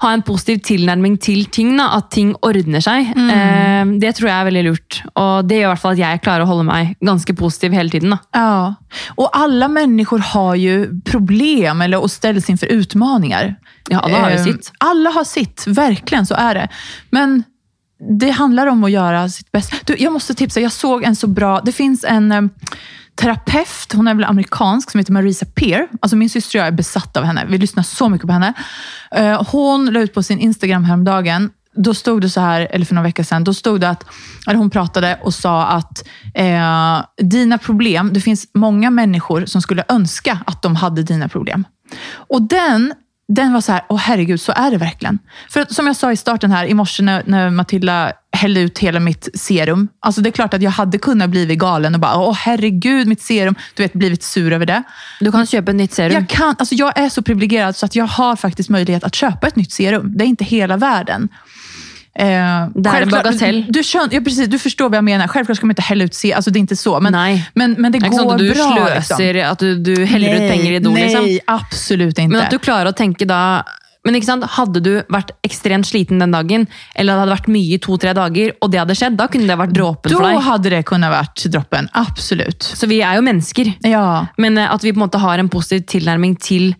ha 0.00 0.12
en 0.12 0.22
positiv 0.24 0.62
tilnærming 0.64 1.18
til 1.20 1.46
ting. 1.52 1.74
Da, 1.76 1.90
at 1.98 2.10
ting 2.14 2.30
ordner 2.44 2.80
seg. 2.84 3.10
Eh, 3.16 3.92
det 4.00 4.14
tror 4.16 4.30
jeg 4.30 4.36
er 4.36 4.48
veldig 4.48 4.62
lurt. 4.66 4.98
Og 5.16 5.48
det 5.48 5.58
gjør 5.60 5.68
i 5.68 5.70
hvert 5.74 5.82
fall 5.82 5.96
at 5.96 6.00
jeg 6.02 6.22
klarer 6.24 6.44
å 6.44 6.50
holde 6.50 6.66
meg 6.68 6.94
ganske 7.04 7.36
positiv 7.36 7.76
hele 7.76 7.92
tiden. 7.92 8.14
Da. 8.14 8.18
Ja, 8.36 9.04
Og 9.20 9.28
alle 9.36 9.68
mennesker 9.72 10.24
har 10.32 10.54
jo 10.60 10.76
problem 11.04 11.82
eller 11.84 11.98
å 12.00 12.08
och 12.08 12.10
seg 12.10 12.58
for 12.58 12.72
utmaningar. 12.72 13.56
Ja, 13.90 14.00
alle 14.00 14.16
har 14.16 14.30
ju 14.30 14.36
Eh, 14.36 14.44
sitt. 14.44 14.72
Alla 14.80 15.10
har 15.10 15.24
sitt, 15.24 15.64
virkelig. 15.66 16.26
så 16.28 16.34
er 16.34 16.54
det. 16.54 16.68
Men 17.10 17.44
det 18.00 18.34
handler 18.36 18.68
om 18.68 18.84
å 18.84 18.90
gjøre 18.90 19.30
sitt 19.30 19.52
beste. 19.52 19.76
Du, 19.86 19.94
jeg 19.96 20.12
måste 20.12 20.34
tipsa, 20.34 20.60
jeg 20.60 20.70
så 20.70 21.00
en 21.02 21.14
så 21.14 21.28
bra, 21.28 21.60
det 21.64 21.72
fins 21.74 22.04
en 22.04 22.32
eh, 22.32 22.42
terapeut, 23.16 23.92
hon 23.94 24.08
är 24.08 24.14
väl 24.14 24.24
amerikansk, 24.24 24.90
som 24.90 24.98
heter 24.98 25.12
Marisa 25.12 25.46
Peer. 25.46 25.88
Alltså 26.00 26.16
min 26.16 26.30
syster 26.30 26.58
och 26.58 26.60
jag 26.60 26.66
är 26.66 26.72
besatta 26.72 27.20
av 27.20 27.26
henne. 27.26 27.44
Vi 27.48 27.58
lyssnar 27.58 27.82
så 27.82 28.08
mycket 28.08 28.26
på 28.26 28.32
henne. 28.32 28.52
Eh, 29.10 29.42
hon 29.50 29.86
la 29.86 30.00
ut 30.00 30.14
på 30.14 30.22
sin 30.22 30.38
Instagram 30.38 30.84
häromdagen 30.84 31.50
då 31.76 31.94
stod 31.94 32.20
det 32.20 32.30
så 32.30 32.40
här, 32.40 32.68
eller 32.70 32.86
för 32.86 32.94
några 32.94 33.06
veckor 33.06 33.22
sedan, 33.22 33.44
då 33.44 33.54
stod 33.54 33.80
det 33.80 33.88
att, 33.88 34.04
eller 34.46 34.58
hon 34.58 34.70
pratade 34.70 35.18
och 35.22 35.34
sa 35.34 35.66
att 35.66 36.08
eh, 36.34 37.02
dina 37.22 37.58
problem, 37.58 38.10
det 38.12 38.20
finns 38.20 38.46
många 38.54 38.90
människor 38.90 39.46
som 39.46 39.62
skulle 39.62 39.84
önska 39.88 40.38
att 40.46 40.62
de 40.62 40.76
hade 40.76 41.02
dina 41.02 41.28
problem. 41.28 41.64
Och 42.12 42.42
den, 42.42 42.94
den 43.28 43.52
var 43.52 43.60
så 43.60 43.72
här, 43.72 43.82
åh 43.88 43.98
herregud, 43.98 44.40
så 44.40 44.52
är 44.56 44.70
det 44.70 44.76
verkligen. 44.76 45.18
För 45.50 45.66
som 45.68 45.86
jag 45.86 45.96
sa 45.96 46.12
i 46.12 46.16
starten 46.16 46.50
här, 46.50 46.66
i 46.66 46.74
morse 46.74 47.02
när, 47.02 47.22
när 47.26 47.50
Matilda 47.50 48.12
hällde 48.32 48.60
ut 48.60 48.78
hela 48.78 49.00
mitt 49.00 49.28
serum. 49.34 49.88
Alltså 50.00 50.20
det 50.20 50.28
är 50.28 50.32
klart 50.32 50.54
att 50.54 50.62
jag 50.62 50.70
hade 50.70 50.98
kunnat 50.98 51.30
bli 51.30 51.56
galen 51.56 51.94
och 51.94 52.00
bara, 52.00 52.16
åh 52.16 52.34
herregud, 52.34 53.06
mitt 53.06 53.22
serum. 53.22 53.54
Du 53.74 53.82
vet, 53.82 53.92
blivit 53.92 54.22
sur 54.22 54.52
över 54.52 54.66
det. 54.66 54.82
Du 55.20 55.32
kan 55.32 55.46
kjøpe 55.46 55.70
ett 55.70 55.76
nytt 55.76 55.92
serum. 55.92 56.12
Jag, 56.12 56.28
kan, 56.28 56.56
alltså 56.58 56.74
jag 56.74 56.98
är 56.98 57.08
så 57.08 57.22
privilegierad 57.22 57.76
så 57.76 57.86
att 57.86 57.96
jag 57.96 58.06
har 58.06 58.36
faktiskt 58.36 58.70
möjlighet 58.70 59.04
att 59.04 59.14
köpa 59.14 59.46
ett 59.46 59.56
nytt 59.56 59.72
serum. 59.72 60.12
Det 60.16 60.24
är 60.24 60.26
inte 60.26 60.44
hela 60.44 60.76
världen. 60.76 61.28
Eh, 62.18 62.68
Det 62.74 62.88
är 62.88 63.02
en 63.02 63.08
bagatell. 63.08 63.66
Du, 63.68 63.82
kön, 63.82 64.08
ja, 64.12 64.20
precis, 64.20 64.48
du 64.48 64.58
förstår 64.58 64.88
vad 64.88 64.96
jag 64.96 65.04
menar. 65.04 65.28
Självklart 65.28 65.56
ska 65.56 65.66
man 65.66 65.70
inte 65.72 65.82
hälla 65.82 66.04
ut 66.04 66.14
serum. 66.14 66.36
Alltså 66.36 66.50
det 66.50 66.58
är 66.58 66.60
inte 66.60 66.76
så. 66.76 67.00
Men, 67.00 67.12
Nej. 67.12 67.50
men, 67.54 67.72
men 67.78 67.92
det 67.92 67.98
Det 67.98 68.06
er 68.06 68.10
går 68.10 68.18
sånn 68.18 68.38
du 68.38 68.52
bra. 68.54 68.68
sløser, 68.76 69.34
liksom. 69.34 69.50
at 69.52 69.58
du, 69.58 69.74
du 69.78 70.04
heller 70.04 70.34
ut 70.34 70.50
penger 70.50 70.72
i 70.72 70.78
do. 70.78 70.90
nej, 70.90 71.02
liksom. 71.04 71.38
absolut 71.46 72.18
inte. 72.18 72.32
Men 72.32 72.44
at 72.44 72.50
du 72.50 72.58
klarer 72.58 72.88
å 72.88 72.92
tenke 72.96 73.24
da 73.28 73.62
men 74.06 74.14
ikke 74.14 74.26
sant, 74.28 74.44
Hadde 74.54 74.80
du 74.80 75.02
vært 75.10 75.32
ekstremt 75.42 75.86
sliten 75.88 76.20
den 76.22 76.30
dagen, 76.30 76.66
eller 76.94 77.12
det 77.12 77.20
hadde 77.24 77.32
vært 77.32 77.48
mye 77.50 77.74
i 77.74 77.78
to-tre 77.82 78.12
dager, 78.14 78.52
og 78.62 78.70
det 78.70 78.78
hadde 78.78 78.94
skjedd, 78.94 79.16
da 79.18 79.26
kunne 79.26 79.48
det 79.50 79.56
vært 79.58 79.72
dråpen 79.74 80.12
for 80.14 80.22
deg. 80.22 80.36
Da 80.38 80.44
hadde 80.46 80.70
det 80.70 80.82
kunnet 80.86 81.10
vært 81.10 81.42
droppen. 81.50 81.88
absolutt. 81.92 82.62
Så 82.62 82.86
vi 82.86 83.00
er 83.02 83.16
jo 83.18 83.22
mennesker. 83.26 83.72
Ja. 83.82 84.26
Men 84.38 84.58
eh, 84.62 84.70
at 84.72 84.84
vi 84.86 84.92
på 84.92 85.00
en 85.02 85.08
måte 85.08 85.18
har 85.18 85.42
en 85.42 85.48
positiv 85.50 85.82
tilnærming 85.90 86.36
til 86.38 86.76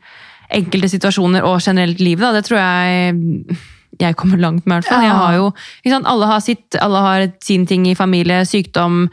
enkelte 0.55 0.89
situasjoner 0.95 1.43
og 1.43 1.59
generelt 1.67 1.99
livet, 1.99 2.23
da, 2.23 2.33
det 2.39 2.45
tror 2.47 2.61
jeg 2.63 3.59
jeg 4.01 4.17
kommer 4.17 4.39
langt 4.43 4.67
med. 4.67 4.77
i 4.77 4.77
hvert 4.81 4.89
fall. 4.91 5.03
Ja. 5.05 5.09
Jeg 5.11 5.17
har 5.21 5.35
jo, 5.39 5.47
sant, 5.93 6.07
alle 6.11 6.27
har 6.31 6.41
sitt, 6.45 6.77
alle 6.83 7.01
har 7.05 7.27
sin 7.45 7.67
ting 7.67 7.87
i 7.89 7.95
familie, 7.99 8.43
sykdom, 8.49 9.07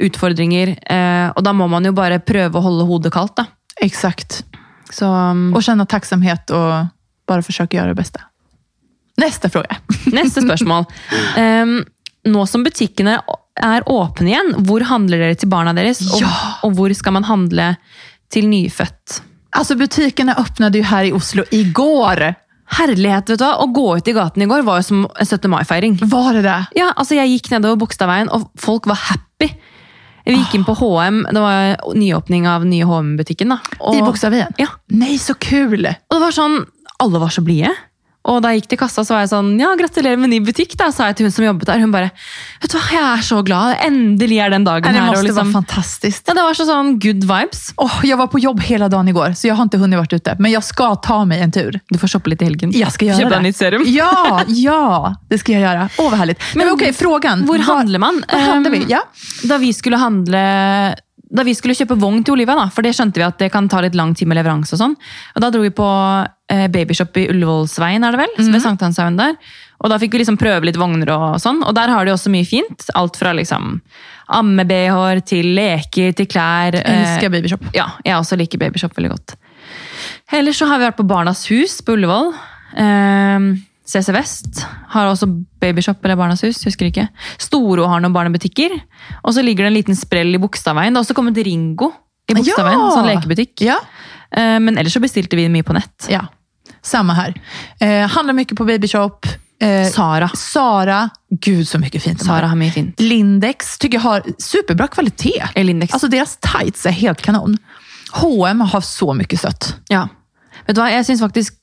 utfordringer. 0.00 0.74
Eh, 0.90 1.28
og 1.34 1.44
da 1.44 1.52
må 1.56 1.68
man 1.68 1.84
jo 1.84 1.92
bare 1.96 2.20
prøve 2.24 2.58
å 2.60 2.64
holde 2.64 2.86
hodet 2.88 3.12
kaldt. 3.12 3.36
da. 3.42 3.46
Exakt. 3.84 4.42
Så 4.90 5.06
um, 5.06 5.50
og 5.54 5.62
kjenne 5.62 5.86
takksomhet 5.86 6.50
og 6.56 6.88
bare 7.30 7.44
forsøke 7.46 7.76
å 7.76 7.80
gjøre 7.80 7.94
det 7.94 8.00
beste. 8.00 8.24
Neste 9.20 9.50
spørsmål. 9.52 9.80
Neste 10.18 10.42
spørsmål. 10.44 10.86
Um, 11.38 11.76
nå 12.30 12.44
som 12.48 12.64
butikkene 12.66 13.18
er 13.60 13.84
åpne 13.88 14.30
igjen, 14.32 14.52
hvor 14.66 14.82
handler 14.88 15.20
dere 15.20 15.36
til 15.38 15.50
barna 15.52 15.74
deres? 15.76 16.00
Og, 16.08 16.20
Ja! 16.22 16.30
og 16.64 16.74
hvor 16.78 16.92
skal 16.96 17.14
man 17.16 17.26
handle 17.28 17.74
til 18.32 18.48
nyfødt? 18.48 19.20
Altså, 19.56 19.74
Butikkene 19.76 20.36
åpnet 20.38 20.76
jo 20.78 20.84
her 20.86 21.08
i 21.08 21.12
Oslo 21.16 21.42
igår. 21.52 22.20
Herlighet, 22.78 23.28
vet 23.32 23.40
du 23.40 23.44
hva? 23.44 23.56
Å 23.64 23.66
gå 23.74 23.86
ut 23.98 24.08
i 24.08 24.14
gaten 24.16 24.44
i 24.44 24.48
går 24.50 24.62
var 24.66 24.80
jo 24.80 24.86
som 24.86 25.02
en 25.10 25.26
17. 25.26 25.50
mai-feiring. 25.50 25.98
Var 26.10 26.32
det 26.38 26.44
det? 26.46 26.58
Ja, 26.78 26.92
altså 26.94 27.16
Jeg 27.18 27.32
gikk 27.34 27.50
nedover 27.54 27.80
Bogstadveien, 27.82 28.30
og 28.30 28.46
folk 28.60 28.86
var 28.90 29.00
happy. 29.08 29.50
Vi 30.28 30.36
gikk 30.36 30.54
inn 30.60 30.66
på 30.68 30.76
H&M, 30.78 31.22
det 31.32 31.40
var 31.42 31.80
nyåpning 31.98 32.44
av 32.46 32.62
nye 32.68 32.86
H&M-butikken. 32.86 33.50
da. 33.56 33.58
Og, 33.80 33.96
I 33.98 34.02
Bogstadveien? 34.06 34.52
Ja, 34.60 34.68
Nei, 34.94 35.16
så 35.18 35.34
kul! 35.34 35.80
og 35.88 36.14
det 36.14 36.20
var 36.22 36.36
sånn, 36.36 36.60
Alle 37.00 37.18
var 37.18 37.32
så 37.32 37.42
blide. 37.42 37.72
Og 38.28 38.42
da 38.44 38.50
jeg 38.52 38.60
gikk 38.60 38.68
til 38.74 38.78
kassa, 38.82 39.00
så 39.00 39.14
var 39.14 39.22
jeg 39.24 39.30
sånn 39.30 39.46
Ja, 39.56 39.70
gratulerer 39.80 40.18
med 40.20 40.28
ny 40.28 40.40
butikk, 40.44 40.74
da, 40.76 40.90
sa 40.92 41.06
jeg 41.08 41.16
til 41.16 41.24
hun 41.24 41.32
som 41.32 41.44
jobbet 41.46 41.70
der. 41.70 41.78
Hun 41.80 41.90
bare 41.94 42.10
Vet 42.60 42.68
du 42.70 42.76
hva, 42.76 42.82
jeg 42.92 43.04
er 43.14 43.22
så 43.24 43.38
glad. 43.46 43.78
Endelig 43.86 44.38
er 44.44 44.52
den 44.52 44.66
dagen 44.68 44.84
det 44.92 45.00
her. 45.00 45.16
Og 45.16 45.24
liksom, 45.24 45.52
fantastisk. 45.54 46.26
ja, 46.28 46.34
det 46.36 46.44
var 46.44 46.58
så 46.58 46.66
sånn 46.68 46.98
good 47.00 47.24
vibes. 47.24 47.62
Åh, 47.80 47.96
jeg 48.04 48.18
var 48.20 48.28
på 48.28 48.42
jobb 48.44 48.60
hele 48.68 48.90
dagen 48.92 49.08
i 49.08 49.16
går, 49.16 49.32
så 49.40 49.48
jeg 49.48 49.56
har 49.56 49.70
ikke 49.70 49.80
hunnit 49.80 50.02
vært 50.02 50.18
ute. 50.20 50.36
Men 50.38 50.52
jeg 50.52 50.62
skal 50.68 51.00
ta 51.00 51.22
meg 51.24 51.40
en 51.46 51.54
tur. 51.56 51.80
Du 51.88 51.96
får 51.98 52.12
shoppe 52.18 52.28
litt 52.34 52.44
i 52.44 52.50
helgen. 52.50 52.76
Jeg 52.76 52.92
skal 52.92 53.08
gjøre 53.08 53.24
Kjøpe 53.24 53.36
det. 53.38 53.42
nytt 53.48 53.56
serum. 53.62 53.88
Ja, 53.88 54.44
ja, 54.52 54.84
det 55.32 55.40
skal 55.40 55.56
jeg 55.56 55.64
gjøre. 55.64 55.88
Å, 55.96 56.10
vad 56.12 56.18
härligt. 56.20 56.44
Men, 56.54 56.66
Men 56.66 56.74
ok, 56.76 56.86
frågan. 57.00 57.46
Hvor 57.48 57.64
handler 57.72 58.04
man? 58.04 58.20
Hva 58.28 58.44
handler 58.52 58.76
vi? 58.76 58.84
Um, 58.84 58.90
Ja. 58.90 59.00
Da 59.48 59.56
vi 59.62 59.72
skulle 59.72 59.96
handle 59.96 60.40
da 61.30 61.44
vi 61.46 61.52
skulle 61.54 61.76
kjøpe 61.78 61.94
vogn 61.94 62.24
til 62.26 62.34
Olivia, 62.34 62.56
da, 62.58 62.64
for 62.74 62.82
det 62.82 62.90
skjønte 62.96 63.20
vi 63.20 63.22
at 63.22 63.36
det 63.38 63.52
kan 63.54 63.68
ta 63.70 63.78
litt 63.84 63.94
lang 63.94 64.16
tid 64.18 64.26
med 64.26 64.34
leveranse. 64.40 64.74
og 64.74 64.80
sånn. 64.80 64.96
Og 65.36 65.40
Da 65.44 65.50
dro 65.54 65.60
vi 65.62 65.70
på 65.70 65.86
babyshop 66.50 67.16
i 67.16 67.28
Ullevålsveien, 67.30 68.02
er 68.04 68.10
det 68.16 68.20
vel? 68.24 68.32
Mhm. 68.38 68.52
ved 68.52 68.62
Sankthanshaugen 68.64 69.16
der. 69.20 69.36
Og 69.80 69.88
Da 69.90 69.96
fikk 69.98 70.12
vi 70.12 70.18
liksom 70.24 70.36
prøve 70.36 70.64
litt 70.66 70.76
vogner 70.76 71.08
og 71.14 71.36
sånn. 71.40 71.62
Og 71.64 71.74
der 71.74 71.88
har 71.88 72.04
de 72.04 72.12
også 72.12 72.28
mye 72.32 72.44
fint. 72.44 72.88
Alt 72.94 73.16
fra 73.16 73.32
liksom 73.32 73.80
amme-BH-er 74.28 75.20
til 75.26 75.46
leker 75.56 76.12
til 76.14 76.26
klær. 76.26 76.74
eh, 76.74 77.00
elsker 77.00 77.30
babyshop. 77.30 77.64
ja, 77.74 77.86
jeg 78.04 78.14
også 78.14 78.36
liker 78.36 78.58
babyshop 78.58 78.94
veldig 78.96 79.10
godt. 79.10 79.36
Ellers 80.32 80.58
så 80.60 80.66
har 80.68 80.78
vi 80.78 80.84
vært 80.86 80.96
på 81.00 81.06
Barnas 81.06 81.46
hus 81.50 81.80
på 81.82 81.96
Ullevål. 81.96 82.32
Eh, 82.76 83.56
CC 83.90 84.12
Vest 84.14 84.64
har 84.92 85.08
også 85.10 85.26
babyshop 85.60 86.04
eller 86.04 86.16
Barnas 86.16 86.42
hus, 86.42 86.62
husker 86.64 86.86
ikke. 86.90 87.08
Storo 87.38 87.86
har 87.90 88.00
noen 88.00 88.12
barnebutikker. 88.14 88.70
Og 89.24 89.34
så 89.34 89.42
ligger 89.42 89.64
det 89.66 89.72
en 89.72 89.78
liten 89.82 89.96
sprell 89.98 90.34
i 90.34 90.38
Bogstadveien. 90.38 90.92
Det 90.94 91.00
har 91.00 91.06
også 91.08 91.16
kommet 91.18 91.40
Ringo 91.44 91.90
i 92.30 92.34
Bogstadveien, 92.34 92.78
Ja! 92.78 92.90
sånn 92.94 93.10
lekebutikk. 93.14 93.60
Ja, 93.66 93.78
Eh, 94.32 94.60
men 94.60 94.76
ellers 94.78 94.92
så 94.94 95.00
bestilte 95.02 95.34
vi 95.34 95.48
mye 95.48 95.64
på 95.64 95.74
nett. 95.74 96.06
ja. 96.08 96.20
Samma 96.82 97.12
här. 97.14 97.34
Eh, 97.80 98.08
handlar 98.08 98.34
mycket 98.34 98.58
på 98.58 98.64
babyshop. 98.64 99.26
Eh, 99.62 99.88
Sara. 99.90 100.28
Sara. 100.28 101.10
Gud 101.40 101.68
så 101.68 101.78
mycket 101.78 102.02
fint 102.02 102.18
de 102.18 102.24
Sara 102.24 102.46
har. 102.46 102.56
mye 102.56 102.70
fint. 102.70 103.00
Lindex 103.00 103.78
tycker 103.78 103.98
jag 103.98 104.02
har 104.02 104.22
superbra 104.38 104.86
kvalitet. 104.88 105.42
Eller 105.54 105.64
Lindex. 105.66 105.92
Alltså 105.94 106.08
deras 106.08 106.36
tights 106.36 106.86
är 106.86 106.90
helt 106.90 107.22
kanon. 107.22 107.56
H&M 108.12 108.60
har 108.60 108.80
så 108.80 109.14
mycket 109.14 109.40
sött. 109.40 109.76
Ja. 109.88 110.08
Vet 110.66 110.76
du 110.76 110.80
hva, 110.82 110.90
jeg 110.90 111.06
syns 111.06 111.20
faktisk 111.20 111.54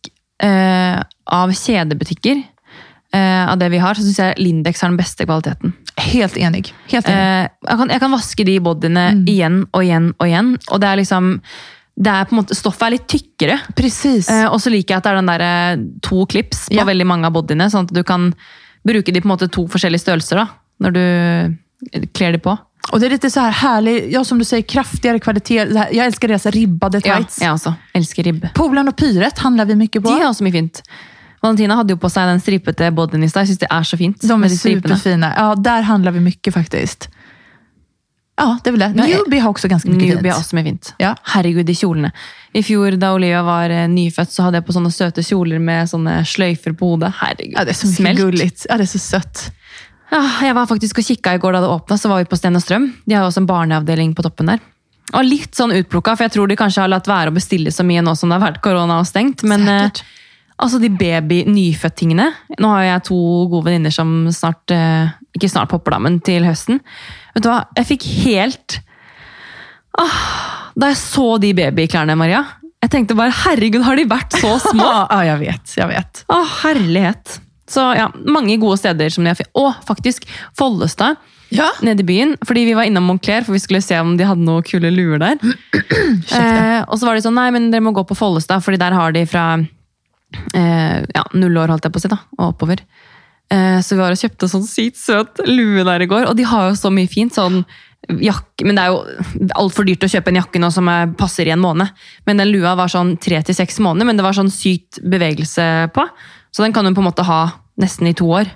eh, 0.44 1.02
av 1.26 1.52
kjedebutikker, 1.54 2.42
eh, 3.14 3.50
av 3.52 3.58
det 3.58 3.70
vi 3.70 3.78
har, 3.78 3.94
så 3.98 4.02
syns 4.06 4.20
jeg 4.20 4.34
Lindex 4.38 4.82
har 4.82 4.90
den 4.90 4.98
beste 4.98 5.26
kvaliteten. 5.26 5.74
Helt 5.98 6.38
enig. 6.38 6.74
Helt 6.92 7.08
enig. 7.10 7.18
Eh, 7.18 7.50
jeg, 7.68 7.78
kan, 7.82 7.90
jeg 7.90 8.00
kan 8.00 8.12
vaske 8.16 8.46
de 8.48 8.60
bodyene 8.64 9.08
Mm. 9.12 9.26
igjen 9.28 9.58
og 9.74 9.84
igjen 9.84 10.14
og 10.20 10.28
igjen. 10.28 10.54
Og 10.72 10.82
det 10.82 10.88
er 10.88 10.96
liksom 11.02 11.42
det 11.98 12.12
er 12.14 12.26
på 12.30 12.36
en 12.36 12.44
måte, 12.44 12.54
Stoffet 12.56 12.86
er 12.88 12.92
litt 12.94 13.08
tykkere. 13.10 13.56
Precis. 13.76 14.28
Eh, 14.30 14.46
og 14.52 14.60
så 14.62 14.70
liker 14.70 14.94
jeg 14.96 14.98
at 14.98 15.04
det 15.08 15.12
er 15.12 15.16
den 15.22 15.32
der, 15.32 15.42
eh, 15.42 15.84
to 16.06 16.26
klips 16.30 16.68
på 16.70 16.76
Ja. 16.78 16.84
veldig 16.86 17.06
mange 17.10 17.26
av 17.26 17.34
bodyene, 17.34 17.70
sånn 17.74 17.88
at 17.90 17.94
du 17.94 18.04
kan 18.04 18.34
bruke 18.86 19.12
de 19.12 19.20
på 19.22 19.26
en 19.26 19.34
måte 19.38 19.50
to 19.52 19.68
forskjellige 19.68 20.04
størrelser 20.06 20.36
da, 20.44 20.48
når 20.82 20.94
du 20.94 22.08
kler 22.14 22.32
de 22.32 22.40
på. 22.40 22.58
Och 22.94 23.00
det 23.00 23.06
är 23.06 23.10
lite 23.10 23.30
så 23.30 23.40
här 23.40 23.52
härlig, 23.52 24.12
ja 24.14 24.24
som 24.24 24.40
du 24.40 24.46
säger, 24.46 24.64
kraftigare 24.64 25.20
kvalitet. 25.20 25.56
Jeg 25.56 25.68
elsker 25.68 25.94
Jag 25.96 26.06
älskar 26.06 26.28
deras 26.28 26.46
ribbade 26.46 27.02
Ja, 27.06 27.16
tights. 27.18 27.42
jeg 27.42 27.52
også. 27.52 27.74
Elsker 27.94 28.24
ribb. 28.24 28.48
Polen 28.56 28.88
och 28.88 28.96
Pyret 28.96 29.40
handlar 29.40 29.66
vi 29.66 29.76
mycket 29.76 30.04
på. 30.04 30.10
De 30.10 30.22
er 30.22 30.28
også 30.30 30.44
mye 30.44 30.52
fint. 30.52 30.82
Valentina 31.42 31.76
hadde 31.76 31.90
jo 31.94 31.98
på 31.98 32.10
seg 32.10 32.26
den 32.28 32.40
stripete 32.40 32.92
bodyen 32.96 33.24
i 33.24 33.28
stad. 33.30 33.42
Jeg 33.46 33.48
syns 33.48 33.60
det 33.60 33.68
er 33.72 33.84
så 33.84 33.98
fint. 33.98 34.22
De 34.22 34.32
er 34.32 34.38
med 34.38 34.50
de 34.50 34.58
superfine. 34.58 35.34
Ja, 35.38 35.56
Der 35.56 35.82
handler 35.82 36.12
vi 36.12 36.20
mye, 36.20 36.52
faktiskt. 36.52 37.10
Ja, 38.38 38.52
det 38.64 38.72
vil 38.76 38.84
jeg. 38.86 38.94
det. 38.94 39.06
Newbie 39.10 39.40
har 39.42 39.50
også 39.50 39.70
ganske 39.72 39.90
mye 39.90 39.98
Newbie 39.98 40.30
fint. 40.30 40.38
også 40.38 40.56
mye 40.60 40.64
fint. 40.68 40.92
Ja. 41.02 41.16
Herregud, 41.34 41.66
de 41.66 41.74
kjolene. 41.74 42.12
I 42.54 42.62
fjor 42.62 42.98
da 43.02 43.14
Olivia 43.16 43.40
var 43.44 43.70
eh, 43.74 43.88
nyfødt, 43.90 44.30
så 44.34 44.44
hadde 44.46 44.60
jeg 44.62 44.66
på 44.68 44.76
sånne 44.76 44.92
søte 44.94 45.24
kjoler 45.26 45.60
med 45.60 45.90
sånne 45.90 46.20
sløyfer 46.26 46.76
på 46.78 46.92
hodet. 46.94 47.14
Herregud, 47.22 47.56
Ja, 47.58 47.64
det 47.66 47.74
er 47.74 47.80
så 47.82 47.90
smelt. 47.90 48.20
gulligt. 48.22 48.68
Ja, 48.70 48.78
det 48.78 48.86
er 48.86 48.92
så 48.94 49.02
søtt. 49.02 49.48
Ja, 50.12 50.22
jeg 50.46 50.54
var 50.56 50.70
faktisk 50.70 51.02
og 51.02 51.04
kikka 51.10 51.34
i 51.36 51.40
går 51.44 51.58
da 51.58 51.62
det 51.66 51.72
åpna, 51.74 51.98
så 52.00 52.08
var 52.14 52.22
vi 52.22 52.30
på 52.30 52.38
Sten 52.40 52.56
og 52.56 52.62
Strøm. 52.64 52.86
De 53.10 53.16
har 53.18 53.26
jo 53.26 53.32
også 53.32 53.42
en 53.42 53.50
barneavdeling 53.50 54.14
på 54.16 54.24
toppen 54.24 54.54
der. 54.54 54.62
Og 55.18 55.24
litt 55.26 55.56
sånn 55.58 55.74
utplukka, 55.74 56.14
for 56.16 56.28
jeg 56.28 56.36
tror 56.38 56.48
de 56.48 56.56
kanskje 56.60 56.82
har 56.86 56.94
latt 56.94 57.08
være 57.10 57.32
å 57.32 57.36
bestille 57.36 57.72
så 57.74 57.84
mye 57.84 58.02
nå 58.06 58.14
som 58.16 58.30
det 58.30 58.38
har 58.40 58.52
vært 58.52 58.62
korona 58.64 59.00
og 59.02 59.08
stengt. 59.10 59.44
Men 59.48 59.68
eh, 59.68 59.90
altså 60.62 60.80
de 60.80 60.90
baby-nyfødt-tingene 60.94 62.30
Nå 62.60 62.72
har 62.74 62.84
jeg 62.88 63.04
to 63.10 63.18
gode 63.52 63.66
venninner 63.70 63.94
som 63.94 64.28
snart 64.34 64.72
eh, 64.76 65.10
Ikke 65.38 65.50
snart 65.52 65.70
popper, 65.72 65.96
da, 65.96 66.00
men 66.04 66.20
til 66.24 66.46
høsten. 66.48 66.80
Vet 67.38 67.46
du 67.46 67.52
hva, 67.52 67.62
jeg 67.78 67.86
fikk 67.92 68.06
helt 68.26 68.80
ah, 70.02 70.72
Da 70.78 70.92
jeg 70.92 71.00
så 71.00 71.28
de 71.42 71.52
babyklærne, 71.58 72.16
Maria 72.18 72.44
Jeg 72.82 72.94
tenkte 72.94 73.18
bare 73.18 73.34
herregud, 73.46 73.84
har 73.86 74.00
de 74.00 74.08
vært 74.10 74.38
så 74.42 74.56
små? 74.64 74.88
Ja, 75.14 75.20
jeg 75.32 75.42
vet. 75.46 75.76
Jeg 75.78 75.90
vet. 75.92 76.24
Å, 76.34 76.42
herlighet. 76.64 77.38
Så 77.68 77.84
ja, 77.98 78.08
mange 78.26 78.56
gode 78.62 78.80
steder 78.80 79.12
som 79.14 79.26
de 79.28 79.34
har 79.34 79.50
Å, 79.60 79.66
faktisk 79.86 80.26
Follestad 80.58 81.18
Ja. 81.54 81.70
nede 81.86 82.04
i 82.04 82.08
byen. 82.08 82.36
Fordi 82.48 82.66
vi 82.68 82.76
var 82.78 82.88
innom 82.90 83.06
Moncler, 83.08 83.46
for 83.46 83.56
vi 83.56 83.62
skulle 83.64 83.84
se 83.84 84.00
om 84.02 84.16
de 84.20 84.26
hadde 84.28 84.44
noen 84.48 84.66
kule 84.68 84.90
luer 84.92 85.20
der. 85.22 85.38
eh, 86.40 86.82
og 86.88 86.96
så 86.98 87.08
var 87.08 87.16
de 87.18 87.24
sånn, 87.24 87.38
nei, 87.38 87.50
men 87.56 87.70
dere 87.72 87.86
må 87.86 87.94
gå 87.96 88.04
på 88.10 88.18
Follestad, 88.20 88.64
fordi 88.66 88.80
der 88.82 88.96
har 88.98 89.14
de 89.16 89.24
fra 89.30 89.46
eh, 89.58 90.98
ja, 91.16 91.24
null 91.38 91.56
år, 91.62 91.72
holdt 91.76 91.88
jeg 91.88 91.94
på 91.96 92.02
å 92.02 92.04
si, 92.04 92.12
da, 92.12 92.20
og 92.40 92.50
oppover. 92.54 92.84
Eh, 93.54 93.80
så 93.80 93.96
vi 93.96 94.02
var 94.02 94.16
og 94.16 94.20
kjøpte 94.20 94.50
sånn 94.52 94.66
sykt 94.68 95.00
søt 95.00 95.44
lue 95.48 95.86
der 95.88 96.04
i 96.04 96.10
går, 96.10 96.28
og 96.28 96.36
de 96.36 96.48
har 96.48 96.72
jo 96.72 96.80
så 96.80 96.92
mye 96.94 97.10
fint. 97.12 97.34
sånn 97.34 97.64
jakke, 98.08 98.66
Men 98.66 98.76
det 98.76 98.84
er 98.84 98.94
jo 98.94 99.50
altfor 99.56 99.88
dyrt 99.88 100.06
å 100.06 100.12
kjøpe 100.12 100.32
en 100.32 100.40
jakke 100.40 100.60
nå 100.62 100.70
som 100.72 100.88
er, 100.88 101.08
passer 101.18 101.48
i 101.48 101.52
en 101.52 101.64
måned. 101.64 101.90
Men 102.26 102.38
den 102.38 102.52
lua 102.52 102.76
var 102.76 102.88
sånn 102.88 103.18
tre 103.20 103.42
til 103.44 103.56
seks 103.56 103.80
måneder, 103.80 104.06
men 104.06 104.18
det 104.18 104.24
var 104.24 104.38
sånn 104.38 104.52
sykt 104.54 105.02
bevegelse 105.04 105.92
på. 105.96 106.08
Så 106.52 106.64
den 106.64 106.74
kan 106.74 106.86
du 106.86 106.94
på 106.94 107.04
en 107.04 107.10
måte 107.10 107.26
ha 107.28 107.42
nesten 107.80 108.08
i 108.08 108.16
to 108.18 108.30
år. 108.32 108.48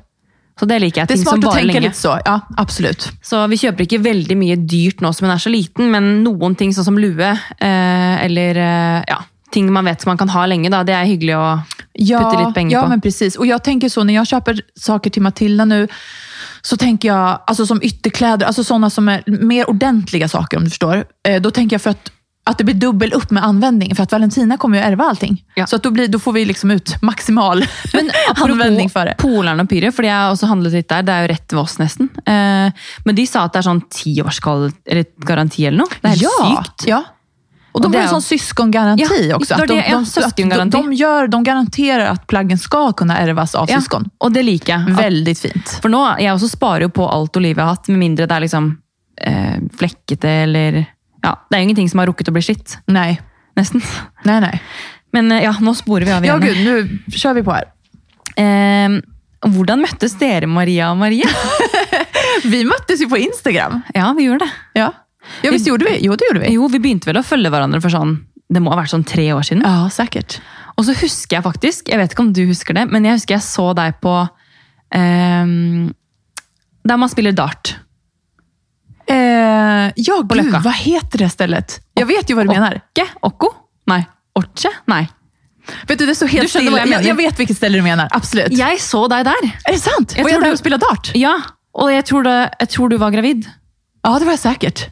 Så 0.59 0.67
det 0.69 0.77
liker 0.83 1.01
jeg. 1.01 1.09
Ting 1.09 1.23
som 1.23 1.41
varer 1.41 1.65
lenge. 1.65 1.91
så. 1.97 2.19
Ja, 2.25 2.41
absolutt. 2.61 3.07
Så 3.25 3.39
vi 3.49 3.57
kjøper 3.57 3.87
ikke 3.87 4.01
veldig 4.03 4.37
mye 4.37 4.57
dyrt 4.59 5.01
nå 5.01 5.09
som 5.15 5.25
hun 5.25 5.33
er 5.33 5.41
så 5.41 5.51
liten, 5.51 5.89
men 5.93 6.21
noen 6.25 6.55
ting 6.59 6.73
sånn 6.75 6.85
som 6.85 6.99
lue, 7.01 7.31
eh, 7.31 8.15
eller 8.25 8.59
eh, 8.61 8.99
ja, 9.09 9.21
ting 9.51 9.71
man 9.73 9.85
vet 9.85 10.05
man 10.05 10.19
kan 10.19 10.31
ha 10.33 10.45
lenge, 10.49 10.71
da, 10.73 10.83
det 10.87 10.95
er 10.95 11.09
hyggelig 11.09 11.35
å 11.37 11.45
putte 11.91 12.39
litt 12.39 12.55
penger 12.55 12.77
ja, 12.77 12.83
på. 12.85 12.93
men 12.93 13.03
precis. 13.03 13.37
Og 13.39 13.47
jeg 13.49 13.63
tenker 13.65 13.91
så, 13.91 14.05
Når 14.07 14.21
jeg 14.21 14.31
kjøper 14.35 14.63
saker 14.79 15.13
til 15.13 15.25
Matilda 15.25 15.67
nå, 15.67 15.83
så 16.61 16.77
tenker 16.77 17.11
jeg 17.11 17.35
altså 17.51 17.67
som 17.67 17.81
ytterklær 17.83 18.41
altså 18.45 18.63
Sånne 18.65 18.89
som 18.93 19.09
er 19.11 19.23
mer 19.27 19.69
ordentlige 19.69 20.29
saker 20.31 20.59
om 20.59 20.65
du 20.65 20.73
forstår. 20.73 21.05
Eh, 21.27 21.39
da 21.41 21.51
tenker 21.53 21.77
jeg 21.77 21.83
for 21.83 21.97
at, 21.97 22.11
at 22.49 22.59
det 22.59 22.67
blir 22.69 22.77
dubbel 22.79 23.13
opp 23.17 23.31
med 23.33 23.43
anvending, 23.45 23.93
for 23.95 24.05
at 24.05 24.13
Valentina 24.13 24.57
kommer 24.61 24.79
jo 24.79 24.83
å 24.83 24.87
erve 24.91 25.07
allting. 25.13 25.39
Ja. 25.57 25.67
Så 25.67 25.75
att 25.75 25.83
då, 25.83 25.91
blir, 25.91 26.07
då 26.07 26.19
får 26.19 26.33
vi 26.33 26.45
liksom 26.45 26.71
ut 26.71 26.95
maksimal 27.01 27.65
Men 27.93 28.11
anvending 28.35 28.89
for 28.89 29.09
det. 29.09 29.17
Polaren 29.21 29.63
og 29.63 29.69
Pyre, 29.69 29.91
fordi 29.95 30.11
jeg 30.11 30.17
har 30.17 30.35
også 30.35 30.51
handlet 30.51 30.77
litt 30.79 30.89
der, 30.89 31.07
det 31.07 31.15
er 31.15 31.25
jo 31.25 31.31
rett 31.33 31.55
ved 31.57 31.63
oss 31.63 31.79
nesten. 31.81 32.11
Eh, 32.25 32.85
men 33.05 33.17
de 33.17 33.27
sa 33.29 33.47
at 33.47 33.55
det 33.55 33.63
er 33.63 33.69
sånn 33.69 33.83
tiårsgaranti 33.97 35.65
eller 35.67 35.83
noe. 35.83 35.97
Det 35.97 36.13
er 36.13 36.15
helt 36.15 36.29
ja, 36.29 36.37
sykt. 36.45 36.87
Ja. 36.89 37.01
Och 37.71 37.81
de 37.81 37.85
Och 37.85 37.91
det 37.91 37.97
har 37.97 38.03
en 38.03 38.09
sån 38.09 38.21
syskongaranti 38.21 39.27
Ja, 39.29 39.35
också. 39.35 39.53
Att 39.53 39.67
de, 39.67 39.81
de, 40.45 40.61
att 40.61 40.71
de, 40.71 40.93
gör, 40.93 41.27
de 41.27 41.43
garanterar 41.43 42.05
att 42.05 42.27
plaggen 42.27 42.57
ska 42.57 42.91
kunna 42.93 43.17
ärvas 43.17 43.55
av 43.55 43.69
Ja, 43.69 43.79
syskon. 43.79 44.09
og 44.17 44.33
det 44.33 44.43
liker 44.43 44.73
jeg. 44.73 44.85
Veldig 44.85 45.03
Väldigt 45.03 45.39
fint. 45.39 45.69
For 45.81 45.89
nå, 45.89 46.01
jeg 46.19 46.33
også 46.33 46.49
sparer 46.49 46.81
jo 46.81 46.89
på 46.89 47.07
alt 47.09 47.37
Olivia 47.37 47.63
har 47.63 47.75
hatt, 47.75 47.87
med 47.87 47.99
mindre 47.99 48.25
det 48.27 48.35
er 48.35 48.39
liksom 48.45 48.77
eh, 49.21 49.59
flekkete 49.79 50.29
eller 50.43 50.85
Ja, 51.23 51.35
det 51.49 51.55
er 51.55 51.59
jo 51.61 51.63
ingenting 51.69 51.89
som 51.89 51.99
har 51.99 52.07
rukket 52.07 52.29
å 52.29 52.33
bli 52.33 52.41
slitt. 52.41 52.77
Nej, 52.87 53.19
Nesten. 53.55 53.81
nej, 54.23 54.39
nej. 54.41 54.61
Men 55.13 55.31
eh, 55.31 55.43
ja, 55.43 55.55
nå 55.59 55.73
sporer 55.75 56.05
vi 56.05 56.11
av 56.11 56.25
Ja, 56.25 56.37
gud, 56.37 56.57
nu 56.65 56.99
kör 57.15 57.33
vi 57.33 57.43
på 57.43 57.51
här. 57.51 57.65
Eh, 58.35 58.99
hvordan 59.47 59.81
møttes 59.81 60.13
dere, 60.19 60.47
Maria 60.47 60.91
og 60.91 60.97
Maria? 60.97 61.27
Vi 62.43 62.63
möttes 62.65 63.01
ju 63.01 63.09
på 63.09 63.17
Instagram. 63.17 63.81
Ja, 63.93 64.13
vi 64.17 64.23
gjorde 64.23 64.45
det. 64.45 64.51
Ja, 64.79 64.93
ja 65.43 65.51
visst 65.51 65.67
gjorde 65.67 65.85
vi? 65.87 65.97
Jo, 66.05 66.15
det 66.15 66.27
gjorde 66.29 66.41
vi. 66.45 66.53
Jo, 66.55 66.67
vi 66.67 66.79
begynte 66.79 67.05
vel 67.09 67.17
å 67.21 67.23
følge 67.25 67.49
hverandre 67.53 67.81
for 67.81 67.89
sånn 67.93 68.17
Det 68.51 68.59
må 68.61 68.71
ha 68.73 68.77
vært 68.81 68.91
sånn 68.91 69.05
tre 69.07 69.29
år 69.33 69.45
siden. 69.47 69.61
Ja, 69.63 69.87
sikkert. 69.89 70.39
Og 70.77 70.83
så 70.85 70.93
husker 70.99 71.37
jeg 71.37 71.43
faktisk, 71.45 71.87
jeg 71.89 71.97
vet 72.01 72.11
ikke 72.11 72.23
om 72.25 72.33
du 72.33 72.41
husker 72.49 72.73
det, 72.75 72.87
men 72.91 73.05
jeg 73.07 73.13
husker 73.19 73.35
jeg 73.37 73.45
så 73.45 73.69
deg 73.77 73.95
på 74.03 74.15
ehm, 74.93 75.93
Der 76.83 76.97
man 76.99 77.09
spiller 77.09 77.31
dart. 77.37 77.75
Eh, 79.07 79.91
ja, 79.95 80.17
På 80.21 80.35
gud, 80.35 80.37
Løkka. 80.45 80.61
hva 80.63 80.71
heter 80.75 81.23
det 81.25 81.31
stedet? 81.33 81.79
Jeg 81.97 82.07
vet 82.07 82.29
jo 82.31 82.35
hva 82.37 82.45
du 82.47 82.51
mener. 82.53 82.77
Okke? 82.91 83.07
Okko? 83.27 83.49
Nei. 83.91 84.01
Orche? 84.39 84.71
Nei. 84.87 85.03
Vet 85.89 85.99
du, 85.99 86.05
det 86.07 86.15
står 86.17 86.31
helt 86.31 86.47
Du 86.47 86.51
skjønner 86.53 86.71
still. 86.71 86.71
vad 86.73 86.81
jeg 86.81 86.91
Jag, 86.91 87.03
menar. 87.15 87.17
vet 87.23 87.41
hvilket 87.41 87.57
sted 87.57 87.73
du 87.75 87.81
mener. 87.85 88.07
Absolutt. 88.15 88.55
Jeg 88.57 88.79
så 88.81 89.03
deg 89.11 89.25
der. 89.27 89.49
Er 89.67 89.71
det 89.75 89.81
sant? 89.81 90.15
Jeg 90.15 90.23
var 90.25 90.31
tror 90.31 90.43
jag 90.47 90.55
du- 90.55 90.61
spiller 90.63 90.77
dart? 90.81 91.11
Ja, 91.15 91.33
og 91.75 91.91
jeg 91.91 92.05
tror, 92.05 92.23
det, 92.23 92.37
jeg 92.59 92.69
tror 92.69 92.89
du 92.89 92.97
var 92.97 93.11
gravid. 93.11 93.45
Ja, 94.05 94.17
det 94.19 94.25
var 94.25 94.33
jeg 94.37 94.43
säkert. 94.45 94.89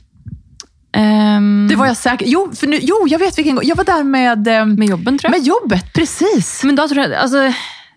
Ehm, 0.93 1.67
Det 1.69 1.75
var 1.75 1.85
jag 1.87 1.97
säker 1.97 2.25
Jo, 2.25 2.51
för 2.55 2.67
nu, 2.67 2.79
jo 2.81 3.05
jag 3.07 3.19
vet 3.19 3.37
vilken 3.37 3.55
gång. 3.55 3.63
Jag 3.67 3.75
var 3.75 3.83
där 3.83 4.03
med, 4.03 4.47
eh, 4.47 4.65
med 4.65 4.89
jobben, 4.89 5.17
tror 5.17 5.31
jeg. 5.31 5.39
med 5.41 5.47
jobbet, 5.47 5.93
precis. 5.93 6.63
Men 6.63 6.75
da 6.75 6.87
tror 6.87 7.03
jeg 7.03 7.13
altså, 7.13 7.53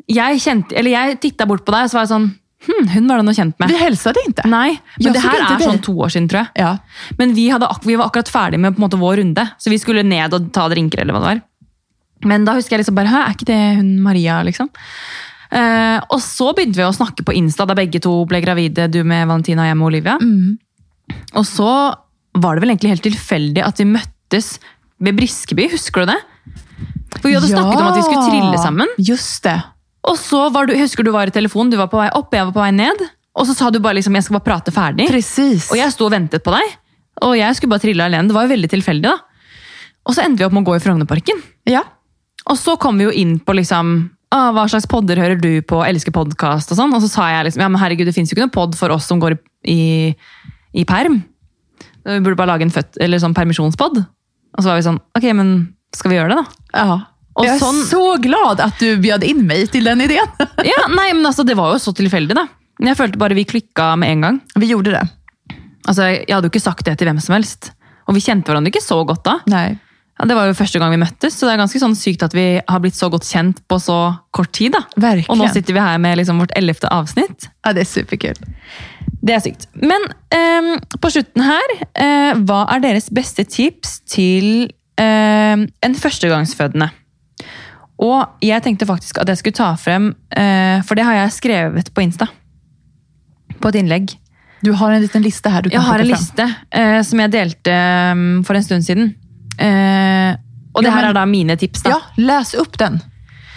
Jeg 0.09 0.41
kjente, 0.41 0.75
eller 0.77 0.91
jeg 0.91 1.21
titta 1.21 1.47
bort 1.47 1.65
på 1.65 1.73
deg 1.73 1.89
så 1.89 1.97
var 1.97 2.03
jeg 2.05 2.11
sånn 2.11 2.27
hm, 2.67 2.89
Hun 2.95 3.09
var 3.09 3.17
det 3.17 3.25
noe 3.25 3.35
kjent 3.35 3.55
med. 3.59 3.69
Vi 3.71 3.77
hälsade 3.81 4.21
ikke. 4.29 4.45
Nei, 4.47 4.79
men 4.99 5.07
jeg 5.07 5.13
det 5.15 5.23
her 5.23 5.41
er 5.57 5.63
sånn 5.65 5.81
to 5.83 5.93
år 6.05 6.09
siden, 6.13 6.29
tror 6.29 6.43
jeg. 6.43 6.51
Ja. 6.57 6.77
Men 7.19 7.33
vi, 7.35 7.49
hadde, 7.51 7.67
ak- 7.71 7.87
vi 7.87 7.97
var 7.97 8.07
akkurat 8.11 8.29
ferdig 8.29 8.59
med 8.61 8.77
måte 8.79 8.99
vår 9.01 9.17
runde, 9.23 9.49
så 9.59 9.71
vi 9.71 9.79
skulle 9.79 10.03
ned 10.03 10.35
og 10.35 10.53
ta 10.53 10.69
drinker. 10.69 11.01
eller 11.01 11.15
hva 11.15 11.21
det 11.21 11.31
var. 11.33 11.43
Men 12.25 12.45
da 12.45 12.53
husker 12.55 12.77
jeg 12.77 12.85
liksom 12.85 12.95
bare 12.95 13.09
Hæ, 13.11 13.23
er 13.27 13.33
ikke 13.35 13.47
det 13.49 13.77
hun 13.81 14.01
Maria, 14.03 14.43
liksom? 14.43 14.69
Eh, 15.51 15.99
og 16.11 16.21
så 16.21 16.53
begynte 16.55 16.77
vi 16.77 16.85
å 16.87 16.93
snakke 16.95 17.25
på 17.25 17.35
Insta 17.35 17.67
da 17.67 17.75
begge 17.75 18.01
to 18.01 18.25
ble 18.27 18.41
gravide, 18.41 18.87
du 18.91 19.03
med 19.05 19.27
Valentina 19.29 19.63
og 19.63 19.69
jeg 19.69 19.77
med 19.77 19.87
Olivia. 19.87 20.19
Og 21.35 21.45
så 21.45 21.73
var 22.39 22.57
det 22.57 22.65
vel 22.65 22.73
egentlig 22.75 22.95
helt 22.95 23.07
tilfeldig 23.07 23.65
at 23.67 23.81
vi 23.81 23.89
møttes 23.93 24.55
ved 25.03 25.19
Briskeby, 25.19 25.67
husker 25.73 26.05
du 26.05 26.13
det? 26.13 26.21
For 27.19 27.29
vi 27.29 27.35
hadde 27.37 27.51
snakket 27.51 27.81
om 27.81 27.89
at 27.91 27.99
vi 27.99 28.05
skulle 28.07 28.29
trille 28.31 28.61
sammen. 28.63 28.93
Just 28.99 29.43
det. 29.45 29.59
Og 30.09 30.17
så 30.19 30.47
var 30.55 30.67
du, 30.67 30.75
husker 30.79 31.07
du 31.07 31.13
var 31.15 31.31
i 31.31 31.35
telefonen, 31.35 31.71
du 31.71 31.79
var 31.79 31.91
på 31.93 32.01
vei 32.01 32.09
opp, 32.17 32.33
jeg 32.35 32.49
var 32.49 32.55
på 32.55 32.63
vei 32.63 32.71
ned. 32.75 33.03
Og 33.39 33.49
så 33.49 33.57
sa 33.57 33.69
du 33.73 33.79
bare 33.83 33.99
liksom, 34.01 34.17
jeg 34.17 34.27
skal 34.27 34.39
bare 34.39 34.49
prate 34.49 34.75
ferdig. 34.75 35.09
Precis. 35.11 35.69
Og 35.71 35.79
jeg 35.79 35.93
sto 35.95 36.09
og 36.09 36.15
ventet 36.15 36.45
på 36.45 36.55
deg. 36.55 36.79
Og 37.23 37.37
jeg 37.39 37.59
skulle 37.59 37.75
bare 37.75 37.85
trille 37.85 38.07
alene. 38.09 38.29
Det 38.29 38.37
var 38.37 38.49
jo 38.49 38.53
veldig 38.55 38.71
tilfeldig, 38.73 39.13
da. 39.13 39.61
Og 40.09 40.17
så 40.17 40.25
endte 40.25 40.43
vi 40.43 40.49
opp 40.49 40.57
med 40.57 40.65
å 40.65 40.71
gå 40.73 40.79
i 40.79 40.83
Frognerparken. 40.83 41.45
Ja. 41.71 41.85
Og 42.51 42.59
så 42.59 42.75
kom 42.81 42.99
vi 42.99 43.07
jo 43.07 43.15
inn 43.15 43.37
på 43.45 43.55
liksom 43.57 43.95
hva 44.33 44.65
slags 44.65 44.89
podder 44.89 45.21
hører 45.21 45.37
du 45.37 45.61
på, 45.69 45.83
elsker 45.85 46.15
podkast 46.15 46.73
og 46.73 46.79
sånn. 46.79 46.95
Og 46.97 47.05
så 47.05 47.11
sa 47.13 47.29
jeg 47.31 47.47
liksom 47.47 47.63
ja, 47.63 47.69
men 47.69 47.81
herregud, 47.83 48.09
det 48.09 48.17
fins 48.17 48.33
jo 48.33 48.37
ikke 48.37 48.47
noen 48.47 48.55
pod 48.55 48.77
for 48.79 48.95
oss 48.95 49.07
som 49.11 49.21
går 49.23 49.37
i, 49.69 50.15
i 50.73 50.87
perm. 50.89 51.21
Vi 52.05 52.19
burde 52.21 52.37
bare 52.37 52.51
lage 52.55 52.67
en 52.67 52.75
født, 52.75 52.97
eller 53.01 53.19
sånn 53.23 53.35
permisjonspod. 53.37 54.01
Og 54.03 54.61
så 54.61 54.69
var 54.73 54.77
vi 54.81 54.85
sånn 54.89 54.99
ok, 55.17 55.27
men 55.39 55.53
skal 55.95 56.11
vi 56.13 56.17
gjøre 56.19 56.35
det, 56.35 56.43
da? 56.43 56.85
ja. 56.85 56.99
Og 57.33 57.47
jeg 57.47 57.55
er 57.55 57.61
sånn- 57.63 57.85
så 57.89 58.01
glad 58.21 58.61
at 58.61 58.77
du 58.83 58.99
bjød 59.01 59.23
inn 59.25 59.47
meg 59.49 59.71
til 59.73 59.85
den 59.89 60.03
ideen! 60.05 60.29
Ja, 60.69 60.83
nei, 60.93 61.13
men 61.17 61.25
altså, 61.25 61.47
Det 61.49 61.55
var 61.57 61.71
jo 61.73 61.79
så 61.81 61.95
tilfeldig, 61.97 62.35
da. 62.37 62.45
Men 62.79 62.91
jeg 62.93 62.99
følte 62.99 63.17
bare 63.23 63.35
vi 63.39 63.45
klikka 63.49 63.95
med 63.97 64.11
en 64.13 64.21
gang. 64.27 64.41
Vi 64.61 64.69
gjorde 64.69 64.93
det. 64.93 65.05
Altså, 65.89 66.11
Jeg 66.13 66.29
hadde 66.29 66.51
jo 66.51 66.53
ikke 66.53 66.61
sagt 66.67 66.85
det 66.85 66.99
til 67.01 67.09
hvem 67.09 67.21
som 67.25 67.33
helst. 67.39 67.71
Og 68.07 68.15
vi 68.19 68.21
kjente 68.21 68.51
hverandre 68.53 68.69
ikke 68.75 68.85
så 68.85 68.99
godt 69.09 69.25
da. 69.25 69.39
Nei. 69.49 69.79
Ja, 70.21 70.27
det 70.29 70.37
var 70.37 70.45
jo 70.51 70.53
første 70.59 70.79
gang 70.79 70.93
vi 70.93 71.01
møttes, 71.01 71.33
så 71.39 71.49
det 71.49 71.55
er 71.55 71.63
ganske 71.63 71.81
sånn 71.81 71.97
sykt 71.97 72.23
at 72.27 72.35
vi 72.37 72.45
har 72.69 72.81
blitt 72.85 72.95
så 72.99 73.09
godt 73.11 73.25
kjent 73.25 73.63
på 73.67 73.79
så 73.81 73.97
kort 74.37 74.53
tid. 74.53 74.75
da. 74.77 74.83
Verkligen. 75.01 75.33
Og 75.33 75.41
nå 75.41 75.49
sitter 75.55 75.73
vi 75.73 75.81
her 75.81 75.97
med 76.05 76.19
liksom 76.21 76.39
vårt 76.45 76.53
ellevte 76.59 76.91
avsnitt. 76.93 77.49
Ja, 77.65 77.73
det 77.73 77.87
er 77.87 77.89
superkul. 77.89 78.37
Det 79.23 79.35
er 79.37 79.43
sykt. 79.45 79.69
Men 79.79 80.03
ehm, 80.35 80.73
på 80.99 81.11
slutten 81.15 81.45
her, 81.47 81.75
eh, 81.95 82.33
hva 82.43 82.65
er 82.75 82.81
deres 82.83 83.07
beste 83.15 83.45
tips 83.47 84.01
til 84.11 84.67
ehm, 84.99 85.69
en 85.83 85.95
førstegangsfødende? 85.95 86.89
Og 88.03 88.27
jeg 88.43 88.63
tenkte 88.65 88.87
faktisk 88.89 89.21
at 89.23 89.29
jeg 89.31 89.39
skulle 89.39 89.55
ta 89.61 89.69
frem, 89.79 90.09
eh, 90.35 90.81
for 90.83 90.99
det 90.99 91.05
har 91.07 91.15
jeg 91.21 91.37
skrevet 91.37 91.93
på 91.95 92.03
Insta. 92.03 92.27
På 93.63 93.71
et 93.71 93.79
innlegg. 93.79 94.17
Du 94.63 94.73
har 94.79 94.91
en 94.95 95.03
liten 95.03 95.23
liste 95.23 95.51
her? 95.51 95.63
du 95.63 95.71
kan 95.71 95.79
Jeg 95.79 95.87
har 95.87 95.99
en 96.03 96.07
frem. 96.07 96.17
liste 96.17 96.49
eh, 96.73 97.03
som 97.07 97.19
jeg 97.23 97.31
delte 97.31 97.71
ehm, 97.71 98.43
for 98.47 98.59
en 98.59 98.63
stund 98.67 98.83
siden. 98.87 99.15
Eh, 99.59 100.35
og 100.75 100.83
det 100.83 100.91
Ja, 100.91 100.97
her 100.99 101.09
er 101.11 101.13
da 101.15 101.25
mine 101.27 101.55
tips. 101.57 101.83
da. 101.83 101.91
Ja, 101.91 101.99
Les 102.17 102.55
opp 102.59 102.77
den. 102.79 103.01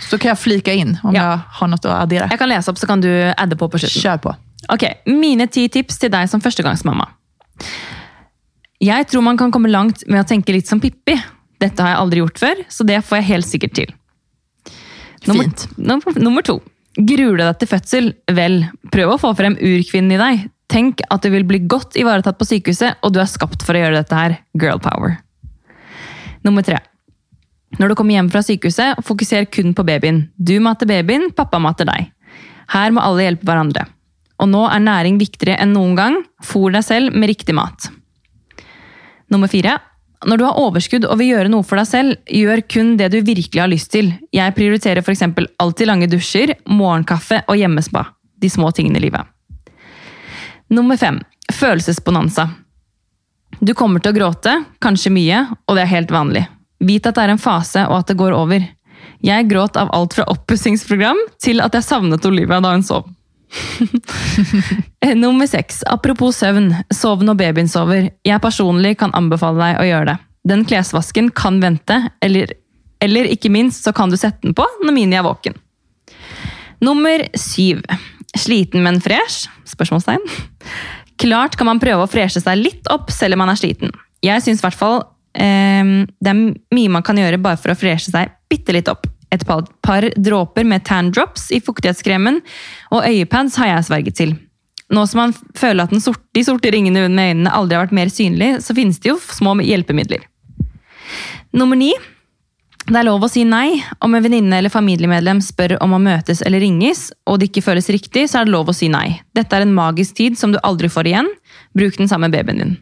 Så 0.09 0.19
kan 0.19 0.29
jeg 0.35 0.37
flika 0.37 0.73
inn 0.75 0.97
om 1.03 1.15
Ja. 1.15 1.21
jeg 1.31 1.39
har 1.57 1.67
noe 1.67 1.77
å 1.89 2.01
addere. 2.03 2.29
Jeg 2.29 2.37
kan 2.37 2.49
lese 2.49 2.69
opp, 2.69 2.77
så 2.77 2.85
kan 2.85 3.01
du 3.01 3.09
adde 3.09 3.55
på 3.57 3.69
på 3.71 3.79
slutten. 3.79 4.01
Kjør 4.03 4.21
på. 4.21 4.35
Ok, 4.73 4.85
Mine 5.09 5.47
ti 5.51 5.67
tips 5.69 5.99
til 6.01 6.11
deg 6.13 6.29
som 6.31 6.41
førstegangsmamma. 6.43 7.07
Jeg 8.83 9.07
tror 9.09 9.23
man 9.25 9.37
kan 9.39 9.53
komme 9.53 9.71
langt 9.71 10.03
med 10.09 10.21
å 10.21 10.27
tenke 10.27 10.53
litt 10.55 10.67
som 10.69 10.81
Pippi. 10.83 11.15
Dette 11.61 11.81
har 11.81 11.93
jeg 11.93 12.01
aldri 12.01 12.21
gjort 12.23 12.41
før, 12.41 12.63
så 12.69 12.85
det 12.87 12.99
får 13.05 13.21
jeg 13.21 13.29
helt 13.29 13.49
sikkert 13.49 13.75
til. 13.77 13.93
Nummer, 15.25 15.45
Fint. 15.47 15.67
nummer, 15.77 16.19
nummer 16.21 16.45
to. 16.45 16.59
Gruer 16.95 17.37
du 17.37 17.43
deg 17.43 17.59
til 17.59 17.71
fødsel? 17.71 18.09
Vel, 18.35 18.59
prøv 18.93 19.15
å 19.15 19.21
få 19.21 19.31
frem 19.37 19.55
urkvinnen 19.57 20.15
i 20.15 20.19
deg. 20.21 20.43
Tenk 20.71 21.01
at 21.11 21.23
du 21.23 21.29
vil 21.33 21.45
bli 21.47 21.61
godt 21.69 21.97
ivaretatt 21.99 22.37
på 22.39 22.47
sykehuset, 22.47 22.99
og 23.03 23.13
du 23.13 23.21
er 23.21 23.29
skapt 23.29 23.63
for 23.65 23.77
å 23.77 23.81
gjøre 23.83 24.01
dette 24.01 24.19
her. 24.19 24.37
Girl 24.59 24.81
power. 24.83 25.17
Nummer 26.45 26.65
tre. 26.65 26.79
Når 27.79 27.91
du 27.91 27.97
kommer 27.97 28.15
hjem 28.15 28.29
fra 28.31 28.43
sykehuset, 28.45 29.01
fokuser 29.05 29.47
kun 29.51 29.73
på 29.75 29.83
babyen. 29.87 30.25
Du 30.37 30.55
mater 30.63 30.87
babyen, 30.89 31.29
pappa 31.35 31.59
mater 31.59 31.87
deg. 31.89 32.11
Her 32.71 32.93
må 32.95 33.03
alle 33.03 33.27
hjelpe 33.27 33.47
hverandre. 33.47 33.85
Og 34.41 34.49
nå 34.51 34.63
er 34.67 34.83
næring 34.83 35.19
viktigere 35.21 35.59
enn 35.63 35.73
noen 35.75 35.95
gang. 35.97 36.17
Fôr 36.43 36.73
deg 36.75 36.83
selv 36.85 37.15
med 37.15 37.31
riktig 37.31 37.55
mat. 37.55 37.89
Nummer 39.31 39.51
fire. 39.51 39.77
Når 40.25 40.39
du 40.39 40.45
har 40.47 40.57
overskudd 40.57 41.05
og 41.05 41.19
vil 41.19 41.33
gjøre 41.35 41.51
noe 41.51 41.65
for 41.67 41.79
deg 41.79 41.87
selv, 41.89 42.15
gjør 42.25 42.63
kun 42.71 42.95
det 42.97 43.11
du 43.13 43.19
virkelig 43.19 43.61
har 43.61 43.69
lyst 43.69 43.91
til. 43.93 44.11
Jeg 44.33 44.55
prioriterer 44.57 45.03
f.eks. 45.03 45.23
alltid 45.61 45.89
lange 45.89 46.09
dusjer, 46.09 46.55
morgenkaffe 46.65 47.43
og 47.45 47.59
hjemmespa. 47.59 48.07
De 48.41 48.49
små 48.49 48.71
tingene 48.75 48.99
i 48.99 49.05
livet. 49.05 49.27
Nummer 50.73 50.97
fem. 50.97 51.19
Følelsesbonanza. 51.53 52.49
Du 53.59 53.73
kommer 53.77 54.01
til 54.01 54.11
å 54.11 54.17
gråte, 54.17 54.55
kanskje 54.83 55.13
mye, 55.13 55.43
og 55.69 55.77
det 55.77 55.85
er 55.85 55.93
helt 55.93 56.11
vanlig. 56.11 56.47
Vit 56.83 57.05
at 57.07 57.15
det 57.15 57.23
er 57.23 57.35
en 57.35 57.41
fase, 57.41 57.85
og 57.87 58.01
at 58.01 58.09
det 58.09 58.17
går 58.19 58.33
over. 58.35 58.65
Jeg 59.23 59.47
gråt 59.49 59.77
av 59.79 59.93
alt 59.95 60.17
fra 60.17 60.25
oppussingsprogram 60.31 61.19
til 61.41 61.61
at 61.63 61.77
jeg 61.77 61.85
savnet 61.85 62.25
Olivia 62.27 62.59
da 62.63 62.73
hun 62.73 62.83
sov. 62.83 63.05
Nummer 65.23 65.47
seks. 65.47 65.83
Apropos 65.87 66.37
søvn. 66.41 66.71
Sov 66.93 67.23
når 67.25 67.37
babyen 67.39 67.69
sover. 67.71 68.09
Jeg 68.25 68.43
personlig 68.43 68.95
kan 69.01 69.13
anbefale 69.17 69.61
deg 69.61 69.81
å 69.81 69.87
gjøre 69.89 70.09
det. 70.11 70.17
Den 70.45 70.65
klesvasken 70.69 71.31
kan 71.33 71.57
vente, 71.63 71.97
eller, 72.21 72.51
eller 73.01 73.29
ikke 73.33 73.49
minst 73.49 73.85
så 73.85 73.93
kan 73.97 74.11
du 74.11 74.17
sette 74.19 74.45
den 74.45 74.53
på 74.57 74.65
når 74.83 74.93
Mini 74.93 75.17
er 75.17 75.25
våken. 75.25 75.57
Nummer 76.85 77.23
syv. 77.39 77.81
Sliten, 78.35 78.83
men 78.85 78.99
fresh? 79.01 79.47
Spørsmålstegn. 79.65 80.21
Klart 81.21 81.55
kan 81.57 81.69
man 81.69 81.81
prøve 81.81 82.03
å 82.03 82.11
freshe 82.11 82.43
seg 82.43 82.59
litt 82.59 82.89
opp 82.91 83.09
selv 83.13 83.37
om 83.37 83.45
man 83.45 83.53
er 83.53 83.59
sliten. 83.59 83.93
Jeg 84.25 84.43
syns 84.43 84.61
i 84.61 84.65
hvert 84.65 84.77
fall 84.77 84.99
eh, 85.33 86.03
det 86.03 86.31
er 86.31 86.41
mye 86.75 86.91
man 86.91 87.05
kan 87.05 87.17
gjøre 87.17 87.39
bare 87.41 87.59
for 87.61 87.73
å 87.73 87.79
freshe 87.79 88.11
seg 88.11 88.35
bitte 88.51 88.75
litt 88.75 88.91
opp. 88.91 89.07
Et 89.35 89.45
par, 89.47 89.65
par 89.83 90.07
dråper 90.15 90.67
med 90.67 90.85
tan 90.87 91.11
drops 91.11 91.49
i 91.51 91.61
fuktighetskremen 91.63 92.39
og 92.93 93.03
øyepads 93.03 93.59
har 93.59 93.73
jeg 93.73 93.87
sverget 93.89 94.19
til. 94.21 94.35
Nå 94.93 95.05
som 95.09 95.23
man 95.23 95.33
føler 95.57 95.87
at 95.87 95.95
sorte, 96.03 96.23
de 96.37 96.43
sorte 96.45 96.71
ringene 96.71 97.07
under 97.07 97.31
øynene 97.31 97.53
aldri 97.53 97.77
har 97.77 97.87
vært 97.87 97.95
mer 97.97 98.11
synlige, 98.13 98.61
så 98.61 98.75
finnes 98.77 99.01
det 99.01 99.11
jo 99.11 99.17
små 99.19 99.57
hjelpemidler. 99.65 100.27
Nummer 101.55 101.79
ni. 101.79 101.93
Det 102.85 102.99
er 102.99 103.07
lov 103.07 103.23
å 103.25 103.29
si 103.31 103.41
nei. 103.49 103.79
Om 104.05 104.13
en 104.13 104.23
venninne 104.27 104.59
eller 104.59 104.69
familiemedlem 104.69 105.39
spør 105.41 105.79
om 105.81 105.95
å 105.97 106.01
møtes 106.01 106.43
eller 106.45 106.61
ringes, 106.61 107.07
og 107.25 107.39
det 107.41 107.49
ikke 107.49 107.65
føles 107.65 107.89
riktig, 107.89 108.27
så 108.29 108.41
er 108.41 108.45
det 108.45 108.53
lov 108.53 108.69
å 108.69 108.75
si 108.77 108.91
nei. 108.93 109.07
Dette 109.33 109.57
er 109.57 109.65
en 109.65 109.73
magisk 109.73 110.19
tid 110.19 110.37
som 110.37 110.53
du 110.53 110.59
aldri 110.61 110.91
får 110.93 111.09
igjen. 111.09 111.31
Bruk 111.73 111.97
den 111.97 112.11
samme 112.11 112.29
babyen 112.33 112.61
din. 112.61 112.75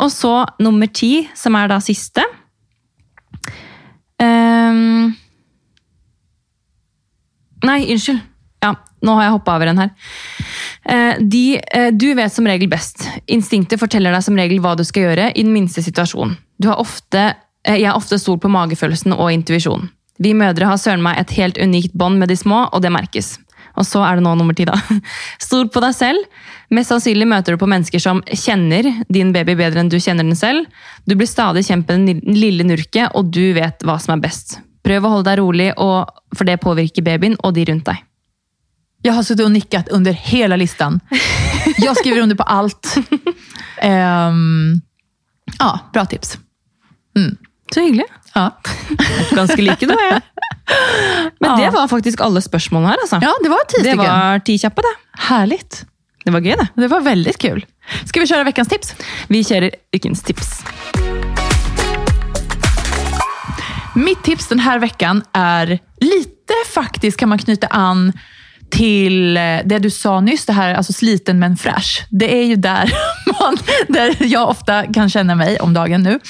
Og 0.00 0.08
så 0.12 0.32
nummer 0.60 0.88
ti, 0.88 1.26
som 1.36 1.56
er 1.60 1.68
da 1.72 1.76
siste. 1.84 2.24
Ehm. 4.22 5.12
Nei, 7.64 7.86
unnskyld. 7.92 8.20
Ja, 8.64 8.72
nå 9.04 9.14
har 9.16 9.26
jeg 9.26 9.34
hoppa 9.36 9.56
over 9.56 9.70
en 9.70 9.80
her. 9.84 9.90
Eh, 10.84 11.18
De, 11.20 11.44
eh, 11.60 11.90
du 11.92 12.14
vet 12.14 12.32
som 12.32 12.46
regel 12.46 12.68
best. 12.68 13.06
Instinktet 13.26 13.80
forteller 13.80 14.12
deg 14.12 14.24
som 14.24 14.36
regel 14.38 14.60
hva 14.64 14.76
du 14.76 14.84
skal 14.84 15.08
gjøre 15.08 15.30
i 15.34 15.44
den 15.44 15.52
minste 15.54 15.84
situasjon. 15.84 16.36
Har 16.64 16.80
ofte, 16.82 17.34
eh, 17.64 17.76
jeg 17.80 17.90
har 17.90 17.98
ofte 17.98 18.18
stort 18.18 18.40
på 18.40 18.52
magefølelsen 18.52 19.12
og 19.16 19.32
intuisjonen. 19.32 19.90
Vi 20.18 20.32
mødre 20.32 20.64
har 20.64 20.78
søren 20.80 21.02
meg 21.02 21.18
et 21.18 21.34
helt 21.36 21.58
unikt 21.58 21.92
bånd 21.92 22.18
med 22.18 22.28
de 22.28 22.36
små, 22.36 22.70
og 22.72 22.80
det 22.80 22.90
merkes. 22.90 23.38
Og 23.76 23.84
så 23.84 24.00
er 24.00 24.16
det 24.16 24.24
nå 24.24 24.32
nummer 24.34 24.56
ti, 24.56 24.64
da. 24.64 24.78
Stol 25.38 25.68
på 25.68 25.82
deg 25.84 25.92
selv. 25.94 26.24
Mest 26.72 26.90
sannsynlig 26.90 27.26
møter 27.28 27.52
du 27.52 27.60
på 27.60 27.68
mennesker 27.68 28.00
som 28.00 28.22
kjenner 28.32 28.88
din 29.12 29.32
baby 29.32 29.54
bedre 29.54 29.82
enn 29.82 29.90
du 29.92 29.98
kjenner 30.00 30.24
den 30.24 30.38
selv. 30.38 30.64
Du 31.06 31.14
blir 31.14 31.28
stadig 31.28 31.66
kjent 31.68 31.86
med 31.86 32.08
den 32.08 32.38
lille 32.38 32.64
nurket, 32.64 33.12
og 33.14 33.30
du 33.30 33.52
vet 33.52 33.84
hva 33.84 34.00
som 34.00 34.16
er 34.16 34.24
best. 34.24 34.58
Prøv 34.86 35.06
å 35.06 35.10
holde 35.16 35.26
deg 35.30 35.40
rolig, 35.40 35.70
for 35.76 36.46
det 36.46 36.60
påvirker 36.62 37.02
babyen 37.06 37.34
og 37.42 37.54
de 37.56 37.64
rundt 37.70 37.88
deg. 37.88 38.02
Jeg 39.06 39.14
har 39.14 39.22
sittet 39.26 39.44
og 39.46 39.52
nikket 39.54 39.90
under 39.94 40.14
hele 40.26 40.56
listan. 40.58 41.00
Jeg 41.82 41.92
skriver 41.98 42.22
under 42.22 42.38
på 42.38 42.46
alt. 42.46 42.92
Um, 43.82 44.80
ja, 45.58 45.70
bra 45.92 46.04
tips. 46.10 46.36
Så 47.74 47.82
hyggelig. 47.82 48.06
Ja. 48.34 48.50
Ganske 49.36 49.58
like, 49.62 49.86
du 49.86 49.92
og 49.94 50.00
jeg. 50.02 50.22
Men 51.42 51.50
Ja. 51.50 51.56
det 51.60 51.70
var 51.74 51.88
faktisk 51.90 52.20
alle 52.24 52.40
spørsmålene 52.42 52.92
her, 52.94 53.02
altså. 53.04 53.18
ja, 53.22 53.32
det 53.42 53.50
var 53.52 53.66
tio 53.70 53.82
det 53.86 53.96
var 53.98 54.42
ti 54.46 54.56
kjappe, 54.62 54.82
det. 54.86 54.94
Herlig. 55.28 55.60
Det 56.26 56.34
var 56.34 56.42
gøy, 56.42 56.56
det. 56.58 56.68
Det 56.82 56.90
var 56.90 57.04
veldig 57.06 57.36
kul. 57.42 57.62
Skal 58.06 58.24
vi 58.24 58.30
kjøre 58.32 58.50
ukens 58.50 58.72
tips? 58.72 58.94
Vi 59.30 59.42
kjører 59.46 59.76
ukens 59.94 60.22
tips. 60.26 60.56
Mitt 63.96 64.22
tips 64.22 64.48
den 64.48 64.58
här 64.58 64.78
veckan 64.78 65.22
är 65.32 65.78
lite 66.00 66.54
faktiskt 66.74 67.16
kan 67.16 67.28
man 67.28 67.38
knyta 67.38 67.66
an 67.66 68.12
till 68.70 69.36
eh, 69.36 69.42
det 69.64 69.78
du 69.78 69.90
sa 69.90 70.20
nyss, 70.20 70.46
det 70.46 70.52
här 70.52 70.74
alltså 70.74 70.92
sliten 70.92 71.38
men 71.38 71.56
fräsch. 71.56 72.06
Det 72.10 72.38
är 72.40 72.44
ju 72.44 72.56
där, 72.56 72.92
man, 73.40 73.56
där 73.88 74.16
jag 74.20 74.48
ofta 74.48 74.92
kan 74.92 75.08
känna 75.08 75.34
mig 75.34 75.58
om 75.60 75.74
dagen 75.74 76.02
nu. 76.02 76.20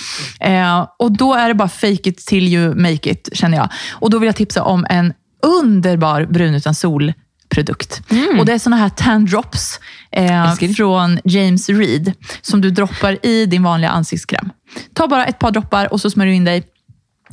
Eh, 0.40 0.88
och 0.98 1.16
då 1.16 1.34
är 1.34 1.48
det 1.48 1.54
bara 1.54 1.68
fake 1.68 2.08
it 2.08 2.26
till 2.26 2.48
you 2.48 2.74
make 2.74 3.10
it, 3.10 3.28
känner 3.32 3.56
jag. 3.56 3.68
Och 3.92 4.10
då 4.10 4.18
vill 4.18 4.26
jag 4.26 4.36
tipsa 4.36 4.62
om 4.62 4.86
en 4.90 5.12
underbar 5.42 6.24
brun 6.24 6.54
utan 6.54 6.74
sol 6.74 7.12
produkt. 7.48 8.00
Och 8.38 8.46
Det 8.46 8.52
är 8.52 8.58
såna 8.58 8.76
här 8.76 8.88
tan 8.88 9.26
drops 9.26 9.80
eh, 10.12 10.54
från 10.76 11.18
James 11.24 11.68
Reed 11.68 12.12
som 12.42 12.60
du 12.60 12.70
droppar 12.70 13.26
i 13.26 13.46
din 13.46 13.62
vanliga 13.62 13.90
ansiktskräm. 13.90 14.50
Ta 14.94 15.08
bara 15.08 15.26
ett 15.26 15.38
par 15.38 15.50
droppar 15.50 15.92
och 15.92 16.00
så 16.00 16.10
smörjer 16.10 16.30
du 16.30 16.36
in 16.36 16.44
dig 16.44 16.64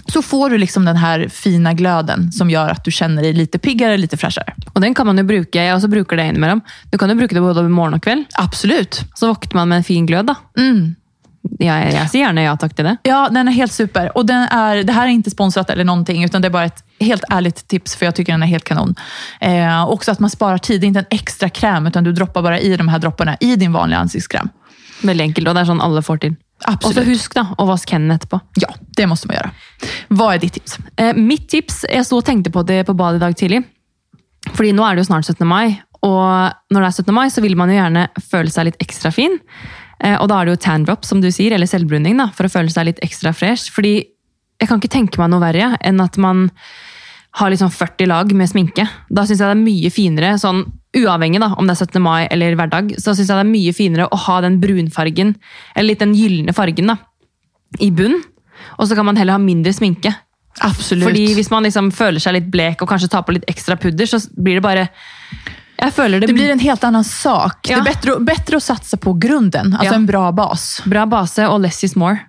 så 0.05 0.21
får 0.21 0.49
du 0.49 0.57
liksom 0.57 0.85
den 0.85 0.97
her 0.97 1.27
fina 1.29 1.73
gløden 1.73 2.31
som 2.33 2.49
gjør 2.49 2.73
at 2.75 2.83
du 2.85 2.91
kjenner 2.91 3.23
deg 3.23 3.37
litt 3.37 3.55
piggere 3.61 3.97
litt 3.97 4.15
freshere. 4.19 4.55
Og 4.73 4.81
den 4.81 4.95
kan 4.97 5.07
man 5.07 5.21
jo 5.21 5.25
bruke, 5.27 5.59
jeg 5.59 5.75
også 5.75 5.89
bruker 5.91 6.19
det 6.19 6.31
innimellom. 6.31 6.63
Du 6.91 6.97
kan 6.97 7.13
jo 7.13 7.17
bruke 7.19 7.35
det 7.35 7.43
både 7.43 7.63
morgen 7.69 7.97
og 7.97 8.03
kveld. 8.03 8.25
Absolut. 8.41 9.03
Så 9.15 9.31
våkner 9.31 9.61
man 9.61 9.71
med 9.71 9.81
en 9.81 9.87
fin 9.87 10.09
glød, 10.09 10.33
da. 10.33 10.37
Mm. 10.59 10.95
Jeg, 11.59 11.87
jeg 11.91 12.07
sier 12.07 12.23
gjerne 12.23 12.45
ja 12.45 12.53
takk 12.59 12.71
til 12.75 12.87
det. 12.87 12.93
Ja, 13.07 13.25
den 13.31 13.49
er 13.51 13.55
helt 13.55 13.73
super. 13.75 14.09
Og 14.17 14.27
den 14.27 14.45
er, 14.47 14.83
det 14.87 14.95
her 14.95 15.07
er 15.07 15.13
ikke 15.13 15.33
sponset 15.33 15.71
eller 15.73 15.87
noe, 15.87 16.03
utan 16.03 16.43
det 16.43 16.49
er 16.49 16.55
bare 16.55 16.71
et 16.71 16.83
helt 17.03 17.25
ærlig 17.33 17.53
tips, 17.59 17.97
for 17.97 18.07
jeg 18.07 18.17
syns 18.17 18.31
den 18.31 18.45
er 18.45 18.51
helt 18.53 18.67
kanon. 18.67 18.95
Eh, 19.43 19.81
også 19.83 20.15
at 20.15 20.23
man 20.23 20.31
sparer 20.31 20.63
tid, 20.63 20.81
det 20.81 20.87
er 20.87 20.93
ikke 20.93 21.03
en 21.03 21.19
ekstra 21.19 21.49
krem, 21.51 21.91
utan 21.91 22.07
du 22.07 22.13
dropper 22.15 22.45
bare 22.45 22.61
i 22.63 22.71
de 22.71 22.79
her 22.79 23.03
dropparna 23.03 23.35
i 23.43 23.55
din 23.59 23.75
vanlige 23.75 24.05
ansiktskrem. 24.07 24.51
Veldig 25.03 25.29
enkelt, 25.29 25.49
og 25.49 25.55
det 25.55 25.65
er 25.65 25.71
sånn 25.73 25.83
alle 25.83 26.03
får 26.05 26.23
til. 26.23 26.37
Og 26.71 26.93
så 26.95 27.03
husk 27.07 27.35
da, 27.35 27.45
å 27.59 27.67
vaske 27.67 27.95
hendene 27.95 28.17
etterpå. 28.19 28.39
Ja, 28.61 28.69
det 28.97 29.07
må 29.09 29.17
man 29.19 29.37
gjøre. 29.37 29.51
Hva 30.15 30.29
er 30.33 30.43
ditt 30.43 30.57
tips? 30.57 30.77
Eh, 30.97 31.13
mitt 31.17 31.47
tips, 31.51 31.83
jeg 31.89 32.07
sto 32.07 32.19
og 32.21 32.27
tenkte 32.27 32.53
på 32.53 32.63
det 32.67 32.83
på 32.87 32.95
badet 32.97 33.19
i 33.19 33.23
dag 33.25 33.37
tidlig. 33.39 33.63
Fordi 34.53 34.73
nå 34.75 34.85
er 34.85 34.95
det 34.95 35.03
jo 35.03 35.09
snart 35.09 35.27
17. 35.27 35.45
mai, 35.47 35.79
og 36.03 36.73
når 36.73 36.83
det 36.83 36.87
er 36.89 36.97
17. 37.03 37.13
mai, 37.15 37.27
så 37.31 37.43
vil 37.43 37.55
man 37.59 37.71
jo 37.71 37.79
gjerne 37.79 38.07
føle 38.19 38.51
seg 38.51 38.67
litt 38.67 38.81
ekstra 38.83 39.11
fin. 39.15 39.37
Eh, 40.03 40.17
og 40.17 40.27
da 40.31 40.39
er 40.39 40.47
det 40.47 40.55
jo 40.57 40.63
tan 40.65 40.87
drop, 40.87 41.07
som 41.07 41.21
du 41.23 41.29
sier, 41.31 41.55
eller 41.55 41.69
selvbruning, 41.69 42.17
da, 42.19 42.27
for 42.35 42.47
å 42.47 42.51
føle 42.51 42.73
seg 42.73 42.89
litt 42.89 43.03
ekstra 43.05 43.31
fresh. 43.35 43.71
Fordi 43.75 43.95
jeg 44.59 44.69
kan 44.69 44.81
ikke 44.81 44.95
tenke 44.95 45.21
meg 45.21 45.31
noe 45.31 45.43
verre 45.43 45.73
enn 45.83 46.01
at 46.03 46.19
man 46.21 46.49
har 47.33 47.49
liksom 47.49 47.71
40 47.73 48.05
lag 48.11 48.31
med 48.37 48.49
sminke. 48.49 48.85
Da 49.09 49.23
syns 49.25 49.41
jeg 49.41 49.47
det 49.49 49.55
er 49.55 49.63
mye 49.63 49.89
finere, 49.93 50.33
sånn 50.41 50.65
uavhengig 50.93 51.39
da, 51.41 51.49
om 51.57 51.65
det 51.65 51.73
er 51.73 51.87
17. 51.87 52.01
mai 52.03 52.27
eller 52.29 52.53
hverdag, 52.59 52.91
så 53.01 53.15
syns 53.15 53.25
jeg 53.31 53.33
det 53.39 53.45
er 53.45 53.49
mye 53.49 53.73
finere 53.73 54.05
å 54.05 54.19
ha 54.27 54.35
den 54.45 54.59
brunfargen, 54.61 55.33
eller 55.73 55.89
litt 55.89 56.03
den 56.03 56.13
gylne 56.13 56.53
fargen, 56.53 56.91
da, 56.93 56.99
i 57.81 57.89
bunn. 57.89 58.19
Og 58.77 58.85
så 58.87 58.95
kan 58.95 59.07
man 59.07 59.17
heller 59.17 59.33
ha 59.33 59.41
mindre 59.41 59.73
sminke. 59.73 60.13
Absolutt. 60.61 61.07
Fordi 61.07 61.25
hvis 61.33 61.49
man 61.49 61.65
liksom 61.65 61.89
føler 61.95 62.21
seg 62.21 62.37
litt 62.37 62.49
blek 62.53 62.83
og 62.85 62.91
kanskje 62.91 63.09
tar 63.09 63.25
på 63.25 63.33
litt 63.33 63.47
ekstra 63.49 63.77
pudder, 63.81 64.05
så 64.09 64.21
blir 64.37 64.59
det 64.59 64.65
bare 64.65 64.87
Jeg 65.83 65.91
det, 65.97 66.27
det 66.29 66.35
blir 66.37 66.51
en 66.53 66.61
helt 66.61 66.83
annen 66.85 67.03
sak. 67.03 67.65
Ja. 67.67 67.81
Det 67.81 67.95
er 68.05 68.19
bedre, 68.21 68.55
å 68.55 68.61
satse 68.61 68.95
på 69.01 69.17
grunnen. 69.19 69.73
Altså 69.73 69.89
Ja. 69.89 69.95
en 69.97 70.05
bra 70.05 70.31
bas. 70.31 70.81
bra 70.85 71.05
base 71.05 71.49
og 71.49 71.61
less 71.61 71.83
is 71.83 71.95
more. 71.95 72.19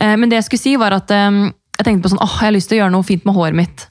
Eh, 0.00 0.16
Men 0.16 0.28
det 0.30 0.36
jeg 0.36 0.44
skulle 0.44 0.62
si, 0.62 0.76
var 0.76 0.92
at 0.92 1.10
eh, 1.10 1.50
jeg 1.78 1.84
tenkte 1.84 2.02
på 2.06 2.14
sånn 2.14 2.22
åh, 2.22 2.38
jeg 2.40 2.46
har 2.46 2.52
lyst 2.52 2.68
til 2.68 2.78
å 2.78 2.82
gjøre 2.84 2.92
noe 2.92 3.02
fint 3.02 3.24
med 3.26 3.34
håret 3.34 3.54
mitt. 3.54 3.88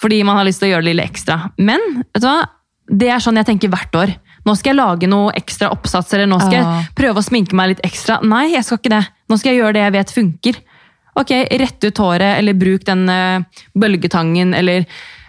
Fordi 0.00 0.22
man 0.26 0.36
har 0.36 0.44
lyst 0.48 0.60
til 0.62 0.68
å 0.70 0.74
gjøre 0.74 0.84
det 0.86 0.92
lille 0.94 1.06
ekstra. 1.08 1.38
Men 1.58 1.80
vet 2.12 2.22
du 2.22 2.28
hva? 2.28 2.42
det 2.84 3.08
er 3.08 3.22
sånn 3.24 3.38
jeg 3.40 3.46
tenker 3.48 3.70
hvert 3.72 3.94
år. 3.96 4.10
Nå 4.44 4.52
skal 4.60 4.74
jeg 4.74 4.76
lage 4.76 5.08
noe 5.08 5.30
ekstra 5.38 5.70
oppsats, 5.72 6.12
eller 6.12 6.26
nå 6.28 6.36
skal 6.42 6.52
Ah. 6.60 6.82
jeg 6.82 6.88
prøve 6.98 7.16
å 7.16 7.24
sminke 7.24 7.54
meg 7.56 7.70
litt 7.70 7.80
ekstra. 7.86 8.18
Nei, 8.22 8.50
jeg 8.52 8.64
skal 8.66 8.76
ikke 8.76 8.92
det. 8.92 9.06
Nå 9.30 9.38
skal 9.40 9.52
jeg 9.54 9.60
gjøre 9.62 9.72
det 9.72 9.84
jeg 9.86 9.92
vet 9.94 10.12
funker. 10.12 10.58
Ok, 11.16 11.30
rett 11.62 11.84
ut 11.88 11.96
håret, 12.02 12.38
eller 12.42 12.52
bruk 12.52 12.84
den 12.84 13.08
eh, 13.08 13.40
bølgetangen, 13.74 14.52
eller 14.54 14.84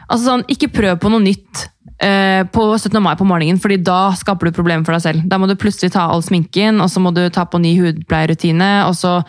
altså 0.10 0.26
sånn, 0.26 0.44
Ikke 0.52 0.68
prøv 0.74 1.00
på 1.00 1.10
noe 1.14 1.22
nytt 1.24 1.68
eh, 2.02 2.44
på 2.44 2.66
17. 2.78 3.00
mai 3.02 3.16
på 3.16 3.24
morgenen, 3.26 3.58
fordi 3.62 3.78
da 3.82 4.12
skaper 4.18 4.50
du 4.50 4.52
problemer 4.52 4.84
for 4.84 4.92
deg 4.98 5.02
selv. 5.06 5.24
Da 5.30 5.38
må 5.40 5.48
du 5.48 5.56
plutselig 5.56 5.94
ta 5.94 6.10
all 6.12 6.22
sminken, 6.26 6.82
og 6.84 6.90
så 6.92 7.00
må 7.00 7.14
du 7.16 7.24
ta 7.30 7.46
på 7.48 7.62
ny 7.64 7.72
hudpleierrutine, 7.80 8.86
og 8.90 8.96
så 9.00 9.22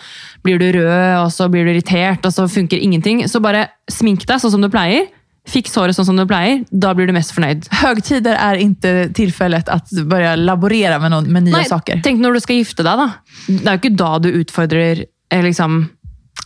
blir 0.42 0.58
du 0.58 0.66
rød, 0.80 1.22
og 1.22 1.30
så 1.30 1.46
blir 1.52 1.64
du 1.64 1.70
irritert, 1.76 2.26
og 2.26 2.32
så 2.34 2.48
funker 2.50 2.82
ingenting. 2.82 3.22
Så 3.30 3.38
bare 3.40 3.68
smink 3.88 4.26
deg 4.26 4.40
sånn 4.42 4.50
som 4.56 4.60
du 4.64 4.68
pleier. 4.72 5.06
Fiks 5.46 5.74
håret 5.78 5.94
sånn 5.94 6.08
som 6.08 6.16
du 6.18 6.24
pleier. 6.26 6.64
Da 6.70 6.92
blir 6.96 7.06
du 7.06 7.14
mest 7.14 7.30
fornøyd. 7.36 7.68
Høgtider 7.82 8.34
er 8.34 8.58
ikke 8.58 8.94
tilfellet 9.14 9.68
att 9.70 9.92
bare 10.10 10.34
laborere 10.36 10.98
med, 11.02 11.12
noen, 11.14 11.28
med 11.32 11.46
nya 11.48 11.64
saker. 11.68 12.02
Tenk 12.02 12.22
når 12.22 12.38
du 12.38 12.40
skal 12.42 12.58
gifte 12.60 12.86
deg, 12.86 13.02
da. 13.04 13.10
Det 13.46 13.62
er 13.62 13.76
jo 13.76 13.82
ikke 13.84 13.96
da 14.00 14.10
du 14.22 14.32
utfordrer 14.40 15.04
eh, 15.06 15.44
liksom, 15.46 15.84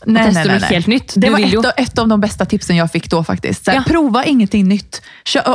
Nei, 0.07 0.23
testar 0.25 0.49
nei, 0.49 0.59
nei, 0.63 0.69
helt 0.73 0.89
nytt. 0.89 1.15
Det 1.21 1.31
var 1.33 1.41
et 1.41 1.47
ett, 1.47 1.93
ju- 1.97 2.03
av, 2.03 2.09
de 2.09 2.21
beste 2.21 2.47
tipsene 2.49 2.79
jeg 2.79 2.93
fikk 2.93 3.09
da. 3.13 3.23
faktisk. 3.25 3.69
Ja. 3.69 3.83
Prova 3.85 4.23
ingenting 4.25 4.69
nytt. 4.69 5.01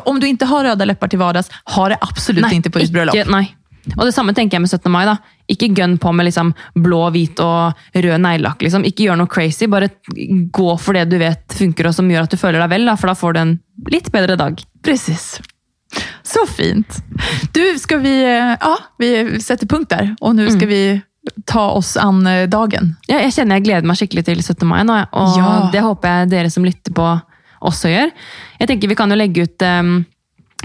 Om 0.06 0.20
du 0.22 0.28
ikke 0.28 0.50
har 0.50 0.68
røde 0.72 0.86
lepper 0.86 1.10
til 1.14 1.22
vardags, 1.22 1.50
ha 1.78 1.88
det 1.90 1.98
absolut 2.02 2.46
ikke 2.52 2.74
på 2.74 2.84
ditt 2.84 2.94
bröllop. 2.94 3.18
Og 3.94 4.04
det 4.08 4.14
samme 4.16 4.34
tenker 4.36 4.58
jeg 4.58 4.66
med 4.66 4.72
17. 4.72 4.92
mai. 4.92 5.06
da. 5.08 5.18
Ikke 5.52 5.70
gønn 5.78 5.98
på 6.02 6.12
med 6.16 6.26
liksom 6.30 6.54
blå, 6.82 7.02
hvit 7.14 7.40
og 7.44 7.78
rød 7.94 8.22
neglelakk. 8.24 8.66
Liksom. 8.66 8.86
Ikke 8.88 9.08
gjør 9.08 9.20
noe 9.22 9.32
crazy. 9.32 9.70
Bare 9.72 9.92
gå 10.52 10.70
for 10.82 10.98
det 10.98 11.06
du 11.12 11.20
vet 11.22 11.58
funker, 11.58 11.90
og 11.90 11.98
som 11.98 12.10
gjør 12.10 12.26
at 12.26 12.34
du 12.34 12.42
føler 12.42 12.64
deg 12.64 12.72
vel. 12.74 12.88
Da, 12.90 12.98
for 13.00 13.12
da 13.12 13.18
får 13.20 13.36
du 13.36 13.42
en 13.44 13.58
litt 13.94 14.12
bedre 14.14 14.38
dag. 14.40 14.64
Precis. 14.86 15.36
Så 16.26 16.46
fint. 16.50 17.02
Du, 17.54 17.64
skal 17.80 18.02
vi, 18.04 18.16
eh, 18.26 18.56
ja, 18.60 18.78
vi 19.00 19.12
setter 19.44 19.70
punkt 19.70 19.94
der. 19.94 20.16
Og 20.22 20.36
nå 20.36 20.50
skal 20.50 20.68
mm. 20.68 20.74
vi 20.74 21.36
ta 21.46 21.70
oss 21.78 21.96
an 21.98 22.26
eh, 22.28 22.48
dagen. 22.50 22.96
Ja, 23.10 23.20
jeg 23.24 23.36
kjenner 23.38 23.60
jeg 23.60 23.68
gleder 23.68 23.88
meg 23.88 24.00
skikkelig 24.00 24.26
til 24.28 24.42
17. 24.42 24.66
mai 24.70 24.82
nå, 24.88 24.98
og 25.14 25.38
Ja. 25.38 25.70
det 25.74 25.86
håper 25.86 26.20
jeg 26.20 26.34
dere 26.34 26.52
som 26.54 26.66
lytter 26.66 26.94
på 26.96 27.08
også 27.66 27.90
gjør. 27.90 28.12
Jeg 28.60 28.68
tenker 28.70 28.92
Vi 28.92 28.98
kan 28.98 29.10
jo 29.10 29.18
legge 29.18 29.46
ut 29.48 29.66
um, 29.66 30.06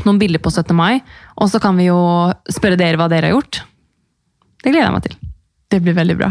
noen 0.05 0.19
bilder 0.21 0.43
på 0.43 0.51
17. 0.53 0.75
mai, 0.77 1.01
og 1.41 1.51
så 1.51 1.61
kan 1.63 1.79
vi 1.81 1.89
jo 1.89 1.99
spørre 2.53 2.79
dere 2.81 3.01
hva 3.01 3.09
dere 3.11 3.31
har 3.31 3.39
gjort. 3.39 3.63
Det 4.61 4.73
gleder 4.73 4.89
jeg 4.91 4.97
meg 4.97 5.07
til. 5.09 5.19
Det 5.71 5.83
blir 5.85 5.97
veldig 5.97 6.17
bra. 6.21 6.31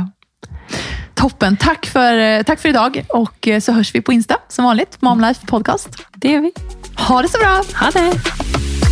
Toppen. 1.20 1.58
Takk 1.60 1.90
for, 1.90 2.22
takk 2.48 2.62
for 2.62 2.70
i 2.70 2.78
dag. 2.78 3.06
och 3.10 3.48
eh, 3.48 3.60
så 3.60 3.74
høres 3.74 3.96
vi 3.96 4.02
på 4.02 4.14
Insta 4.14 4.38
som 4.48 4.66
vanligt. 4.66 5.02
Mamlife 5.02 5.46
podcast. 5.48 5.90
Det 6.16 6.32
gjør 6.32 6.42
vi. 6.42 6.54
Ha 6.96 7.22
det 7.22 7.30
så 7.30 7.38
bra! 7.40 7.64
Ha 7.74 7.92
det! 7.92 8.89